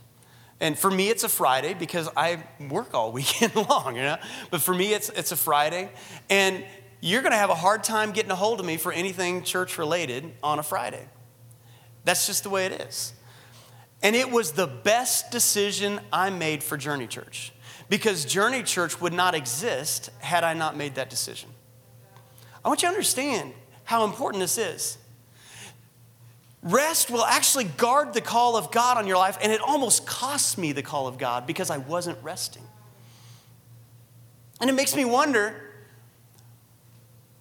And 0.60 0.78
for 0.78 0.90
me, 0.90 1.08
it's 1.08 1.24
a 1.24 1.28
Friday 1.28 1.74
because 1.74 2.08
I 2.16 2.44
work 2.68 2.94
all 2.94 3.10
weekend 3.20 3.56
long, 3.56 3.96
you 3.96 4.02
know? 4.02 4.18
But 4.50 4.60
for 4.60 4.74
me, 4.74 4.92
it's, 4.92 5.08
it's 5.08 5.32
a 5.32 5.36
Friday. 5.36 5.90
And 6.28 6.64
you're 7.00 7.22
going 7.22 7.32
to 7.32 7.38
have 7.38 7.50
a 7.50 7.54
hard 7.54 7.82
time 7.82 8.12
getting 8.12 8.30
a 8.30 8.36
hold 8.36 8.60
of 8.60 8.66
me 8.66 8.76
for 8.76 8.92
anything 8.92 9.42
church 9.42 9.78
related 9.78 10.30
on 10.42 10.58
a 10.58 10.62
Friday. 10.62 11.08
That's 12.04 12.26
just 12.26 12.44
the 12.44 12.50
way 12.50 12.66
it 12.66 12.72
is. 12.72 13.14
And 14.02 14.14
it 14.14 14.30
was 14.30 14.52
the 14.52 14.66
best 14.66 15.30
decision 15.30 16.00
I 16.12 16.30
made 16.30 16.62
for 16.62 16.76
Journey 16.76 17.06
Church 17.06 17.52
because 17.90 18.24
Journey 18.24 18.62
Church 18.62 19.00
would 19.00 19.12
not 19.12 19.34
exist 19.34 20.08
had 20.20 20.44
I 20.44 20.54
not 20.54 20.76
made 20.76 20.94
that 20.94 21.10
decision. 21.10 21.50
I 22.64 22.68
want 22.68 22.80
you 22.82 22.88
to 22.88 22.94
understand 22.94 23.52
how 23.84 24.04
important 24.04 24.40
this 24.40 24.56
is. 24.56 24.96
Rest 26.62 27.10
will 27.10 27.24
actually 27.24 27.64
guard 27.64 28.14
the 28.14 28.20
call 28.20 28.56
of 28.56 28.70
God 28.70 28.96
on 28.96 29.06
your 29.06 29.16
life, 29.16 29.36
and 29.42 29.50
it 29.50 29.60
almost 29.60 30.06
cost 30.06 30.56
me 30.56 30.72
the 30.72 30.82
call 30.82 31.08
of 31.08 31.18
God 31.18 31.46
because 31.46 31.68
I 31.68 31.78
wasn't 31.78 32.16
resting. 32.22 32.62
And 34.60 34.70
it 34.70 34.74
makes 34.74 34.94
me 34.94 35.04
wonder 35.04 35.69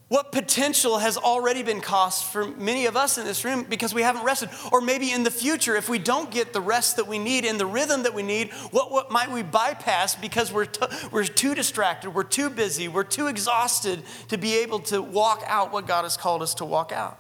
what 0.10 0.32
potential 0.32 0.98
has 0.98 1.18
already 1.18 1.62
been 1.62 1.82
cost 1.82 2.26
for 2.26 2.48
many 2.48 2.88
of 2.88 2.98
us 2.98 3.20
in 3.20 3.26
this 3.26 3.46
room 3.46 3.64
because 3.70 3.94
we 3.94 4.02
haven't 4.02 4.26
rested? 4.26 4.50
Or 4.72 4.82
maybe 4.82 5.12
in 5.12 5.24
the 5.24 5.32
future, 5.32 5.76
if 5.76 5.88
we 5.88 6.00
don't 6.00 6.32
get 6.32 6.52
the 6.52 6.62
rest 6.62 6.96
that 6.96 7.08
we 7.08 7.20
need 7.20 7.46
and 7.46 7.60
the 7.60 7.66
rhythm 7.68 8.04
that 8.04 8.14
we 8.14 8.24
need, 8.24 8.52
what, 8.72 8.92
what 8.92 9.12
might 9.12 9.32
we 9.32 9.44
bypass 9.44 10.16
because 10.16 10.52
we're, 10.52 10.66
t- 10.66 10.86
we're 11.12 11.26
too 11.26 11.54
distracted, 11.54 12.10
we're 12.10 12.24
too 12.24 12.50
busy, 12.50 12.88
we're 12.88 13.04
too 13.04 13.28
exhausted 13.28 14.02
to 14.30 14.38
be 14.38 14.56
able 14.58 14.80
to 14.80 15.00
walk 15.00 15.44
out 15.46 15.72
what 15.72 15.86
God 15.86 16.04
has 16.04 16.18
called 16.18 16.42
us 16.42 16.56
to 16.56 16.66
walk 16.66 16.92
out? 16.92 17.20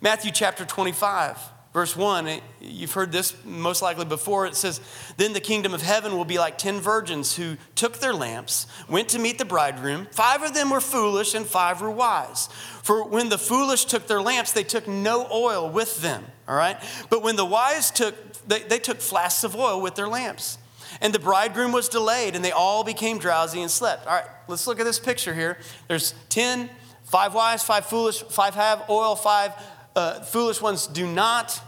Matthew 0.00 0.32
chapter 0.32 0.64
25. 0.64 1.51
Verse 1.72 1.96
1, 1.96 2.28
eh, 2.28 2.40
you've 2.60 2.92
heard 2.92 3.12
this 3.12 3.34
most 3.46 3.80
likely 3.80 4.04
before. 4.04 4.46
It 4.46 4.56
says, 4.56 4.80
Then 5.16 5.32
the 5.32 5.40
kingdom 5.40 5.72
of 5.72 5.80
heaven 5.80 6.16
will 6.16 6.26
be 6.26 6.38
like 6.38 6.58
ten 6.58 6.80
virgins 6.80 7.36
who 7.36 7.56
took 7.74 7.98
their 7.98 8.12
lamps, 8.12 8.66
went 8.90 9.08
to 9.10 9.18
meet 9.18 9.38
the 9.38 9.46
bridegroom. 9.46 10.06
Five 10.10 10.42
of 10.42 10.52
them 10.52 10.68
were 10.68 10.82
foolish, 10.82 11.34
and 11.34 11.46
five 11.46 11.80
were 11.80 11.90
wise. 11.90 12.48
For 12.82 13.08
when 13.08 13.30
the 13.30 13.38
foolish 13.38 13.86
took 13.86 14.06
their 14.06 14.20
lamps, 14.20 14.52
they 14.52 14.64
took 14.64 14.86
no 14.86 15.26
oil 15.32 15.70
with 15.70 16.02
them, 16.02 16.24
all 16.46 16.56
right? 16.56 16.76
But 17.08 17.22
when 17.22 17.36
the 17.36 17.46
wise 17.46 17.90
took, 17.90 18.14
they, 18.46 18.60
they 18.60 18.78
took 18.78 19.00
flasks 19.00 19.42
of 19.42 19.56
oil 19.56 19.80
with 19.80 19.94
their 19.94 20.08
lamps. 20.08 20.58
And 21.00 21.14
the 21.14 21.18
bridegroom 21.18 21.72
was 21.72 21.88
delayed, 21.88 22.36
and 22.36 22.44
they 22.44 22.52
all 22.52 22.84
became 22.84 23.16
drowsy 23.18 23.62
and 23.62 23.70
slept. 23.70 24.06
All 24.06 24.12
right, 24.12 24.26
let's 24.46 24.66
look 24.66 24.78
at 24.78 24.84
this 24.84 24.98
picture 24.98 25.32
here. 25.32 25.56
There's 25.88 26.12
ten, 26.28 26.68
five 27.04 27.32
wise, 27.32 27.62
five 27.62 27.86
foolish, 27.86 28.22
five 28.24 28.54
have 28.56 28.84
oil, 28.90 29.16
five 29.16 29.52
uh, 29.94 30.20
foolish 30.20 30.60
ones 30.60 30.86
do 30.86 31.06
not. 31.06 31.60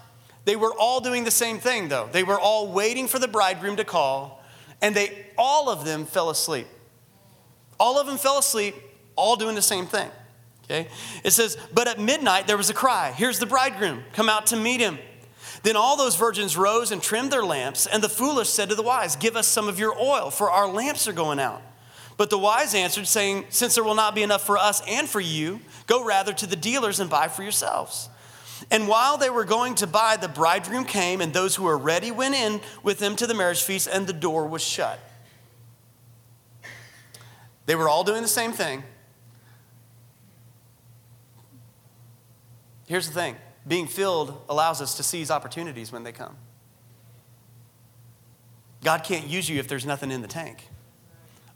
They 0.44 0.56
were 0.56 0.72
all 0.78 1.00
doing 1.00 1.24
the 1.24 1.30
same 1.30 1.58
thing, 1.58 1.88
though. 1.88 2.08
They 2.10 2.22
were 2.22 2.38
all 2.38 2.72
waiting 2.72 3.08
for 3.08 3.18
the 3.18 3.28
bridegroom 3.28 3.76
to 3.76 3.84
call, 3.84 4.42
and 4.82 4.94
they 4.94 5.26
all 5.38 5.70
of 5.70 5.84
them 5.84 6.06
fell 6.06 6.30
asleep. 6.30 6.66
All 7.80 7.98
of 7.98 8.06
them 8.06 8.18
fell 8.18 8.38
asleep, 8.38 8.74
all 9.16 9.36
doing 9.36 9.54
the 9.54 9.62
same 9.62 9.86
thing. 9.86 10.10
Okay? 10.64 10.88
It 11.22 11.32
says, 11.32 11.56
But 11.72 11.88
at 11.88 11.98
midnight 11.98 12.46
there 12.46 12.56
was 12.56 12.70
a 12.70 12.74
cry, 12.74 13.12
Here's 13.12 13.38
the 13.38 13.46
bridegroom, 13.46 14.04
come 14.12 14.28
out 14.28 14.46
to 14.48 14.56
meet 14.56 14.80
him. 14.80 14.98
Then 15.62 15.76
all 15.76 15.96
those 15.96 16.16
virgins 16.16 16.58
rose 16.58 16.92
and 16.92 17.02
trimmed 17.02 17.30
their 17.30 17.44
lamps, 17.44 17.86
and 17.86 18.02
the 18.02 18.08
foolish 18.08 18.50
said 18.50 18.68
to 18.68 18.74
the 18.74 18.82
wise, 18.82 19.16
Give 19.16 19.34
us 19.34 19.46
some 19.46 19.68
of 19.68 19.78
your 19.78 19.98
oil, 19.98 20.30
for 20.30 20.50
our 20.50 20.68
lamps 20.68 21.08
are 21.08 21.12
going 21.12 21.40
out. 21.40 21.62
But 22.16 22.30
the 22.30 22.38
wise 22.38 22.74
answered, 22.74 23.06
saying, 23.06 23.46
Since 23.48 23.74
there 23.74 23.84
will 23.84 23.94
not 23.94 24.14
be 24.14 24.22
enough 24.22 24.44
for 24.44 24.58
us 24.58 24.82
and 24.86 25.08
for 25.08 25.20
you, 25.20 25.60
go 25.86 26.04
rather 26.04 26.32
to 26.34 26.46
the 26.46 26.56
dealers 26.56 27.00
and 27.00 27.08
buy 27.08 27.28
for 27.28 27.42
yourselves. 27.42 28.08
And 28.70 28.88
while 28.88 29.16
they 29.18 29.30
were 29.30 29.44
going 29.44 29.74
to 29.76 29.86
buy, 29.86 30.16
the 30.16 30.28
bridegroom 30.28 30.84
came, 30.84 31.20
and 31.20 31.32
those 31.32 31.56
who 31.56 31.64
were 31.64 31.78
ready 31.78 32.10
went 32.10 32.34
in 32.34 32.60
with 32.82 33.00
him 33.00 33.16
to 33.16 33.26
the 33.26 33.34
marriage 33.34 33.62
feast, 33.62 33.88
and 33.92 34.06
the 34.06 34.12
door 34.12 34.46
was 34.46 34.62
shut. 34.62 34.98
They 37.66 37.74
were 37.74 37.88
all 37.88 38.04
doing 38.04 38.22
the 38.22 38.28
same 38.28 38.52
thing. 38.52 38.84
Here's 42.86 43.06
the 43.06 43.14
thing 43.14 43.36
being 43.66 43.86
filled 43.86 44.42
allows 44.48 44.82
us 44.82 44.94
to 44.96 45.02
seize 45.02 45.30
opportunities 45.30 45.90
when 45.90 46.04
they 46.04 46.12
come. 46.12 46.36
God 48.82 49.02
can't 49.02 49.26
use 49.26 49.48
you 49.48 49.58
if 49.58 49.66
there's 49.66 49.86
nothing 49.86 50.10
in 50.10 50.20
the 50.20 50.28
tank. 50.28 50.68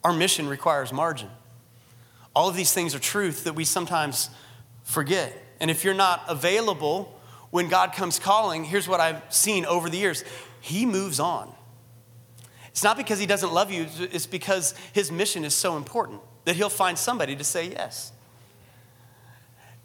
Our 0.02 0.14
mission 0.14 0.48
requires 0.48 0.92
margin. 0.92 1.28
All 2.34 2.48
of 2.48 2.56
these 2.56 2.72
things 2.72 2.94
are 2.94 2.98
truth 2.98 3.44
that 3.44 3.54
we 3.54 3.64
sometimes 3.64 4.30
forget. 4.82 5.36
And 5.60 5.70
if 5.70 5.84
you're 5.84 5.94
not 5.94 6.22
available 6.28 7.18
when 7.50 7.68
God 7.68 7.92
comes 7.92 8.18
calling, 8.18 8.64
here's 8.64 8.88
what 8.88 9.00
I've 9.00 9.22
seen 9.32 9.64
over 9.64 9.88
the 9.88 9.98
years 9.98 10.24
He 10.60 10.86
moves 10.86 11.18
on. 11.20 11.52
It's 12.68 12.84
not 12.84 12.96
because 12.96 13.18
He 13.18 13.26
doesn't 13.26 13.52
love 13.52 13.70
you, 13.70 13.86
it's 13.98 14.26
because 14.26 14.74
His 14.92 15.10
mission 15.10 15.44
is 15.44 15.54
so 15.54 15.76
important 15.76 16.20
that 16.44 16.56
He'll 16.56 16.68
find 16.68 16.96
somebody 16.96 17.34
to 17.36 17.44
say 17.44 17.70
yes. 17.70 18.12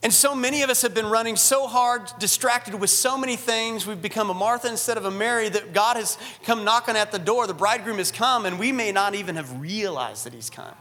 And 0.03 0.13
so 0.13 0.35
many 0.35 0.63
of 0.63 0.69
us 0.69 0.81
have 0.81 0.93
been 0.93 1.05
running 1.05 1.37
so 1.37 1.65
hard, 1.65 2.11
distracted 2.19 2.75
with 2.75 2.89
so 2.89 3.17
many 3.17 3.37
things. 3.37 3.87
We've 3.87 4.01
become 4.01 4.29
a 4.29 4.33
Martha 4.33 4.67
instead 4.67 4.97
of 4.97 5.05
a 5.05 5.11
Mary 5.11 5.47
that 5.47 5.71
God 5.71 5.95
has 5.95 6.17
come 6.43 6.65
knocking 6.65 6.97
at 6.97 7.13
the 7.13 7.19
door. 7.19 7.47
The 7.47 7.53
bridegroom 7.53 7.99
has 7.99 8.11
come, 8.11 8.45
and 8.45 8.59
we 8.59 8.73
may 8.73 8.91
not 8.91 9.15
even 9.15 9.37
have 9.37 9.61
realized 9.61 10.25
that 10.25 10.33
He's 10.33 10.49
come. 10.49 10.75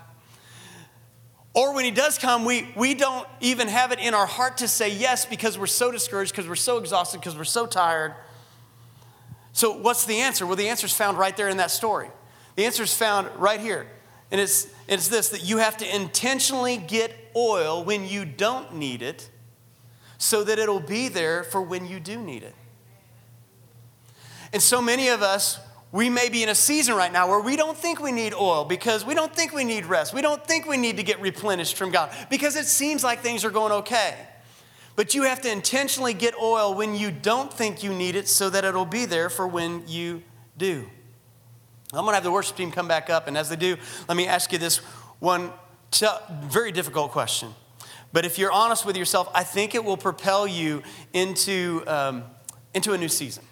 Or 1.54 1.74
when 1.74 1.84
he 1.84 1.90
does 1.90 2.18
come, 2.18 2.44
we, 2.44 2.68
we 2.74 2.94
don't 2.94 3.28
even 3.40 3.68
have 3.68 3.92
it 3.92 3.98
in 3.98 4.14
our 4.14 4.26
heart 4.26 4.58
to 4.58 4.68
say 4.68 4.90
yes 4.90 5.26
because 5.26 5.58
we're 5.58 5.66
so 5.66 5.90
discouraged, 5.90 6.32
because 6.32 6.48
we're 6.48 6.54
so 6.54 6.78
exhausted, 6.78 7.20
because 7.20 7.36
we're 7.36 7.44
so 7.44 7.66
tired. 7.66 8.14
So, 9.52 9.76
what's 9.76 10.06
the 10.06 10.20
answer? 10.20 10.46
Well, 10.46 10.56
the 10.56 10.68
answer 10.68 10.86
is 10.86 10.94
found 10.94 11.18
right 11.18 11.36
there 11.36 11.50
in 11.50 11.58
that 11.58 11.70
story. 11.70 12.08
The 12.56 12.64
answer 12.64 12.82
is 12.82 12.94
found 12.94 13.28
right 13.36 13.60
here. 13.60 13.86
And 14.30 14.40
it's, 14.40 14.66
it's 14.88 15.08
this 15.08 15.28
that 15.28 15.44
you 15.44 15.58
have 15.58 15.76
to 15.78 15.94
intentionally 15.94 16.78
get 16.78 17.14
oil 17.36 17.84
when 17.84 18.08
you 18.08 18.24
don't 18.24 18.74
need 18.74 19.02
it 19.02 19.28
so 20.16 20.42
that 20.44 20.58
it'll 20.58 20.80
be 20.80 21.08
there 21.08 21.44
for 21.44 21.60
when 21.60 21.86
you 21.86 22.00
do 22.00 22.18
need 22.18 22.42
it. 22.42 22.54
And 24.54 24.62
so 24.62 24.80
many 24.80 25.08
of 25.08 25.20
us, 25.20 25.58
we 25.92 26.08
may 26.08 26.30
be 26.30 26.42
in 26.42 26.48
a 26.48 26.54
season 26.54 26.94
right 26.94 27.12
now 27.12 27.28
where 27.28 27.40
we 27.40 27.54
don't 27.54 27.76
think 27.76 28.00
we 28.00 28.12
need 28.12 28.32
oil 28.32 28.64
because 28.64 29.04
we 29.04 29.14
don't 29.14 29.34
think 29.36 29.52
we 29.52 29.62
need 29.62 29.84
rest. 29.84 30.14
We 30.14 30.22
don't 30.22 30.44
think 30.44 30.66
we 30.66 30.78
need 30.78 30.96
to 30.96 31.02
get 31.02 31.20
replenished 31.20 31.76
from 31.76 31.90
God 31.90 32.10
because 32.30 32.56
it 32.56 32.64
seems 32.64 33.04
like 33.04 33.20
things 33.20 33.44
are 33.44 33.50
going 33.50 33.72
okay. 33.72 34.16
But 34.96 35.14
you 35.14 35.24
have 35.24 35.42
to 35.42 35.52
intentionally 35.52 36.14
get 36.14 36.34
oil 36.40 36.74
when 36.74 36.94
you 36.94 37.10
don't 37.10 37.52
think 37.52 37.82
you 37.82 37.92
need 37.92 38.16
it 38.16 38.26
so 38.26 38.48
that 38.50 38.64
it'll 38.64 38.86
be 38.86 39.04
there 39.04 39.28
for 39.28 39.46
when 39.46 39.84
you 39.86 40.22
do. 40.56 40.86
I'm 41.92 42.04
going 42.04 42.12
to 42.12 42.14
have 42.14 42.24
the 42.24 42.32
worship 42.32 42.56
team 42.56 42.70
come 42.70 42.88
back 42.88 43.10
up, 43.10 43.28
and 43.28 43.36
as 43.36 43.50
they 43.50 43.56
do, 43.56 43.76
let 44.08 44.16
me 44.16 44.26
ask 44.26 44.50
you 44.50 44.58
this 44.58 44.78
one 45.18 45.50
t- 45.90 46.06
very 46.44 46.72
difficult 46.72 47.10
question. 47.10 47.54
But 48.14 48.24
if 48.24 48.38
you're 48.38 48.52
honest 48.52 48.86
with 48.86 48.96
yourself, 48.96 49.30
I 49.34 49.44
think 49.44 49.74
it 49.74 49.84
will 49.84 49.98
propel 49.98 50.46
you 50.46 50.82
into, 51.12 51.82
um, 51.86 52.24
into 52.74 52.94
a 52.94 52.98
new 52.98 53.08
season. 53.08 53.44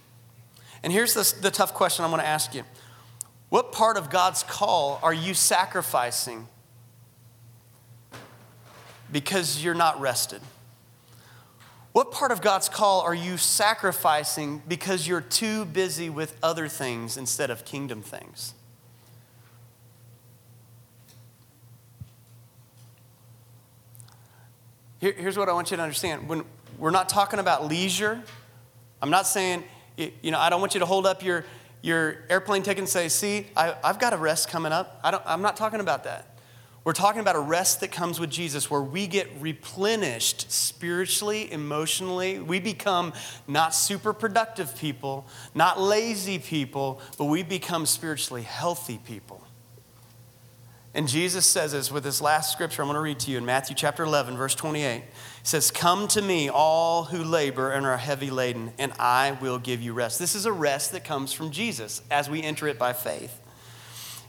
And 0.82 0.92
here's 0.92 1.14
the, 1.14 1.40
the 1.40 1.50
tough 1.50 1.74
question 1.74 2.04
I'm 2.04 2.10
going 2.10 2.22
to 2.22 2.26
ask 2.26 2.54
you 2.54 2.64
What 3.48 3.72
part 3.72 3.96
of 3.96 4.10
God's 4.10 4.42
call 4.42 4.98
are 5.02 5.14
you 5.14 5.34
sacrificing 5.34 6.46
because 9.12 9.62
you're 9.62 9.74
not 9.74 10.00
rested? 10.00 10.40
What 11.92 12.12
part 12.12 12.30
of 12.30 12.40
God's 12.40 12.68
call 12.68 13.00
are 13.00 13.14
you 13.14 13.36
sacrificing 13.36 14.62
because 14.68 15.08
you're 15.08 15.20
too 15.20 15.64
busy 15.64 16.08
with 16.08 16.36
other 16.40 16.68
things 16.68 17.16
instead 17.16 17.50
of 17.50 17.64
kingdom 17.64 18.00
things? 18.00 18.54
Here, 25.00 25.12
here's 25.12 25.36
what 25.36 25.48
I 25.48 25.52
want 25.52 25.70
you 25.70 25.78
to 25.78 25.82
understand. 25.82 26.28
When 26.28 26.44
we're 26.78 26.90
not 26.90 27.08
talking 27.08 27.40
about 27.40 27.66
leisure, 27.66 28.22
I'm 29.02 29.10
not 29.10 29.26
saying 29.26 29.64
you 30.22 30.30
know, 30.30 30.38
I 30.38 30.50
don't 30.50 30.60
want 30.60 30.74
you 30.74 30.80
to 30.80 30.86
hold 30.86 31.06
up 31.06 31.22
your, 31.22 31.44
your 31.82 32.16
airplane 32.28 32.62
ticket 32.62 32.78
and 32.78 32.88
say, 32.88 33.08
see, 33.08 33.46
I, 33.56 33.74
have 33.84 33.98
got 33.98 34.12
a 34.12 34.16
rest 34.16 34.48
coming 34.48 34.72
up. 34.72 35.00
I 35.02 35.10
don't, 35.10 35.22
I'm 35.26 35.42
not 35.42 35.56
talking 35.56 35.80
about 35.80 36.04
that. 36.04 36.26
We're 36.82 36.94
talking 36.94 37.20
about 37.20 37.36
a 37.36 37.40
rest 37.40 37.80
that 37.80 37.92
comes 37.92 38.18
with 38.18 38.30
Jesus 38.30 38.70
where 38.70 38.80
we 38.80 39.06
get 39.06 39.28
replenished 39.38 40.50
spiritually, 40.50 41.52
emotionally. 41.52 42.38
We 42.38 42.58
become 42.58 43.12
not 43.46 43.74
super 43.74 44.14
productive 44.14 44.74
people, 44.78 45.26
not 45.54 45.78
lazy 45.78 46.38
people, 46.38 47.02
but 47.18 47.26
we 47.26 47.42
become 47.42 47.84
spiritually 47.84 48.42
healthy 48.42 48.98
people. 49.04 49.46
And 50.92 51.06
Jesus 51.06 51.46
says 51.46 51.70
this 51.72 51.92
with 51.92 52.02
this 52.02 52.20
last 52.20 52.50
scripture 52.50 52.82
I'm 52.82 52.88
going 52.88 52.96
to 52.96 53.00
read 53.00 53.20
to 53.20 53.30
you 53.30 53.38
in 53.38 53.44
Matthew 53.44 53.76
chapter 53.76 54.02
11, 54.02 54.36
verse 54.36 54.56
28. 54.56 55.02
He 55.02 55.06
says, 55.44 55.70
Come 55.70 56.08
to 56.08 56.20
me, 56.20 56.48
all 56.48 57.04
who 57.04 57.22
labor 57.22 57.70
and 57.70 57.86
are 57.86 57.96
heavy 57.96 58.30
laden, 58.30 58.72
and 58.76 58.92
I 58.98 59.38
will 59.40 59.60
give 59.60 59.80
you 59.80 59.92
rest. 59.92 60.18
This 60.18 60.34
is 60.34 60.46
a 60.46 60.52
rest 60.52 60.90
that 60.92 61.04
comes 61.04 61.32
from 61.32 61.52
Jesus 61.52 62.02
as 62.10 62.28
we 62.28 62.42
enter 62.42 62.66
it 62.66 62.76
by 62.76 62.92
faith. 62.92 63.38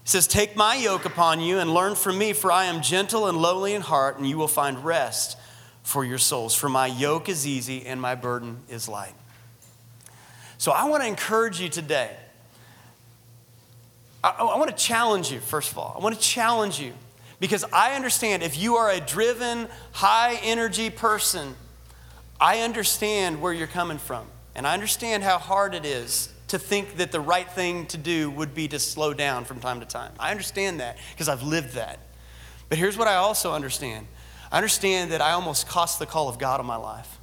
He 0.03 0.09
says, 0.09 0.27
Take 0.27 0.55
my 0.55 0.75
yoke 0.75 1.05
upon 1.05 1.39
you 1.39 1.57
and 1.57 1.73
learn 1.73 1.95
from 1.95 2.19
me, 2.19 2.31
for 2.31 2.51
I 2.51 2.65
am 2.65 2.83
gentle 2.83 3.27
and 3.27 3.41
lowly 3.41 3.73
in 3.73 3.81
heart, 3.81 4.19
and 4.19 4.29
you 4.29 4.37
will 4.37 4.47
find 4.47 4.85
rest 4.85 5.39
for 5.81 6.05
your 6.05 6.19
souls. 6.19 6.53
For 6.53 6.69
my 6.69 6.85
yoke 6.85 7.27
is 7.27 7.47
easy 7.47 7.87
and 7.87 7.99
my 7.99 8.13
burden 8.13 8.59
is 8.69 8.87
light. 8.87 9.15
So 10.59 10.71
I 10.71 10.85
want 10.85 11.01
to 11.01 11.07
encourage 11.07 11.59
you 11.59 11.69
today 11.69 12.15
I, 14.23 14.29
I 14.29 14.57
want 14.57 14.69
to 14.69 14.75
challenge 14.75 15.31
you, 15.31 15.39
first 15.39 15.71
of 15.71 15.77
all. 15.77 15.95
I 15.97 16.03
want 16.03 16.15
to 16.15 16.21
challenge 16.21 16.79
you 16.79 16.93
because 17.39 17.63
I 17.73 17.95
understand 17.95 18.43
if 18.43 18.57
you 18.57 18.75
are 18.75 18.89
a 18.89 18.99
driven, 18.99 19.67
high 19.91 20.39
energy 20.43 20.89
person, 20.89 21.55
I 22.39 22.61
understand 22.61 23.41
where 23.41 23.53
you're 23.53 23.67
coming 23.67 23.97
from. 23.97 24.27
And 24.55 24.67
I 24.67 24.73
understand 24.73 25.23
how 25.23 25.37
hard 25.37 25.73
it 25.73 25.85
is 25.85 26.29
to 26.49 26.59
think 26.59 26.97
that 26.97 27.11
the 27.11 27.21
right 27.21 27.49
thing 27.49 27.85
to 27.87 27.97
do 27.97 28.29
would 28.29 28.53
be 28.53 28.67
to 28.67 28.79
slow 28.79 29.13
down 29.13 29.45
from 29.45 29.59
time 29.59 29.79
to 29.79 29.85
time. 29.85 30.11
I 30.19 30.31
understand 30.31 30.81
that 30.81 30.97
because 31.13 31.29
I've 31.29 31.43
lived 31.43 31.75
that. 31.75 31.99
But 32.67 32.77
here's 32.77 32.97
what 32.97 33.07
I 33.07 33.15
also 33.15 33.53
understand 33.53 34.07
I 34.51 34.57
understand 34.57 35.13
that 35.13 35.21
I 35.21 35.31
almost 35.31 35.67
cost 35.67 35.97
the 35.99 36.05
call 36.05 36.27
of 36.27 36.37
God 36.37 36.59
on 36.59 36.65
my 36.65 36.75
life 36.75 37.19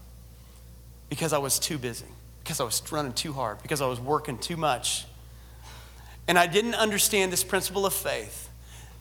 because 1.10 1.34
I 1.34 1.38
was 1.38 1.58
too 1.58 1.76
busy, 1.76 2.06
because 2.42 2.58
I 2.58 2.64
was 2.64 2.82
running 2.90 3.12
too 3.12 3.34
hard, 3.34 3.60
because 3.62 3.82
I 3.82 3.86
was 3.86 4.00
working 4.00 4.38
too 4.38 4.56
much. 4.56 5.04
And 6.28 6.38
I 6.38 6.46
didn't 6.46 6.74
understand 6.74 7.32
this 7.32 7.42
principle 7.42 7.86
of 7.86 7.94
faith 7.94 8.50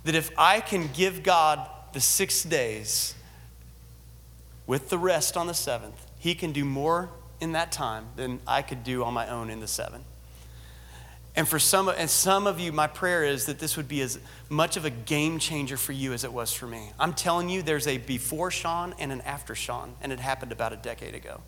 that 0.05 0.15
if 0.15 0.31
I 0.37 0.61
can 0.61 0.89
give 0.93 1.21
God 1.21 1.69
the 1.93 1.99
six 1.99 2.43
days 2.43 3.13
with 4.65 4.89
the 4.89 4.97
rest 4.97 5.35
on 5.35 5.45
the 5.47 5.53
seventh, 5.53 6.07
He 6.17 6.33
can 6.33 6.53
do 6.53 6.63
more 6.63 7.09
in 7.41 7.51
that 7.51 7.71
time 7.71 8.05
than 8.15 8.39
I 8.47 8.61
could 8.61 8.83
do 8.83 9.03
on 9.03 9.13
my 9.13 9.27
own 9.27 9.49
in 9.49 9.59
the 9.59 9.67
seven. 9.67 10.05
And 11.35 11.47
for 11.47 11.59
some, 11.59 11.87
and 11.87 12.09
some 12.09 12.47
of 12.47 12.59
you, 12.59 12.71
my 12.71 12.87
prayer 12.87 13.23
is 13.23 13.45
that 13.45 13.59
this 13.59 13.77
would 13.77 13.87
be 13.87 14.01
as 14.01 14.17
much 14.49 14.75
of 14.75 14.85
a 14.85 14.89
game 14.89 15.37
changer 15.37 15.77
for 15.77 15.91
you 15.91 16.13
as 16.13 16.23
it 16.23 16.33
was 16.33 16.51
for 16.51 16.65
me. 16.65 16.91
I'm 16.99 17.13
telling 17.13 17.47
you, 17.47 17.61
there's 17.61 17.85
a 17.85 17.99
before 17.99 18.49
Sean 18.49 18.95
and 18.97 19.11
an 19.11 19.21
after 19.21 19.53
Sean, 19.53 19.93
and 20.01 20.11
it 20.11 20.19
happened 20.19 20.51
about 20.51 20.73
a 20.73 20.77
decade 20.77 21.13
ago. 21.13 21.41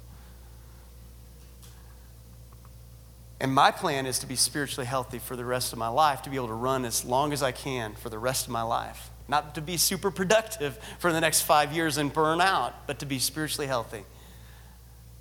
And 3.42 3.54
my 3.54 3.72
plan 3.72 4.06
is 4.06 4.20
to 4.20 4.28
be 4.28 4.36
spiritually 4.36 4.86
healthy 4.86 5.20
for 5.20 5.36
the 5.36 5.46
rest 5.46 5.72
of 5.72 5.80
my 5.80 5.88
life, 5.88 6.22
to 6.24 6.30
be 6.30 6.36
able 6.36 6.48
to 6.48 6.54
run 6.54 6.84
as 6.84 7.06
long 7.06 7.32
as 7.32 7.42
I 7.42 7.52
can 7.52 7.96
for 7.96 8.10
the 8.10 8.20
rest 8.20 8.48
of 8.48 8.52
my 8.52 8.64
life. 8.64 9.10
Not 9.28 9.56
to 9.56 9.62
be 9.62 9.78
super 9.78 10.12
productive 10.12 10.78
for 10.98 11.14
the 11.14 11.22
next 11.22 11.44
five 11.44 11.72
years 11.72 11.98
and 11.98 12.12
burn 12.12 12.42
out, 12.42 12.88
but 12.88 13.00
to 13.00 13.06
be 13.06 13.20
spiritually 13.20 13.68
healthy 13.68 14.04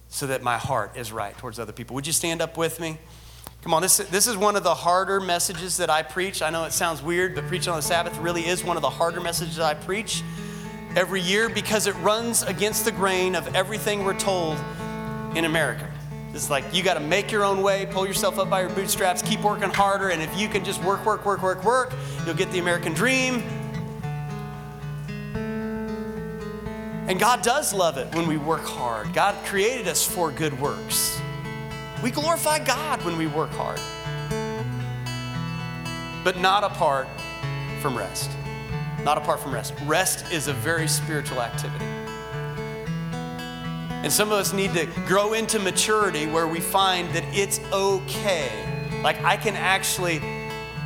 so 0.08 0.26
that 0.26 0.42
my 0.42 0.56
heart 0.56 0.96
is 0.96 1.12
right 1.12 1.36
towards 1.38 1.58
other 1.58 1.72
people. 1.72 1.94
Would 1.94 2.06
you 2.06 2.12
stand 2.12 2.40
up 2.40 2.56
with 2.56 2.80
me? 2.80 2.98
Come 3.62 3.74
on, 3.74 3.82
this, 3.82 3.98
this 3.98 4.26
is 4.26 4.36
one 4.36 4.56
of 4.56 4.62
the 4.62 4.74
harder 4.74 5.20
messages 5.20 5.76
that 5.76 5.90
I 5.90 6.02
preach. 6.02 6.42
I 6.42 6.50
know 6.50 6.64
it 6.64 6.72
sounds 6.72 7.02
weird, 7.02 7.34
but 7.34 7.46
preaching 7.46 7.70
on 7.72 7.78
the 7.78 7.82
Sabbath 7.82 8.16
really 8.18 8.46
is 8.46 8.64
one 8.64 8.76
of 8.76 8.82
the 8.82 8.90
harder 8.90 9.20
messages 9.20 9.58
I 9.58 9.74
preach 9.74 10.22
every 10.96 11.20
year 11.20 11.48
because 11.48 11.86
it 11.86 11.94
runs 11.96 12.42
against 12.42 12.84
the 12.84 12.92
grain 12.92 13.34
of 13.34 13.54
everything 13.54 14.04
we're 14.04 14.18
told 14.18 14.56
in 15.34 15.44
America. 15.44 15.86
It's 16.34 16.50
like 16.50 16.64
you 16.72 16.82
got 16.82 16.94
to 16.94 17.00
make 17.00 17.32
your 17.32 17.44
own 17.44 17.62
way, 17.62 17.86
pull 17.90 18.06
yourself 18.06 18.38
up 18.38 18.50
by 18.50 18.60
your 18.60 18.70
bootstraps, 18.70 19.22
keep 19.22 19.40
working 19.40 19.70
harder, 19.70 20.10
and 20.10 20.22
if 20.22 20.38
you 20.38 20.48
can 20.48 20.64
just 20.64 20.82
work, 20.84 21.04
work, 21.06 21.24
work, 21.24 21.42
work, 21.42 21.64
work, 21.64 21.92
you'll 22.24 22.34
get 22.34 22.50
the 22.52 22.58
American 22.58 22.92
dream. 22.92 23.42
And 27.08 27.18
God 27.18 27.42
does 27.42 27.72
love 27.72 27.96
it 27.96 28.14
when 28.14 28.28
we 28.28 28.36
work 28.36 28.64
hard. 28.64 29.14
God 29.14 29.34
created 29.46 29.88
us 29.88 30.06
for 30.06 30.30
good 30.30 30.58
works. 30.60 31.18
We 32.02 32.10
glorify 32.10 32.58
God 32.58 33.02
when 33.04 33.16
we 33.16 33.26
work 33.26 33.50
hard, 33.54 33.80
but 36.22 36.38
not 36.38 36.62
apart 36.62 37.08
from 37.80 37.96
rest. 37.96 38.30
Not 39.02 39.16
apart 39.16 39.40
from 39.40 39.54
rest. 39.54 39.72
Rest 39.86 40.30
is 40.30 40.48
a 40.48 40.52
very 40.52 40.86
spiritual 40.86 41.40
activity. 41.40 41.86
And 44.02 44.12
some 44.12 44.28
of 44.28 44.34
us 44.34 44.52
need 44.52 44.74
to 44.74 44.86
grow 45.06 45.32
into 45.32 45.58
maturity 45.58 46.26
where 46.26 46.46
we 46.46 46.60
find 46.60 47.08
that 47.14 47.24
it's 47.32 47.60
okay. 47.72 48.48
Like 49.02 49.22
I 49.24 49.36
can 49.36 49.56
actually 49.56 50.22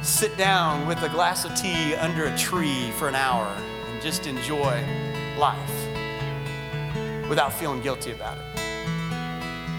sit 0.02 0.36
down 0.36 0.86
with 0.86 1.02
a 1.02 1.08
glass 1.10 1.44
of 1.44 1.54
tea 1.54 1.94
under 1.94 2.24
a 2.24 2.36
tree 2.38 2.90
for 2.92 3.08
an 3.08 3.14
hour 3.14 3.46
and 3.88 4.02
just 4.02 4.26
enjoy 4.26 4.82
life 5.38 5.82
without 7.28 7.52
feeling 7.52 7.80
guilty 7.82 8.12
about 8.12 8.38
it. 8.38 8.44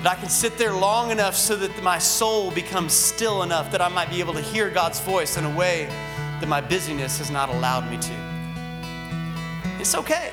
That 0.03 0.17
I 0.17 0.19
can 0.19 0.29
sit 0.29 0.57
there 0.57 0.73
long 0.73 1.11
enough 1.11 1.35
so 1.35 1.55
that 1.55 1.83
my 1.83 1.97
soul 1.97 2.51
becomes 2.51 2.93
still 2.93 3.43
enough 3.43 3.71
that 3.71 3.81
I 3.81 3.89
might 3.89 4.09
be 4.09 4.19
able 4.19 4.33
to 4.33 4.41
hear 4.41 4.69
God's 4.69 4.99
voice 4.99 5.37
in 5.37 5.45
a 5.45 5.55
way 5.55 5.87
that 6.39 6.47
my 6.47 6.61
busyness 6.61 7.17
has 7.17 7.31
not 7.31 7.49
allowed 7.49 7.89
me 7.89 7.97
to. 7.97 8.13
It's 9.79 9.95
okay. 9.95 10.31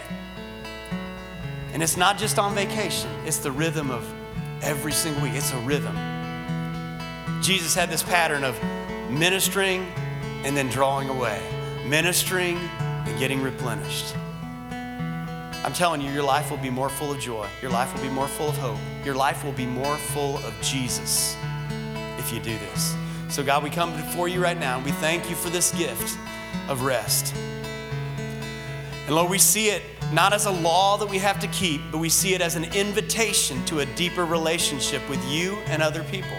And 1.73 1.83
it's 1.83 1.97
not 1.97 2.19
just 2.19 2.39
on 2.39 2.55
vacation, 2.55 3.11
it's 3.25 3.39
the 3.39 3.53
rhythm 3.53 3.91
of 3.91 4.05
every 4.63 4.93
single 4.93 5.23
week. 5.23 5.35
It's 5.35 5.53
a 5.53 5.59
rhythm. 5.59 5.97
Jesus 7.43 7.75
had 7.75 7.89
this 7.91 8.03
pattern 8.03 8.45
of 8.45 8.61
ministering 9.11 9.87
and 10.45 10.57
then 10.57 10.69
drawing 10.69 11.09
away, 11.09 11.41
ministering 11.87 12.57
and 12.81 13.19
getting 13.19 13.43
replenished. 13.43 14.15
I'm 15.63 15.75
telling 15.75 16.01
you, 16.01 16.11
your 16.11 16.23
life 16.23 16.51
will 16.51 16.59
be 16.59 16.71
more 16.71 16.89
full 16.89 17.13
of 17.13 17.21
joy. 17.21 17.47
Your 17.61 17.71
life 17.71 17.95
will 17.95 18.03
be 18.03 18.09
more 18.09 18.29
full 18.29 18.49
of 18.49 18.57
hope. 18.57 18.79
Your 19.05 19.15
life 19.15 19.45
will 19.45 19.53
be 19.53 19.67
more 19.67 19.97
full 19.97 20.39
of 20.39 20.55
Jesus 20.63 21.37
if 22.19 22.33
you 22.33 22.41
do 22.41 22.59
this. 22.59 22.95
So, 23.29 23.43
God, 23.45 23.63
we 23.63 23.71
come 23.71 23.95
before 23.95 24.29
you 24.29 24.43
right 24.43 24.59
now 24.59 24.77
and 24.77 24.85
we 24.85 24.93
thank 24.93 25.29
you 25.29 25.37
for 25.37 25.51
this 25.51 25.73
gift 25.73 26.19
of 26.69 26.83
rest. 26.83 27.35
And 29.11 29.17
Lord, 29.17 29.29
we 29.29 29.39
see 29.39 29.71
it 29.71 29.83
not 30.13 30.33
as 30.33 30.47
a 30.47 30.53
law 30.53 30.97
that 30.99 31.09
we 31.09 31.19
have 31.19 31.41
to 31.41 31.49
keep, 31.49 31.81
but 31.91 31.99
we 31.99 32.09
see 32.09 32.35
it 32.35 32.41
as 32.41 32.55
an 32.55 32.63
invitation 32.73 33.65
to 33.65 33.81
a 33.81 33.87
deeper 33.97 34.25
relationship 34.25 35.03
with 35.11 35.21
you 35.29 35.57
and 35.67 35.83
other 35.83 36.05
people. 36.05 36.37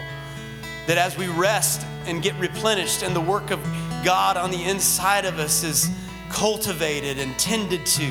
That 0.88 0.97
as 0.97 1.17
we 1.17 1.28
rest 1.28 1.86
and 2.05 2.24
get 2.24 2.34
replenished, 2.39 3.03
and 3.03 3.13
the 3.13 3.19
work 3.19 3.51
of 3.51 3.61
God 4.05 4.38
on 4.38 4.51
the 4.51 4.63
inside 4.63 5.26
of 5.26 5.38
us 5.38 5.65
is 5.65 5.89
cultivated 6.30 7.19
and 7.19 7.38
tended 7.38 7.86
to, 7.88 8.07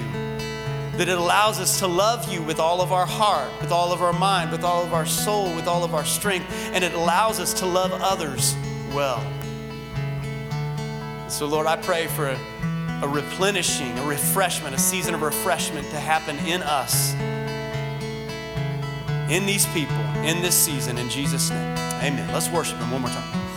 that 0.99 1.09
it 1.09 1.17
allows 1.17 1.59
us 1.59 1.79
to 1.79 1.87
love 1.87 2.31
you 2.31 2.43
with 2.43 2.61
all 2.61 2.83
of 2.83 2.93
our 2.93 3.07
heart, 3.07 3.51
with 3.63 3.73
all 3.73 3.95
of 3.95 4.03
our 4.03 4.13
mind, 4.13 4.51
with 4.51 4.63
all 4.63 4.83
of 4.83 4.93
our 4.93 5.07
soul, 5.07 5.57
with 5.57 5.69
all 5.69 5.85
of 5.85 5.95
our 5.95 6.05
strength, 6.05 6.45
and 6.75 6.85
it 6.85 6.93
allows 6.93 7.41
us 7.41 7.55
to 7.55 7.65
love 7.65 7.93
others 7.95 8.55
well. 8.95 9.25
So, 11.31 11.47
Lord, 11.47 11.67
I 11.67 11.77
pray 11.77 12.09
for 12.09 12.27
a, 12.27 12.39
a 13.03 13.09
replenishing, 13.09 13.99
a 13.99 14.07
refreshment, 14.07 14.75
a 14.75 14.79
season 14.79 15.15
of 15.15 15.23
refreshment 15.23 15.89
to 15.91 15.99
happen 15.99 16.37
in 16.47 16.63
us, 16.63 17.15
in 19.31 19.47
these 19.47 19.67
people, 19.67 19.97
in 20.25 20.43
this 20.43 20.55
season, 20.55 20.99
in 20.99 21.09
Jesus' 21.09 21.51
name. 21.51 21.77
Amen. 22.03 22.29
Let's 22.33 22.51
worship 22.51 22.79
Him 22.79 22.91
one 22.91 23.03
more 23.03 23.11
time. 23.11 23.50